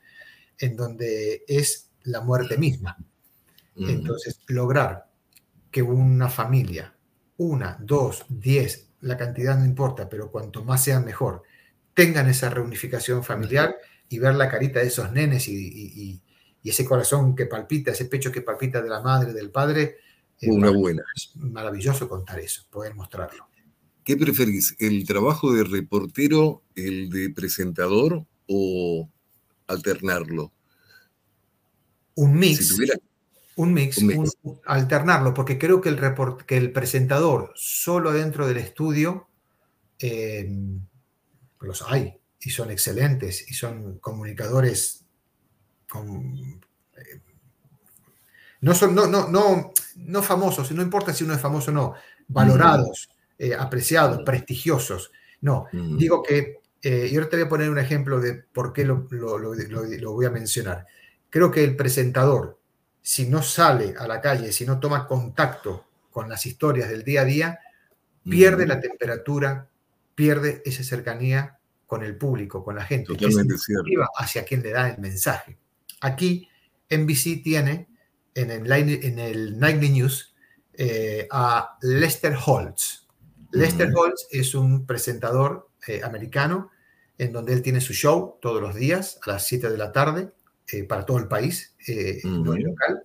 en 0.61 0.76
donde 0.76 1.43
es 1.49 1.91
la 2.05 2.20
muerte 2.20 2.57
misma. 2.57 2.97
Entonces, 3.74 4.41
lograr 4.47 5.09
que 5.72 5.82
una 5.82 6.28
familia, 6.28 6.97
una, 7.39 7.78
dos, 7.80 8.26
diez, 8.28 8.91
la 9.01 9.16
cantidad 9.16 9.59
no 9.59 9.64
importa, 9.64 10.09
pero 10.09 10.30
cuanto 10.30 10.62
más 10.62 10.84
sean 10.84 11.05
mejor, 11.05 11.43
tengan 11.93 12.28
esa 12.28 12.49
reunificación 12.49 13.24
familiar 13.24 13.74
y 14.09 14.20
ver 14.20 14.36
la 14.36 14.49
carita 14.49 14.78
de 14.78 14.86
esos 14.86 15.11
nenes 15.11 15.49
y, 15.49 16.22
ese 16.62 16.84
corazón 16.84 17.34
que 17.34 17.47
palpita, 17.47 17.91
ese 17.91 18.05
pecho 18.05 18.30
que 18.30 18.43
palpita 18.43 18.80
de 18.80 18.89
la 18.89 19.01
madre, 19.01 19.32
del 19.32 19.51
padre. 19.51 19.97
Una 20.43 20.70
buena. 20.70 21.03
Es 21.16 21.34
maravilloso 21.34 22.09
contar 22.09 22.39
eso, 22.39 22.62
poder 22.70 22.95
mostrarlo. 22.95 23.48
¿Qué 24.09 24.17
preferís, 24.17 24.75
el 24.79 25.07
trabajo 25.07 25.53
de 25.53 25.65
reportero, 25.65 26.63
el 26.75 27.11
de 27.11 27.29
presentador 27.29 28.25
o 28.47 29.07
alternarlo? 29.67 30.51
Un 32.15 32.39
mix. 32.39 32.79
Un 33.57 33.75
mix, 33.75 34.03
alternarlo, 34.65 35.35
porque 35.35 35.59
creo 35.59 35.83
que 35.83 35.91
el, 35.91 36.01
que 36.47 36.57
el 36.57 36.73
presentador 36.73 37.53
solo 37.55 38.15
dentro 38.15 38.47
del 38.47 38.57
estudio 38.57 39.29
eh, 39.99 40.57
los 41.61 41.83
hay 41.83 42.15
y 42.41 42.49
son 42.49 42.71
excelentes 42.71 43.45
y 43.51 43.53
son 43.53 43.99
comunicadores 43.99 45.05
eh, 45.95 47.21
no 48.63 48.75
son 48.75 48.95
no, 48.95 49.07
no, 49.07 49.29
no, 49.29 49.71
no 49.97 50.23
famosos, 50.23 50.73
no 50.73 50.81
importa 50.81 51.13
si 51.13 51.25
uno 51.25 51.35
es 51.35 51.43
famoso 51.43 51.73
o 51.73 51.75
no, 51.75 51.95
valorados, 52.27 53.11
eh, 53.39 53.55
apreciados, 53.55 54.22
prestigiosos. 54.24 55.12
No, 55.41 55.66
digo 55.72 56.22
que, 56.22 56.61
y 56.82 57.14
ahora 57.14 57.28
te 57.28 57.36
voy 57.36 57.47
a 57.47 57.49
poner 57.49 57.70
un 57.70 57.78
ejemplo 57.78 58.20
de 58.20 58.34
por 58.34 58.72
qué 58.72 58.84
lo, 58.84 59.07
lo 59.11 60.12
voy 60.12 60.26
a 60.26 60.30
mencionar. 60.30 60.86
Creo 61.30 61.51
que 61.51 61.62
el 61.62 61.76
presentador 61.76 62.59
si 63.09 63.26
no 63.26 63.43
sale 63.43 63.95
a 63.99 64.07
la 64.07 64.20
calle, 64.20 64.53
si 64.53 64.66
no 64.66 64.78
toma 64.78 65.07
contacto 65.07 65.86
con 66.11 66.28
las 66.28 66.45
historias 66.45 66.91
del 66.91 67.05
día 67.05 67.22
a 67.22 67.24
día, 67.24 67.59
pierde 68.22 68.66
la 68.66 68.82
temperatura, 68.82 69.66
pierde 70.14 70.61
esa 70.66 70.84
cercanía 70.84 71.59
con 71.86 72.03
el 72.03 72.18
público, 72.18 72.62
con 72.62 72.76
la 72.76 72.84
gente, 72.84 73.14
Totalmente 73.14 73.55
hacia 74.14 74.45
quien 74.45 74.61
le 74.62 74.72
da 74.72 74.91
el 74.91 74.99
mensaje. 74.99 75.57
Aquí, 76.03 76.51
NBC 76.91 77.43
tiene 77.43 77.89
en 78.34 78.51
el, 78.51 78.70
en 78.70 79.18
el 79.18 79.59
Nightly 79.59 79.89
News 79.89 80.34
eh, 80.74 81.26
a 81.30 81.78
Lester 81.80 82.36
Holtz. 82.45 83.08
Lester 83.51 83.91
Holtz 83.95 84.27
es 84.31 84.55
un 84.55 84.87
presentador 84.87 85.69
eh, 85.87 86.01
americano 86.03 86.71
en 87.17 87.33
donde 87.33 87.53
él 87.53 87.63
tiene 87.63 87.81
su 87.81 87.93
show 87.93 88.39
todos 88.41 88.63
los 88.63 88.75
días 88.75 89.19
a 89.27 89.33
las 89.33 89.47
7 89.47 89.71
de 89.71 89.79
la 89.79 89.93
tarde 89.93 90.33
eh, 90.73 90.85
para 90.85 91.05
todo 91.05 91.19
el 91.19 91.29
país, 91.29 91.75
eh, 91.87 92.21
no 92.25 92.55
es 92.55 92.63
local, 92.63 93.03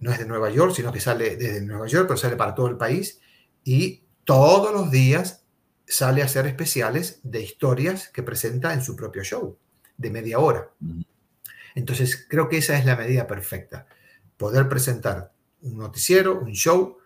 no 0.00 0.12
es 0.12 0.18
de 0.18 0.26
Nueva 0.26 0.50
York, 0.50 0.74
sino 0.74 0.92
que 0.92 1.00
sale 1.00 1.36
desde 1.36 1.62
Nueva 1.62 1.86
York, 1.86 2.06
pero 2.08 2.18
sale 2.18 2.36
para 2.36 2.54
todo 2.54 2.66
el 2.66 2.76
país 2.76 3.20
y 3.64 4.04
todos 4.24 4.72
los 4.72 4.90
días 4.90 5.44
sale 5.86 6.22
a 6.22 6.26
hacer 6.26 6.46
especiales 6.46 7.20
de 7.22 7.42
historias 7.42 8.08
que 8.08 8.22
presenta 8.22 8.74
en 8.74 8.82
su 8.82 8.96
propio 8.96 9.22
show, 9.22 9.56
de 9.96 10.10
media 10.10 10.38
hora. 10.40 10.70
Entonces, 11.74 12.26
creo 12.28 12.48
que 12.48 12.58
esa 12.58 12.76
es 12.76 12.84
la 12.84 12.96
medida 12.96 13.26
perfecta, 13.26 13.86
poder 14.36 14.68
presentar 14.68 15.32
un 15.62 15.78
noticiero, 15.78 16.40
un 16.40 16.52
show, 16.52 16.98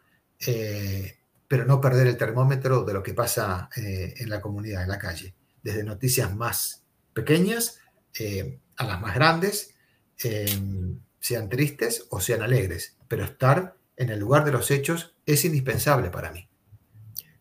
eh, 0.47 1.18
pero 1.51 1.64
no 1.64 1.80
perder 1.80 2.07
el 2.07 2.16
termómetro 2.16 2.84
de 2.84 2.92
lo 2.92 3.03
que 3.03 3.12
pasa 3.12 3.68
en 3.74 4.30
la 4.30 4.40
comunidad, 4.40 4.84
en 4.84 4.88
la 4.88 5.01
calle, 5.01 5.34
desde 5.64 5.82
noticias 5.82 6.32
más 6.32 6.84
pequeñas 7.12 7.80
a 8.76 8.84
las 8.84 9.01
más 9.01 9.16
grandes, 9.16 9.74
sean 10.16 11.48
tristes 11.48 12.07
o 12.11 12.20
sean 12.20 12.42
alegres, 12.42 12.96
pero 13.09 13.24
estar 13.24 13.74
en 13.96 14.11
el 14.11 14.20
lugar 14.20 14.44
de 14.44 14.53
los 14.53 14.70
hechos 14.70 15.16
es 15.26 15.44
indispensable 15.44 16.11
para 16.11 16.30
mí. 16.30 16.48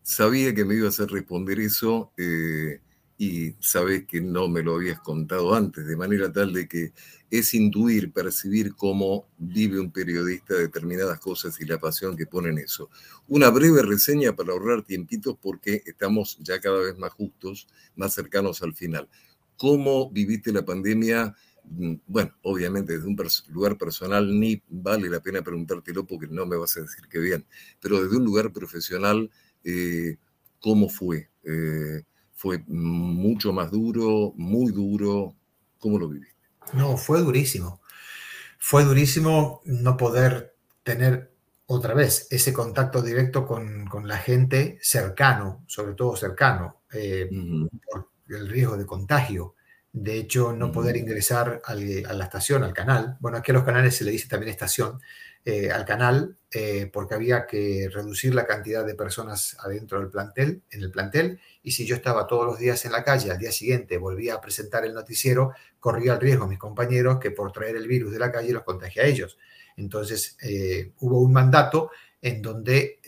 Sabía 0.02 0.52
que 0.56 0.64
me 0.64 0.74
ibas 0.74 0.98
a 0.98 1.06
responder 1.06 1.60
eso 1.60 2.12
eh, 2.18 2.80
y 3.20 3.54
sabes 3.60 4.06
que 4.06 4.22
no 4.22 4.48
me 4.48 4.62
lo 4.62 4.76
habías 4.76 4.98
contado 5.00 5.54
antes, 5.54 5.86
de 5.86 5.94
manera 5.94 6.32
tal 6.32 6.54
de 6.54 6.66
que 6.66 6.94
es 7.30 7.52
intuir, 7.52 8.14
percibir 8.14 8.74
cómo 8.74 9.28
vive 9.36 9.78
un 9.78 9.92
periodista 9.92 10.54
determinadas 10.54 11.20
cosas 11.20 11.60
y 11.60 11.66
la 11.66 11.78
pasión 11.78 12.16
que 12.16 12.24
pone 12.24 12.48
en 12.48 12.56
eso. 12.56 12.88
Una 13.28 13.50
breve 13.50 13.82
reseña 13.82 14.34
para 14.34 14.52
ahorrar 14.54 14.84
tiempitos 14.84 15.36
porque 15.38 15.82
estamos 15.84 16.38
ya 16.40 16.60
cada 16.60 16.80
vez 16.80 16.96
más 16.96 17.12
justos, 17.12 17.68
más 17.94 18.14
cercanos 18.14 18.62
al 18.62 18.72
final. 18.72 19.06
¿Cómo 19.58 20.10
viviste 20.10 20.50
la 20.50 20.64
pandemia? 20.64 21.34
Mm, 21.64 21.96
bueno, 22.06 22.34
obviamente 22.40 22.94
desde 22.94 23.06
un 23.06 23.18
lugar 23.48 23.76
personal 23.76 24.40
ni 24.40 24.62
vale 24.66 25.10
la 25.10 25.20
pena 25.20 25.42
preguntártelo 25.42 26.06
porque 26.06 26.26
no 26.26 26.46
me 26.46 26.56
vas 26.56 26.74
a 26.78 26.80
decir 26.80 27.06
que 27.06 27.18
bien, 27.18 27.44
pero 27.80 28.02
desde 28.02 28.16
un 28.16 28.24
lugar 28.24 28.50
profesional, 28.50 29.30
eh, 29.62 30.16
¿cómo 30.58 30.88
fue? 30.88 31.28
Eh, 31.44 32.04
¿Fue 32.40 32.64
mucho 32.68 33.52
más 33.52 33.70
duro, 33.70 34.32
muy 34.34 34.72
duro? 34.72 35.36
¿Cómo 35.78 35.98
lo 35.98 36.08
viviste? 36.08 36.40
No, 36.72 36.96
fue 36.96 37.20
durísimo. 37.20 37.82
Fue 38.58 38.82
durísimo 38.82 39.60
no 39.66 39.98
poder 39.98 40.56
tener 40.82 41.34
otra 41.66 41.92
vez 41.92 42.28
ese 42.30 42.54
contacto 42.54 43.02
directo 43.02 43.46
con, 43.46 43.86
la 44.08 44.16
gente 44.16 44.78
cercano, 44.80 45.64
sobre 45.66 45.92
todo 45.92 46.16
cercano, 46.16 46.80
eh, 46.90 47.28
por 47.84 48.08
el 48.30 48.48
riesgo 48.48 48.78
de 48.78 48.86
contagio 48.86 49.54
de 49.92 50.18
hecho 50.18 50.52
no 50.52 50.70
poder 50.70 50.96
ingresar 50.96 51.60
a 51.64 51.74
la 51.74 52.24
estación, 52.24 52.62
al 52.62 52.72
canal. 52.72 53.16
Bueno, 53.20 53.38
aquí 53.38 53.50
a 53.50 53.54
los 53.54 53.64
canales 53.64 53.96
se 53.96 54.04
le 54.04 54.12
dice 54.12 54.28
también 54.28 54.50
estación, 54.50 55.00
eh, 55.46 55.70
al 55.70 55.86
canal, 55.86 56.36
eh, 56.50 56.90
porque 56.92 57.14
había 57.14 57.46
que 57.46 57.88
reducir 57.90 58.34
la 58.34 58.46
cantidad 58.46 58.84
de 58.84 58.94
personas 58.94 59.56
adentro 59.60 59.98
del 59.98 60.10
plantel, 60.10 60.60
en 60.70 60.82
el 60.82 60.90
plantel, 60.90 61.40
y 61.62 61.70
si 61.70 61.86
yo 61.86 61.96
estaba 61.96 62.26
todos 62.26 62.44
los 62.44 62.58
días 62.58 62.84
en 62.84 62.92
la 62.92 63.02
calle, 63.04 63.30
al 63.30 63.38
día 63.38 63.50
siguiente 63.50 63.96
volvía 63.96 64.34
a 64.34 64.40
presentar 64.42 64.84
el 64.84 64.92
noticiero, 64.92 65.52
corría 65.78 66.12
el 66.12 66.20
riesgo 66.20 66.46
mis 66.46 66.58
compañeros 66.58 67.18
que 67.20 67.30
por 67.30 67.52
traer 67.52 67.76
el 67.76 67.88
virus 67.88 68.12
de 68.12 68.18
la 68.18 68.30
calle 68.30 68.52
los 68.52 68.64
contagia 68.64 69.02
a 69.02 69.06
ellos. 69.06 69.38
Entonces 69.78 70.36
eh, 70.42 70.92
hubo 70.98 71.20
un 71.20 71.32
mandato 71.32 71.90
en 72.20 72.42
donde 72.42 73.00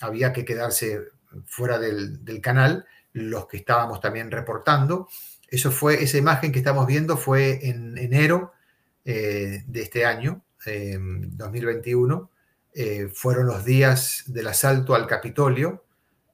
había 0.00 0.32
que 0.32 0.46
quedarse 0.46 1.02
fuera 1.44 1.78
del, 1.78 2.40
canal 2.40 2.86
los 3.12 3.46
que 3.46 3.58
estábamos 3.58 4.00
también 4.00 4.30
reportando. 4.30 5.06
Eso 5.48 5.70
fue, 5.70 6.02
esa 6.02 6.16
imagen 6.16 6.50
que 6.50 6.60
estamos 6.60 6.86
viendo 6.86 7.18
fue 7.18 7.68
en 7.68 7.98
enero 7.98 8.52
de 9.04 9.64
este 9.74 10.06
año, 10.06 10.44
2021. 10.64 12.30
Eh, 12.74 13.08
fueron 13.12 13.46
los 13.46 13.64
días 13.64 14.24
del 14.26 14.48
asalto 14.48 14.94
al 14.94 15.06
Capitolio, 15.06 15.84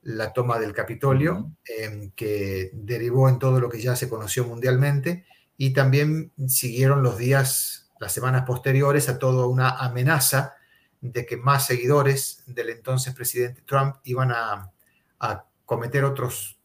la 0.03 0.33
toma 0.33 0.59
del 0.59 0.75
Capitolio, 0.75 1.53
em, 1.65 2.11
que 2.11 2.71
derivó 2.75 3.29
en 3.29 3.39
todo 3.39 3.61
lo 3.61 3.71
que 3.71 3.81
ya 3.81 3.97
se 3.97 4.09
conoció 4.09 4.45
mundialmente, 4.45 5.25
y 5.57 5.73
también 5.73 6.33
siguieron 6.49 7.03
los 7.03 7.17
días, 7.17 7.91
las 8.01 8.13
semanas 8.13 8.45
posteriores 8.47 9.09
a 9.09 9.19
toda 9.19 9.47
una 9.47 9.71
amenaza 9.71 10.55
de 11.01 11.25
que 11.25 11.37
más 11.37 11.67
seguidores 11.67 12.43
del 12.47 12.71
entonces 12.71 13.15
presidente 13.15 13.63
Trump 13.63 13.97
iban 14.05 14.33
a, 14.33 14.73
a 15.21 15.47
cometer 15.65 16.05
otros 16.05 16.59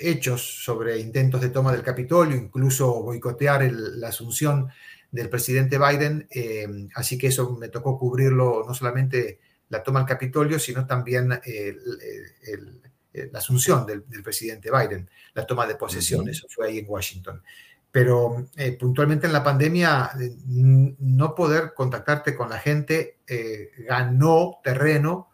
hechos 0.00 0.64
sobre 0.64 0.98
intentos 0.98 1.40
de 1.40 1.48
toma 1.48 1.72
del 1.72 1.82
Capitolio, 1.82 2.36
incluso 2.36 3.02
boicotear 3.02 3.70
la 3.72 4.08
asunción 4.08 4.68
del 5.14 5.28
presidente 5.28 5.78
Biden. 5.78 6.26
Eh, 6.28 6.88
así 6.96 7.16
que 7.16 7.28
eso 7.28 7.52
me 7.52 7.68
tocó 7.68 7.96
cubrirlo, 7.96 8.64
no 8.66 8.74
solamente 8.74 9.38
la 9.68 9.80
toma 9.80 10.00
del 10.00 10.08
Capitolio, 10.08 10.58
sino 10.58 10.86
también 10.86 11.28
la 11.28 11.38
asunción 13.38 13.86
del, 13.86 14.02
presidente 14.24 14.70
Biden, 14.72 15.08
la 15.34 15.46
toma 15.46 15.68
de 15.68 15.76
posesión. 15.76 16.28
Eso 16.28 16.48
fue 16.50 16.66
ahí 16.66 16.78
en 16.78 16.86
Washington. 16.88 17.40
Pero 17.92 18.48
eh, 18.56 18.72
puntualmente 18.72 19.28
en 19.28 19.32
la 19.32 19.44
pandemia, 19.44 20.10
no 20.46 21.34
poder 21.36 21.74
contactarte 21.74 22.34
con 22.34 22.50
la 22.50 22.58
gente 22.58 23.18
eh, 23.24 23.70
ganó 23.86 24.58
terreno 24.64 25.30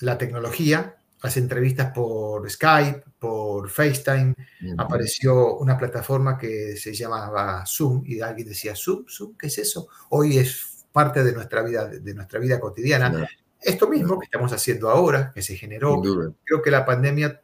la 0.00 0.16
tecnología 0.18 0.96
las 1.22 1.36
entrevistas 1.36 1.92
por 1.92 2.48
Skype, 2.50 3.02
por 3.18 3.68
FaceTime, 3.68 4.34
apareció 4.78 5.56
una 5.56 5.76
plataforma 5.76 6.38
que 6.38 6.76
se 6.76 6.94
llamaba 6.94 7.64
Zoom 7.66 8.02
y 8.06 8.20
alguien 8.20 8.48
decía, 8.48 8.74
Zoom, 8.74 9.04
Zoom, 9.06 9.36
¿qué 9.36 9.48
es 9.48 9.58
eso? 9.58 9.88
Hoy 10.10 10.38
es 10.38 10.86
parte 10.90 11.22
de 11.22 11.32
nuestra 11.32 11.62
vida, 11.62 11.86
de 11.86 12.14
nuestra 12.14 12.38
vida 12.38 12.58
cotidiana. 12.58 13.28
Esto 13.60 13.88
mismo 13.88 14.18
que 14.18 14.24
estamos 14.24 14.52
haciendo 14.52 14.88
ahora, 14.88 15.30
que 15.34 15.42
se 15.42 15.56
generó, 15.56 16.00
creo 16.44 16.62
que 16.62 16.70
la 16.70 16.86
pandemia 16.86 17.40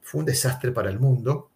fue 0.00 0.20
un 0.20 0.26
desastre 0.26 0.72
para 0.72 0.90
el 0.90 0.98
mundo. 0.98 1.50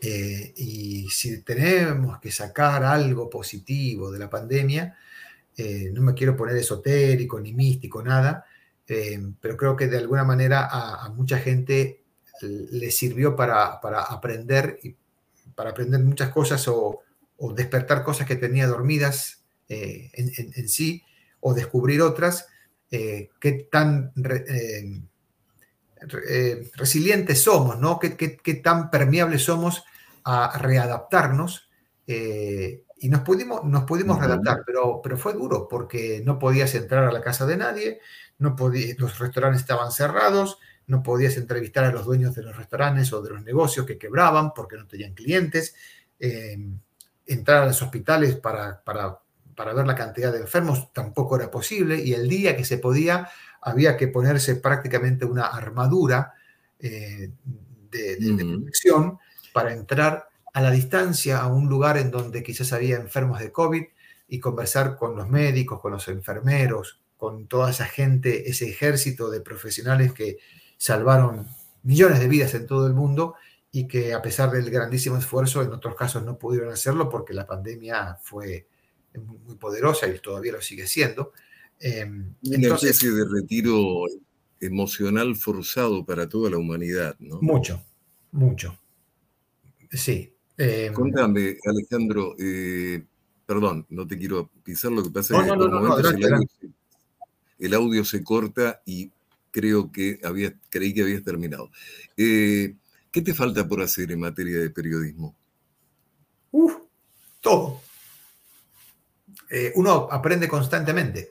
Eh, 0.00 0.52
y 0.56 1.08
si 1.10 1.42
tenemos 1.42 2.18
que 2.18 2.32
sacar 2.32 2.82
algo 2.82 3.28
positivo 3.28 4.10
de 4.10 4.18
la 4.18 4.30
pandemia, 4.30 4.96
eh, 5.56 5.90
no 5.92 6.00
me 6.00 6.14
quiero 6.14 6.34
poner 6.34 6.56
esotérico 6.56 7.38
ni 7.38 7.52
místico, 7.52 8.02
nada, 8.02 8.44
pero 8.86 9.56
creo 9.56 9.76
que 9.76 9.86
de 9.86 9.98
alguna 9.98 10.24
manera 10.24 10.68
a, 10.70 11.08
mucha 11.10 11.38
gente 11.38 12.02
le 12.40 12.90
sirvió 12.90 13.36
para, 13.36 13.80
para, 13.80 14.02
aprender 14.02 14.78
para 15.54 15.70
aprender 15.70 16.00
muchas 16.00 16.30
cosas 16.30 16.66
o, 16.68 17.00
o 17.38 17.52
despertar 17.52 18.02
cosas 18.02 18.26
que 18.26 18.36
tenía 18.36 18.66
dormidas 18.66 19.44
en, 19.68 20.32
en, 20.36 20.68
sí 20.68 21.02
o 21.40 21.54
descubrir 21.54 22.02
otras, 22.02 22.48
qué 22.90 23.68
tan 23.70 24.12
eh, 26.28 26.70
resilientes 26.74 27.42
somos, 27.42 27.78
¿no? 27.78 27.98
¿Qué, 27.98 28.60
tan 28.62 28.90
permeables 28.90 29.42
somos 29.42 29.84
a 30.24 30.58
readaptarnos. 30.58 31.68
Y 33.02 33.08
nos 33.08 33.22
pudimos, 33.22 33.64
nos 33.64 33.82
pudimos 33.82 34.18
readaptar, 34.18 34.62
pero, 34.64 35.00
pero 35.02 35.18
fue 35.18 35.32
duro 35.32 35.66
porque 35.68 36.22
no 36.24 36.38
podías 36.38 36.72
entrar 36.76 37.02
a 37.02 37.10
la 37.10 37.20
casa 37.20 37.46
de 37.46 37.56
nadie, 37.56 38.00
no 38.38 38.54
los 38.98 39.18
restaurantes 39.18 39.60
estaban 39.60 39.90
cerrados, 39.90 40.58
no 40.86 41.02
podías 41.02 41.36
entrevistar 41.36 41.84
a 41.84 41.90
los 41.90 42.06
dueños 42.06 42.32
de 42.36 42.44
los 42.44 42.56
restaurantes 42.56 43.12
o 43.12 43.20
de 43.20 43.30
los 43.30 43.42
negocios 43.42 43.86
que 43.86 43.98
quebraban 43.98 44.54
porque 44.54 44.76
no 44.76 44.86
tenían 44.86 45.14
clientes, 45.14 45.74
eh, 46.20 46.56
entrar 47.26 47.64
a 47.64 47.66
los 47.66 47.82
hospitales 47.82 48.36
para, 48.36 48.84
para, 48.84 49.18
para 49.56 49.74
ver 49.74 49.84
la 49.84 49.96
cantidad 49.96 50.32
de 50.32 50.38
enfermos 50.38 50.92
tampoco 50.92 51.34
era 51.34 51.50
posible 51.50 52.00
y 52.00 52.14
el 52.14 52.28
día 52.28 52.56
que 52.56 52.64
se 52.64 52.78
podía 52.78 53.28
había 53.62 53.96
que 53.96 54.06
ponerse 54.06 54.54
prácticamente 54.54 55.24
una 55.24 55.46
armadura 55.46 56.34
eh, 56.78 57.32
de, 57.90 58.44
protección 58.48 59.18
para 59.52 59.72
entrar 59.72 60.28
a 60.52 60.60
la 60.60 60.70
distancia 60.70 61.38
a 61.38 61.46
un 61.46 61.68
lugar 61.68 61.96
en 61.96 62.10
donde 62.10 62.42
quizás 62.42 62.72
había 62.72 62.96
enfermos 62.96 63.40
de 63.40 63.52
COVID 63.52 63.84
y 64.28 64.40
conversar 64.40 64.96
con 64.96 65.16
los 65.16 65.28
médicos, 65.28 65.80
con 65.80 65.92
los 65.92 66.08
enfermeros, 66.08 67.00
con 67.16 67.46
toda 67.46 67.70
esa 67.70 67.86
gente, 67.86 68.50
ese 68.50 68.68
ejército 68.68 69.30
de 69.30 69.40
profesionales 69.40 70.12
que 70.12 70.38
salvaron 70.76 71.46
millones 71.82 72.20
de 72.20 72.28
vidas 72.28 72.54
en 72.54 72.66
todo 72.66 72.86
el 72.86 72.94
mundo 72.94 73.34
y 73.70 73.86
que 73.86 74.12
a 74.12 74.20
pesar 74.20 74.50
del 74.50 74.70
grandísimo 74.70 75.16
esfuerzo, 75.16 75.62
en 75.62 75.72
otros 75.72 75.94
casos 75.94 76.24
no 76.24 76.38
pudieron 76.38 76.70
hacerlo 76.72 77.08
porque 77.08 77.32
la 77.32 77.46
pandemia 77.46 78.18
fue 78.22 78.66
muy 79.14 79.56
poderosa 79.56 80.06
y 80.06 80.18
todavía 80.18 80.52
lo 80.52 80.60
sigue 80.60 80.86
siendo. 80.86 81.32
Em, 81.78 82.34
Una 82.42 82.74
especie 82.74 83.10
de 83.10 83.24
retiro 83.24 84.04
emocional 84.60 85.34
forzado 85.36 86.04
para 86.04 86.28
toda 86.28 86.50
la 86.50 86.58
humanidad, 86.58 87.16
¿no? 87.18 87.40
Mucho, 87.40 87.82
mucho. 88.30 88.78
Sí. 89.90 90.31
Eh, 90.56 90.90
Contame, 90.92 91.56
Alejandro, 91.64 92.34
eh, 92.38 93.02
perdón, 93.46 93.86
no 93.90 94.06
te 94.06 94.18
quiero 94.18 94.50
pisar, 94.62 94.92
lo 94.92 95.02
que 95.02 95.10
pasa 95.10 95.36
es 95.36 95.42
que 95.44 95.48
por 95.48 95.70
momentos 95.70 96.14
el, 97.58 97.74
audio, 97.74 98.04
se 98.04 98.22
corta 98.22 98.82
y 98.84 99.10
creo 99.50 99.90
que 99.90 100.20
había, 100.24 100.52
creí 100.68 100.92
que 100.92 101.02
habías 101.02 101.22
terminado. 101.22 101.70
Eh, 102.16 102.74
¿Qué 103.10 103.22
te 103.22 103.34
falta 103.34 103.66
por 103.66 103.82
hacer 103.82 104.10
en 104.12 104.20
materia 104.20 104.58
de 104.58 104.70
periodismo? 104.70 105.34
Uf, 106.50 106.74
todo. 107.40 107.80
uno 109.74 110.08
aprende 110.10 110.48
constantemente. 110.48 111.30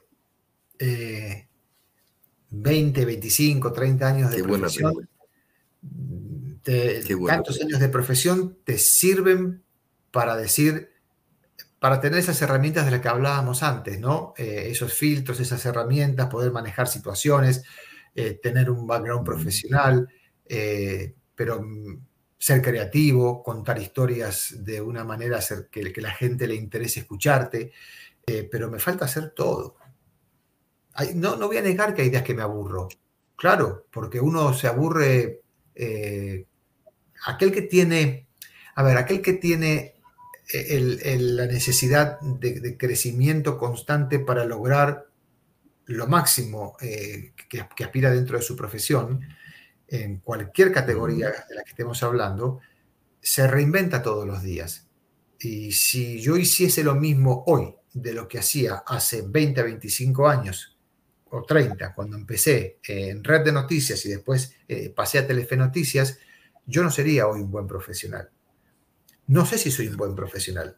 20, 2.52 3.06
25, 3.06 3.72
30 3.72 4.08
años 4.08 4.32
de 4.32 4.44
profesión, 4.44 5.08
tantos 7.28 7.62
años 7.62 7.80
de 7.80 7.90
profesión 7.90 8.58
te 8.64 8.78
sirven 8.78 9.64
para 10.12 10.36
decir, 10.36 10.90
para 11.80 12.00
tener 12.00 12.20
esas 12.20 12.42
herramientas 12.42 12.86
de 12.86 12.92
las 12.92 13.02
que 13.02 13.08
hablábamos 13.08 13.64
antes, 13.64 14.00
¿no? 14.00 14.34
Eh, 14.38 14.68
esos 14.70 14.94
filtros, 14.94 15.40
esas 15.40 15.66
herramientas, 15.66 16.28
poder 16.28 16.52
manejar 16.52 16.88
situaciones, 16.88 17.64
eh, 18.16 18.40
tener 18.42 18.70
un 18.70 18.86
background 18.86 19.26
profesional, 19.26 20.08
eh, 20.46 21.16
pero 21.36 21.62
mm, 21.62 22.06
ser 22.38 22.62
creativo, 22.62 23.44
contar 23.44 23.80
historias 23.80 24.56
de 24.60 24.82
una 24.82 25.04
manera 25.04 25.40
que, 25.72 25.94
que 25.94 26.02
la 26.02 26.12
gente 26.12 26.48
le 26.48 26.56
interese 26.56 27.02
escucharte, 27.02 27.72
pero 28.50 28.72
me 28.72 28.80
falta 28.80 29.06
hacer 29.06 29.32
todo 29.32 29.76
no, 31.16 31.36
no 31.36 31.48
voy 31.48 31.58
a 31.58 31.62
negar 31.62 31.94
que 31.94 32.04
hay 32.04 32.10
días 32.10 32.24
que 32.24 32.34
me 32.34 32.42
aburro. 32.42 32.88
Claro, 33.36 33.88
porque 33.92 34.20
uno 34.20 34.54
se 34.54 34.68
aburre. 34.68 35.42
Eh, 35.74 36.46
aquel 37.26 37.52
que 37.52 37.64
tiene, 37.64 38.28
a 38.76 38.84
ver, 38.84 38.98
aquel 38.98 39.22
que 39.22 39.34
tiene 39.34 39.96
eh, 40.54 41.18
la 41.20 41.46
necesidad 41.46 42.20
de, 42.20 42.78
crecimiento 42.78 43.58
constante 43.58 44.20
para 44.20 44.46
lograr 44.46 45.08
lo 45.86 46.08
máximo 46.08 46.78
eh, 46.82 47.34
que, 47.50 47.66
que, 47.76 47.84
aspira 47.84 48.12
dentro 48.12 48.38
de 48.38 48.44
su 48.44 48.56
profesión, 48.56 49.22
en 49.88 50.20
cualquier 50.20 50.72
categoría 50.72 51.28
de 51.28 51.56
la 51.56 51.64
que 51.64 51.72
estemos 51.72 52.02
hablando, 52.04 52.60
se 53.20 53.46
reinventa 53.48 54.02
todos 54.02 54.26
los 54.26 54.42
días. 54.42 54.88
Y 55.40 55.72
si 55.72 56.22
yo 56.22 56.38
hiciese 56.38 56.84
lo 56.84 56.96
mismo 56.96 57.44
hoy 57.48 57.76
de 57.94 58.14
lo 58.14 58.28
que 58.28 58.40
hacía 58.40 58.84
hace 58.86 59.24
20, 59.28 59.64
25 59.64 60.28
años, 60.28 60.78
o 61.32 61.44
30, 61.44 61.94
cuando 61.94 62.18
empecé 62.18 62.80
en 62.84 63.24
red 63.24 63.46
de 63.46 63.54
noticias 63.54 64.06
y 64.06 64.10
después 64.10 64.54
eh, 64.68 64.90
pasé 64.90 65.20
a 65.20 65.28
Telefe 65.28 65.56
Noticias, 65.56 66.20
yo 66.66 66.84
no 66.84 66.92
sería 66.92 67.28
hoy 67.28 67.42
un 67.42 67.52
buen 67.52 67.68
profesional. 67.68 68.30
No 69.28 69.46
sé 69.46 69.58
si 69.58 69.72
soy 69.72 69.88
un 69.88 69.98
buen 69.98 70.16
profesional. 70.16 70.78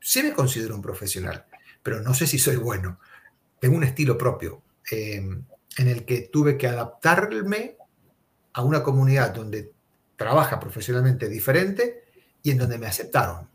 Sí 0.00 0.22
me 0.22 0.32
considero 0.32 0.74
un 0.74 0.82
profesional, 0.82 1.46
pero 1.82 2.00
no 2.00 2.14
sé 2.14 2.26
si 2.26 2.38
soy 2.38 2.56
bueno. 2.56 2.98
Tengo 3.60 3.76
un 3.76 3.84
estilo 3.84 4.18
propio 4.18 4.62
em, 4.90 5.44
en 5.76 5.88
el 5.88 6.04
que 6.04 6.28
tuve 6.32 6.58
que 6.58 6.66
adaptarme 6.66 7.76
a 8.52 8.62
una 8.62 8.82
comunidad 8.82 9.32
donde 9.32 9.72
trabaja 10.16 10.60
profesionalmente 10.60 11.28
diferente 11.28 12.04
y 12.42 12.50
en 12.50 12.58
donde 12.58 12.78
me 12.78 12.86
aceptaron, 12.86 13.48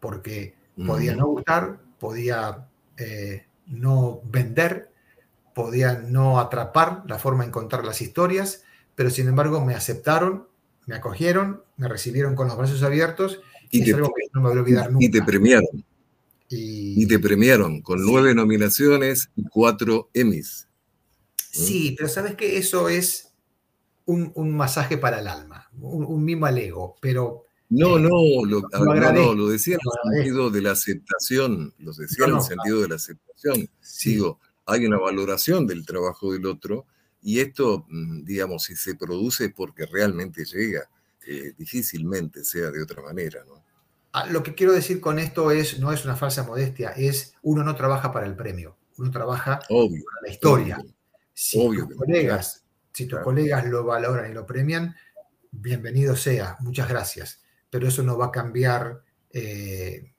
porque 0.00 0.54
podía 0.86 1.14
no 1.14 1.26
gustar, 1.26 1.80
podía 1.98 2.68
eh, 2.96 3.46
no 3.66 4.20
vender, 4.24 4.92
podía 5.54 5.94
no 5.94 6.38
atrapar 6.38 7.02
la 7.06 7.18
forma 7.18 7.44
de 7.44 7.50
contar 7.50 7.84
las 7.84 8.02
historias, 8.02 8.62
pero 8.94 9.10
sin 9.10 9.28
embargo 9.28 9.64
me 9.64 9.74
aceptaron, 9.74 10.48
me 10.86 10.94
acogieron, 10.94 11.62
me 11.76 11.88
recibieron 11.88 12.34
con 12.34 12.48
los 12.48 12.56
brazos 12.56 12.82
abiertos 12.82 13.40
y, 13.70 13.82
es 13.82 13.94
algo 13.94 14.08
que 14.08 14.28
no 14.32 14.40
me 14.40 14.48
voy 14.48 14.58
a 14.58 14.60
olvidar 14.60 14.92
nunca. 14.92 15.04
Y 15.04 15.10
te 15.10 15.22
premiaron. 15.22 15.84
Y, 16.48 17.06
te 17.06 17.18
premiaron 17.18 17.82
con 17.82 18.04
nueve 18.04 18.34
nominaciones 18.34 19.30
y 19.34 19.42
cuatro 19.44 20.10
Emmys. 20.14 20.68
Sí, 21.36 21.94
pero 21.96 22.08
sabes 22.08 22.36
que 22.36 22.58
eso 22.58 22.88
es 22.88 23.32
un, 24.04 24.30
un, 24.34 24.56
masaje 24.56 24.96
para 24.98 25.20
el 25.20 25.26
alma, 25.26 25.68
un, 25.80 26.04
un 26.04 26.24
mimo 26.24 26.46
al 26.46 26.58
ego, 26.58 26.96
pero... 27.00 27.44
No, 27.68 27.98
eh, 27.98 28.00
no, 28.00 28.44
lo, 28.44 28.60
no, 28.60 29.34
lo 29.34 29.48
decía 29.48 29.74
en 29.74 29.80
el 29.82 30.14
sentido 30.14 30.50
de 30.50 30.62
la 30.62 30.70
aceptación, 30.72 31.74
lo 31.78 31.92
decía 31.92 32.26
en 32.26 32.36
el 32.36 32.42
sentido 32.42 32.80
de 32.82 32.88
la 32.88 32.94
aceptación. 32.94 33.68
Sigo, 33.80 34.38
hay 34.66 34.86
una 34.86 34.98
valoración 34.98 35.66
del 35.66 35.84
trabajo 35.84 36.32
del 36.32 36.46
otro 36.46 36.86
y 37.26 37.40
esto, 37.40 37.86
mm, 37.88 38.22
digamos, 38.22 38.62
si 38.62 38.76
se 38.76 38.94
produce 38.94 39.50
porque 39.50 39.84
realmente 39.84 40.44
llega, 40.44 40.88
eh, 41.26 41.54
difícilmente 41.58 42.44
sea 42.44 42.70
de 42.70 42.80
otra 42.80 43.02
manera, 43.02 43.42
¿no? 43.44 43.64
Ah, 44.12 44.26
lo 44.26 44.44
que 44.44 44.54
quiero 44.54 44.72
decir 44.72 45.00
con 45.00 45.18
esto 45.18 45.50
es, 45.50 45.80
no 45.80 45.90
es 45.90 46.04
una 46.04 46.14
falsa 46.14 46.44
modestia, 46.44 46.90
es 46.90 47.34
uno 47.42 47.64
no 47.64 47.74
trabaja 47.74 48.12
para 48.12 48.26
el 48.26 48.36
premio, 48.36 48.76
uno 48.98 49.10
trabaja 49.10 49.58
para 49.58 50.20
la 50.22 50.30
historia. 50.30 50.78
si 51.34 51.58
tus 51.58 51.96
colegas, 51.96 52.64
si 52.92 53.06
tus 53.06 53.18
colegas 53.18 53.66
lo 53.66 53.82
valoran 53.82 54.30
y 54.30 54.32
lo 54.32 54.46
premian, 54.46 54.94
bienvenido 55.50 56.14
sea, 56.14 56.56
muchas 56.60 56.88
gracias. 56.88 57.42
Pero 57.68 57.88
eso 57.88 58.04
no 58.04 58.16
va 58.16 58.26
a 58.26 58.30
cambiar 58.30 59.02
eh, 59.32 60.12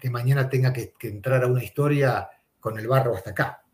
que 0.00 0.10
mañana 0.10 0.48
tenga 0.48 0.72
que, 0.72 0.92
que 0.96 1.08
entrar 1.08 1.42
a 1.42 1.48
una 1.48 1.64
historia 1.64 2.28
con 2.60 2.78
el 2.78 2.86
barro 2.86 3.16
hasta 3.16 3.30
acá, 3.30 3.64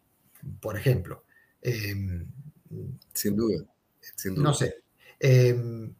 por 0.59 0.79
ejemplo. 0.79 1.25
Em, 1.65 2.27
sin, 3.15 3.35
duda, 3.35 3.65
No 4.37 4.53
sé. 4.53 4.83
Em, 5.19 5.95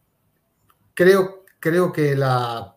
creo, 0.93 1.43
creo 1.59 1.91
que 1.91 2.15
la, 2.15 2.71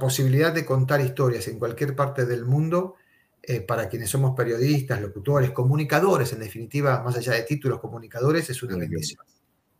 posibilidad 0.00 0.52
de 0.52 0.64
contar 0.64 1.02
historias 1.02 1.46
en 1.48 1.58
cualquier 1.58 1.94
parte 1.94 2.24
del 2.24 2.46
mundo, 2.46 2.94
eh, 3.42 3.60
para 3.60 3.90
quienes 3.90 4.08
somos 4.08 4.34
periodistas, 4.34 5.02
locutores, 5.02 5.50
comunicadores, 5.50 6.32
en 6.32 6.40
definitiva, 6.40 7.02
más 7.02 7.16
allá 7.16 7.34
de 7.34 7.42
títulos, 7.42 7.78
comunicadores, 7.78 8.48
es 8.48 8.62
una 8.62 8.78
bendición. 8.78 9.22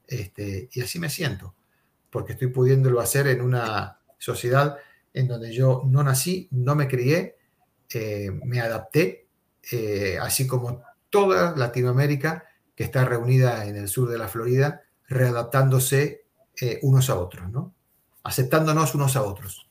Este, 0.06 0.68
y 0.70 0.82
así 0.82 0.98
me 0.98 1.08
siento, 1.08 1.54
porque 2.10 2.34
estoy 2.34 2.48
pudiéndolo 2.48 3.00
hacer 3.00 3.26
en 3.28 3.40
una 3.40 4.00
sociedad 4.18 4.76
en 5.14 5.28
donde 5.28 5.50
yo 5.50 5.82
no 5.86 6.02
nací, 6.02 6.48
no 6.50 6.74
me 6.74 6.88
crié, 6.88 7.36
eh, 7.88 8.30
me 8.44 8.60
adapté 8.60 9.28
eh, 9.70 10.18
así 10.20 10.46
como 10.46 10.82
toda 11.14 11.54
Latinoamérica 11.56 12.44
que 12.74 12.82
está 12.82 13.04
reunida 13.04 13.66
en 13.66 13.76
el 13.76 13.86
sur 13.86 14.10
de 14.10 14.18
la 14.18 14.26
Florida, 14.26 14.82
readaptándose 15.06 16.24
eh, 16.60 16.80
unos 16.82 17.08
a 17.08 17.14
otros, 17.14 17.48
¿no? 17.52 17.72
aceptándonos 18.24 18.96
unos 18.96 19.14
a 19.14 19.22
otros. 19.22 19.70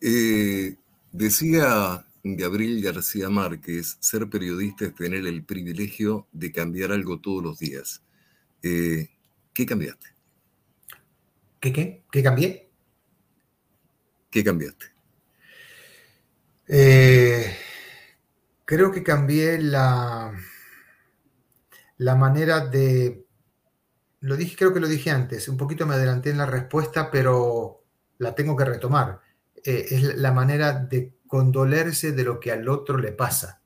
Eh, 0.00 0.76
decía 1.10 2.06
Gabriel 2.22 2.80
García 2.80 3.28
Márquez, 3.28 3.96
ser 3.98 4.30
periodista 4.30 4.84
es 4.84 4.94
tener 4.94 5.26
el 5.26 5.42
privilegio 5.42 6.28
de 6.30 6.52
cambiar 6.52 6.92
algo 6.92 7.18
todos 7.18 7.42
los 7.42 7.58
días. 7.58 8.04
Eh, 8.62 9.08
¿Qué 9.52 9.66
cambiaste? 9.66 10.06
¿Qué 11.58 11.72
qué? 11.72 12.04
¿Qué 12.12 12.22
cambié? 12.22 12.67
¿Qué 14.30 14.44
cambiaste? 14.44 14.86
Eh, 16.66 17.56
creo 18.64 18.92
que 18.92 19.02
cambié 19.02 19.58
la, 19.58 20.32
la 21.96 22.14
manera 22.14 22.66
de... 22.66 23.24
Lo 24.20 24.36
dije, 24.36 24.56
creo 24.56 24.74
que 24.74 24.80
lo 24.80 24.88
dije 24.88 25.10
antes, 25.10 25.48
un 25.48 25.56
poquito 25.56 25.86
me 25.86 25.94
adelanté 25.94 26.30
en 26.30 26.38
la 26.38 26.46
respuesta, 26.46 27.10
pero 27.10 27.84
la 28.18 28.34
tengo 28.34 28.56
que 28.56 28.64
retomar. 28.64 29.20
Eh, 29.64 29.86
es 29.90 30.02
la 30.16 30.32
manera 30.32 30.72
de 30.72 31.14
condolerse 31.26 32.12
de 32.12 32.24
lo 32.24 32.40
que 32.40 32.50
al 32.50 32.68
otro 32.68 32.98
le 32.98 33.12
pasa. 33.12 33.62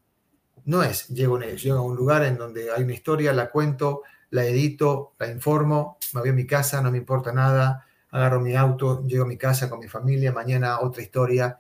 No 0.65 0.83
es, 0.83 1.09
llego, 1.09 1.41
llego 1.41 1.79
a 1.79 1.83
un 1.83 1.97
lugar 1.97 2.25
en 2.25 2.39
donde 2.39 2.71
hay 2.71 2.85
una 2.85 2.93
historia, 2.93 3.33
la 3.33 3.51
cuento, 3.51 4.03
la 4.31 4.45
edito, 4.45 5.15
la 5.19 5.29
informo, 5.29 5.99
me 6.13 6.21
voy 6.21 6.31
a 6.31 6.35
mi 6.35 6.47
casa, 6.47 6.81
no 6.81 6.93
me 6.93 6.99
importa 6.99 7.33
nada, 7.33 7.87
agarro 8.13 8.41
mi 8.41 8.55
auto, 8.55 9.05
llego 9.07 9.25
a 9.25 9.29
mi 9.29 9.37
casa 9.37 9.69
con 9.69 9.81
mi 9.81 9.89
familia, 9.89 10.33
mañana 10.33 10.81
otra 10.81 11.03
historia. 11.03 11.59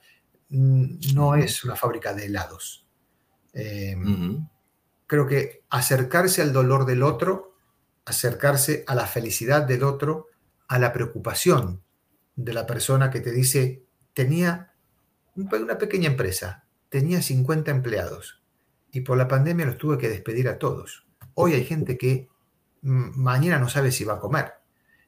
Mm, 0.51 1.15
no 1.15 1.35
es 1.35 1.65
una 1.65 1.75
fábrica 1.75 2.13
de 2.13 2.27
helados. 2.27 2.87
Em, 3.55 4.47
creo 5.07 5.27
que 5.27 5.65
acercarse 5.71 6.43
al 6.43 6.53
dolor 6.53 6.87
del 6.87 7.03
otro, 7.03 7.57
acercarse 8.05 8.85
a 8.87 8.95
la 8.95 9.07
felicidad 9.07 9.63
del 9.63 9.83
otro, 9.83 10.29
a 10.69 10.79
la 10.79 10.93
preocupación 10.93 11.83
de 12.37 12.53
la 12.53 12.67
persona 12.67 13.11
que 13.11 13.21
te 13.21 13.33
dice, 13.33 13.85
tenía 14.15 14.75
una 15.35 15.79
pequeña 15.79 16.11
empresa, 16.11 16.65
tenía 16.89 17.23
50 17.23 17.71
empleados 17.71 18.43
y 18.91 19.01
por 19.01 19.17
la 19.17 19.29
pandemia 19.29 19.67
los 19.67 19.79
tuve 19.79 19.99
que 19.99 20.09
despedir 20.09 20.49
a 20.49 20.59
todos. 20.59 21.07
Hoy 21.35 21.55
hay 21.55 21.65
gente 21.65 21.97
que 21.97 22.29
mañana 22.83 23.59
no 23.59 23.69
sabe 23.69 23.93
si 23.93 24.05
va 24.05 24.15
a 24.15 24.21
comer, 24.21 24.53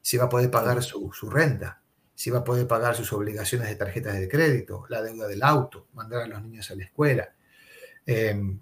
si 0.05 0.19
va 0.19 0.25
a 0.25 0.29
poder 0.29 0.51
pagar 0.51 0.83
su, 0.83 1.11
renta, 1.31 1.81
si 2.15 2.29
va 2.29 2.41
a 2.41 2.45
poder 2.45 2.69
pagar 2.69 2.95
sus 2.95 3.11
obligaciones 3.15 3.69
de 3.69 3.77
tarjetas 3.77 4.21
de 4.21 4.29
crédito, 4.29 4.85
la 4.91 5.01
deuda 5.01 5.27
del 5.27 5.43
auto, 5.43 5.89
mandar 5.95 6.21
a 6.21 6.27
los 6.27 6.43
niños 6.43 6.71
a 6.71 6.75
la 6.75 6.85
escuela, 6.85 7.35
em, 8.05 8.61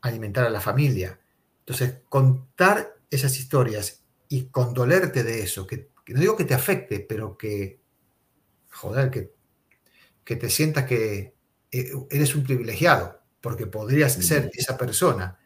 alimentar 0.00 0.46
a 0.46 0.50
la 0.50 0.60
familia. 0.60 1.18
Entonces, 1.58 2.02
contar 2.08 2.94
esas 3.10 3.36
historias 3.36 4.04
y 4.28 4.44
condolerte 4.44 5.24
de 5.24 5.42
eso, 5.42 5.66
que, 5.66 5.90
no 6.06 6.20
digo 6.20 6.36
que 6.36 6.44
te 6.44 6.54
afecte, 6.54 7.00
pero 7.00 7.36
que, 7.36 7.80
joder, 8.70 9.10
que, 9.10 9.34
que 10.22 10.36
te 10.36 10.50
sientas 10.50 10.84
que 10.84 11.34
eh, 11.72 11.92
eres 12.10 12.36
un 12.36 12.44
privilegiado, 12.44 13.22
porque 13.40 13.66
podrías 13.66 14.12
ser 14.12 14.52
esa 14.54 14.78
persona. 14.78 15.36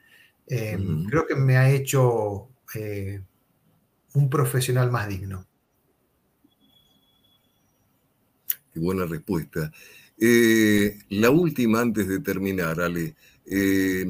Em, 0.47 1.07
creo 1.07 1.27
que 1.27 1.35
me 1.35 1.57
ha 1.57 1.71
hecho 1.71 2.51
eh, 2.75 3.23
un 4.15 4.29
profesional 4.29 4.91
más 4.91 5.09
digno. 5.09 5.47
Qué 8.73 8.81
buena 8.81 9.05
respuesta. 9.05 9.71
Eh, 10.19 10.99
la 11.11 11.31
última 11.31 11.81
antes 11.81 12.09
de 12.09 12.21
terminar, 12.21 12.81
Ale, 12.81 13.15
eh, 13.45 14.07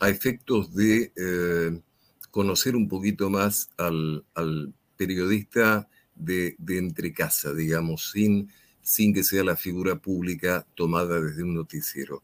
a 0.00 0.08
efectos 0.08 0.74
de 0.74 1.12
eh, 1.14 1.80
conocer 2.30 2.74
un 2.74 2.88
poquito 2.88 3.30
más 3.30 3.70
al, 3.76 4.24
periodista 4.96 5.88
de, 6.14 6.56
de, 6.58 6.78
entre 6.78 7.12
casa, 7.12 7.54
digamos, 7.54 8.10
sin, 8.10 8.50
sin 8.82 9.14
que 9.14 9.24
sea 9.24 9.44
la 9.44 9.56
figura 9.56 9.96
pública 9.96 10.66
tomada 10.74 11.20
desde 11.20 11.42
un 11.42 11.54
noticiero. 11.54 12.22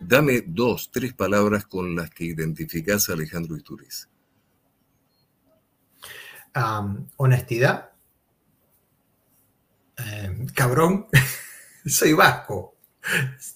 dame 0.00 0.44
dos, 0.46 0.90
tres 0.92 1.14
palabras 1.14 1.66
con 1.66 1.94
las 1.96 2.10
que 2.10 2.24
identificas 2.24 3.08
a 3.08 3.14
Alejandro 3.14 3.56
Isturiz 3.56 4.08
honestidad, 7.16 7.92
em, 9.96 10.46
cabrón, 10.48 11.06
soy 11.86 12.12
vasco, 12.12 12.76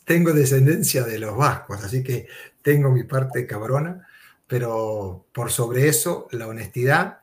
tengo 0.05 0.33
descendencia 0.33 1.05
de 1.05 1.19
los 1.19 1.37
vascos, 1.37 1.83
así 1.85 2.03
que 2.03 2.27
tengo 2.63 2.91
mi 2.91 3.05
parte 3.05 3.47
cabrona, 3.47 4.07
pero 4.47 5.27
por 5.33 5.51
sobre 5.51 5.89
eso 5.89 6.29
la 6.33 6.47
honestidad 6.47 7.19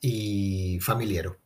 y 0.00 0.78
familiero. 0.80 1.38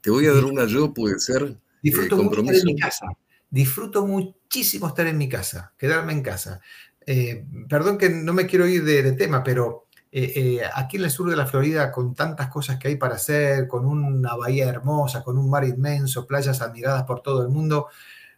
Te 0.00 0.10
voy 0.10 0.26
a 0.26 0.32
dar 0.32 0.44
una 0.44 0.66
yo, 0.66 0.94
puede 0.94 1.18
ser. 1.18 1.42
Eh, 1.42 1.58
disfruto 1.82 2.16
mucho 2.22 2.40
estar 2.40 2.56
en 2.56 2.64
mi 2.64 2.76
casa. 2.76 3.06
Disfruto 3.50 4.06
muchísimo 4.06 4.88
estar 4.88 5.06
en 5.06 5.18
mi 5.18 5.28
casa, 5.28 5.72
quedarme 5.76 6.12
en 6.12 6.22
casa. 6.22 6.60
Eh, 7.06 7.44
perdón 7.68 7.98
que 7.98 8.08
no 8.10 8.32
me 8.32 8.46
quiero 8.46 8.66
ir 8.66 8.84
de 8.84 9.12
tema, 9.12 9.42
pero 9.42 9.85
eh, 10.12 10.32
eh, 10.36 10.60
aquí 10.74 10.96
en 10.96 11.04
el 11.04 11.10
sur 11.10 11.28
de 11.28 11.36
la 11.36 11.46
Florida, 11.46 11.90
con 11.90 12.14
tantas 12.14 12.48
cosas 12.48 12.78
que 12.78 12.88
hay 12.88 12.96
para 12.96 13.16
hacer, 13.16 13.66
con 13.66 13.86
una 13.86 14.34
bahía 14.36 14.68
hermosa, 14.68 15.22
con 15.22 15.36
un 15.36 15.50
mar 15.50 15.64
inmenso, 15.64 16.26
playas 16.26 16.62
admiradas 16.62 17.04
por 17.04 17.20
todo 17.20 17.42
el 17.42 17.48
mundo, 17.48 17.88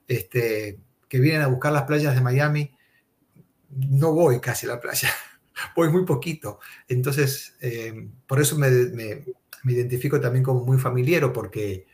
este, 0.07 0.79
que 1.09 1.21
vienen 1.21 1.43
a 1.43 1.49
buscar 1.49 1.73
las 1.73 1.85
playas 1.85 2.15
de 2.15 2.21
Miami, 2.21 2.75
no 3.71 4.13
voy 4.13 4.41
casi 4.41 4.67
a 4.67 4.71
la 4.71 4.81
playa, 4.81 5.11
voy 5.77 5.91
muy 5.91 6.05
poquito. 6.05 6.59
Entonces, 6.89 7.55
eh, 7.61 8.09
por 8.27 8.41
eso 8.41 8.59
me, 8.59 8.69
identifico 9.65 10.21
también 10.21 10.45
como 10.45 10.65
muy 10.65 10.79
familiero, 10.79 11.33
porque, 11.33 11.87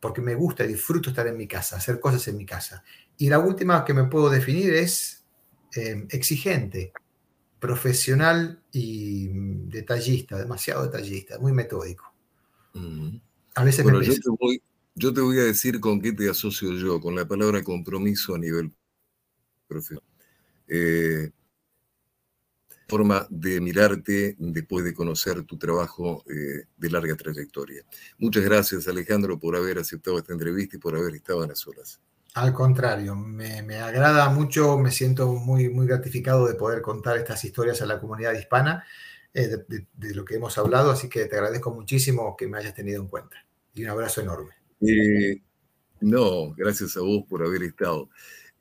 porque 0.00 0.20
me 0.20 0.34
gusta, 0.34 0.64
disfruto 0.64 1.10
estar 1.10 1.26
en 1.28 1.36
mi 1.36 1.46
casa, 1.46 1.76
hacer 1.76 2.00
cosas 2.00 2.26
en 2.28 2.36
mi 2.36 2.44
casa. 2.44 2.82
Y 3.16 3.28
la 3.28 3.38
última 3.38 3.84
que 3.84 3.94
me 3.94 4.04
puedo 4.04 4.28
definir 4.28 4.74
es 4.74 5.24
exigente 6.10 6.92
profesional 7.62 8.60
y 8.72 9.28
detallista, 9.68 10.36
demasiado 10.36 10.82
detallista, 10.82 11.38
muy 11.38 11.52
metódico. 11.52 12.12
A 13.54 13.62
veces 13.62 13.84
me 13.84 13.92
yo, 14.04 14.14
te 14.14 14.30
voy, 14.30 14.60
yo 14.96 15.14
te 15.14 15.20
voy 15.20 15.38
a 15.38 15.44
decir 15.44 15.78
con 15.78 16.00
qué 16.00 16.12
te 16.12 16.28
asocio 16.28 16.72
yo, 16.72 17.00
con 17.00 17.14
la 17.14 17.24
palabra 17.24 17.62
compromiso 17.62 18.34
a 18.34 18.38
nivel 18.38 18.72
profesional. 19.68 20.02
Eh, 20.66 21.30
forma 22.88 23.28
de 23.30 23.60
mirarte 23.60 24.34
después 24.40 24.84
de 24.84 24.92
conocer 24.92 25.44
tu 25.44 25.56
trabajo 25.56 26.24
eh, 26.28 26.66
de 26.76 26.90
larga 26.90 27.14
trayectoria. 27.14 27.84
Muchas 28.18 28.42
gracias, 28.42 28.88
Alejandro, 28.88 29.38
por 29.38 29.54
haber 29.54 29.78
aceptado 29.78 30.18
esta 30.18 30.32
entrevista 30.32 30.78
y 30.78 30.80
por 30.80 30.96
haber 30.96 31.14
estado 31.14 31.44
en 31.44 31.50
las 31.50 31.64
olas. 31.68 32.00
Al 32.34 32.54
contrario, 32.54 33.14
me, 33.14 33.58
agrada 33.76 34.30
mucho, 34.30 34.78
me 34.78 34.90
siento 34.90 35.34
muy, 35.34 35.68
muy 35.68 35.86
gratificado 35.86 36.46
de 36.46 36.54
poder 36.54 36.80
contar 36.80 37.18
estas 37.18 37.44
historias 37.44 37.82
a 37.82 37.86
la 37.86 38.00
comunidad 38.00 38.32
hispana 38.32 38.84
eh, 39.34 39.48
de, 39.68 40.14
lo 40.14 40.24
que 40.24 40.36
hemos 40.36 40.56
hablado, 40.56 40.90
así 40.90 41.10
que 41.10 41.26
te 41.26 41.36
agradezco 41.36 41.74
muchísimo 41.74 42.34
que 42.34 42.46
me 42.46 42.56
hayas 42.56 42.74
tenido 42.74 43.02
en 43.02 43.08
cuenta. 43.08 43.36
Y 43.74 43.84
un 43.84 43.90
abrazo 43.90 44.22
enorme. 44.22 44.52
Eh, 44.80 45.42
no, 46.00 46.54
gracias 46.54 46.96
a 46.96 47.00
vos 47.00 47.24
por 47.28 47.44
haber 47.44 47.64
estado. 47.64 48.08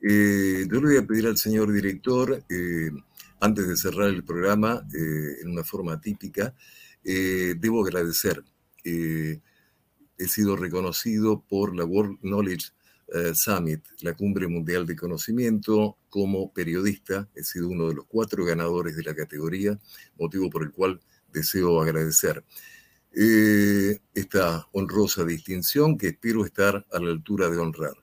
Eh, 0.01 0.65
yo 0.69 0.81
le 0.81 0.87
voy 0.87 0.97
a 0.97 1.07
pedir 1.07 1.27
al 1.27 1.37
señor 1.37 1.71
director, 1.71 2.43
antes 3.39 3.67
de 3.69 3.77
cerrar 3.77 4.09
el 4.09 4.25
programa, 4.25 4.85
en 4.93 5.49
una 5.49 5.63
forma 5.63 5.99
típica, 6.01 6.53
debo 7.03 7.85
agradecer. 7.85 8.43
he 8.83 10.27
sido 10.27 10.57
reconocido 10.57 11.41
por 11.47 11.73
la 11.73 11.85
World 11.85 12.19
Knowledge 12.19 12.71
eh, 13.13 13.35
Summit, 13.35 13.83
la 14.01 14.13
Cumbre 14.13 14.47
Mundial 14.47 14.85
de 14.85 14.95
Conocimiento, 14.95 15.97
como 16.09 16.53
periodista. 16.53 17.27
He 17.35 17.43
sido 17.43 17.67
uno 17.67 17.89
de 17.89 17.95
los 17.95 18.05
cuatro 18.05 18.45
ganadores 18.45 18.95
de 18.95 19.03
la 19.03 19.13
categoría, 19.13 19.77
motivo 20.17 20.49
por 20.49 20.63
el 20.63 20.71
cual 20.71 21.01
deseo 21.31 21.81
agradecer 21.81 22.43
eh, 23.13 23.99
esta 24.13 24.65
honrosa 24.71 25.25
distinción 25.25 25.97
que 25.97 26.07
espero 26.07 26.45
estar 26.45 26.85
a 26.91 26.99
la 26.99 27.11
altura 27.11 27.49
de 27.49 27.57
honrar. 27.57 27.95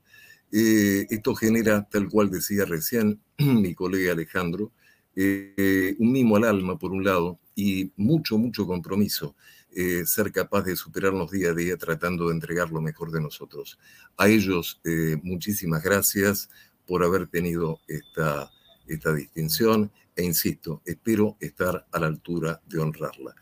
Eh, 0.52 1.06
esto 1.08 1.34
genera, 1.34 1.88
tal 1.90 2.08
cual 2.08 2.30
decía 2.30 2.64
recién 2.66 3.20
mi 3.38 3.74
colega 3.74 4.12
Alejandro, 4.12 4.72
un 5.16 6.12
mimo 6.12 6.36
al 6.36 6.44
alma, 6.44 6.78
por 6.78 6.92
un 6.92 7.02
lado, 7.02 7.40
y 7.56 7.92
mucho, 7.96 8.38
mucho 8.38 8.66
compromiso 8.66 9.34
eh, 9.74 10.04
ser 10.06 10.32
capaz 10.32 10.62
de 10.62 10.76
superarnos 10.76 11.30
día 11.30 11.50
a 11.50 11.54
día 11.54 11.76
tratando 11.76 12.28
de 12.28 12.34
entregar 12.34 12.70
lo 12.70 12.80
mejor 12.80 13.10
de 13.10 13.20
nosotros. 13.20 13.78
A 14.16 14.28
ellos, 14.28 14.80
eh, 14.84 15.16
muchísimas 15.22 15.82
gracias 15.82 16.48
por 16.86 17.04
haber 17.04 17.26
tenido 17.26 17.80
esta, 17.86 18.50
esta 18.86 19.12
distinción 19.12 19.90
e 20.18 20.24
insisto, 20.24 20.82
espero 20.84 21.36
estar 21.38 21.86
a 21.92 22.00
la 22.00 22.08
altura 22.08 22.60
de 22.66 22.80
honrarla. 22.80 23.36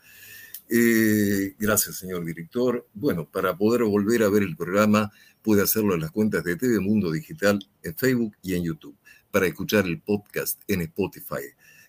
Eh, 0.69 1.55
gracias, 1.57 1.95
señor 1.95 2.23
director. 2.23 2.87
Bueno, 2.93 3.27
para 3.27 3.57
poder 3.57 3.83
volver 3.83 4.21
a 4.21 4.29
ver 4.29 4.43
el 4.43 4.55
programa, 4.55 5.11
puede 5.41 5.63
hacerlo 5.63 5.95
en 5.95 6.01
las 6.01 6.11
cuentas 6.11 6.43
de 6.43 6.55
TV 6.55 6.79
Mundo 6.79 7.09
Digital 7.11 7.57
en 7.81 7.95
Facebook 7.95 8.35
y 8.43 8.53
en 8.53 8.63
YouTube. 8.63 8.95
Para 9.31 9.47
escuchar 9.47 9.87
el 9.87 10.01
podcast 10.01 10.61
en 10.67 10.81
Spotify. 10.81 11.45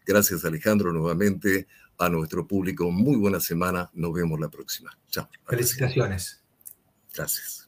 Gracias, 0.07 0.45
Alejandro, 0.47 0.91
nuevamente 0.93 1.66
a 1.99 2.09
nuestro 2.09 2.47
público. 2.47 2.91
Muy 2.91 3.17
buena 3.17 3.41
semana. 3.41 3.91
Nos 3.95 4.13
vemos 4.13 4.39
la 4.41 4.49
próxima. 4.49 4.97
Chao. 5.09 5.29
Felicitaciones. 5.47 6.43
Gracias. 7.15 7.68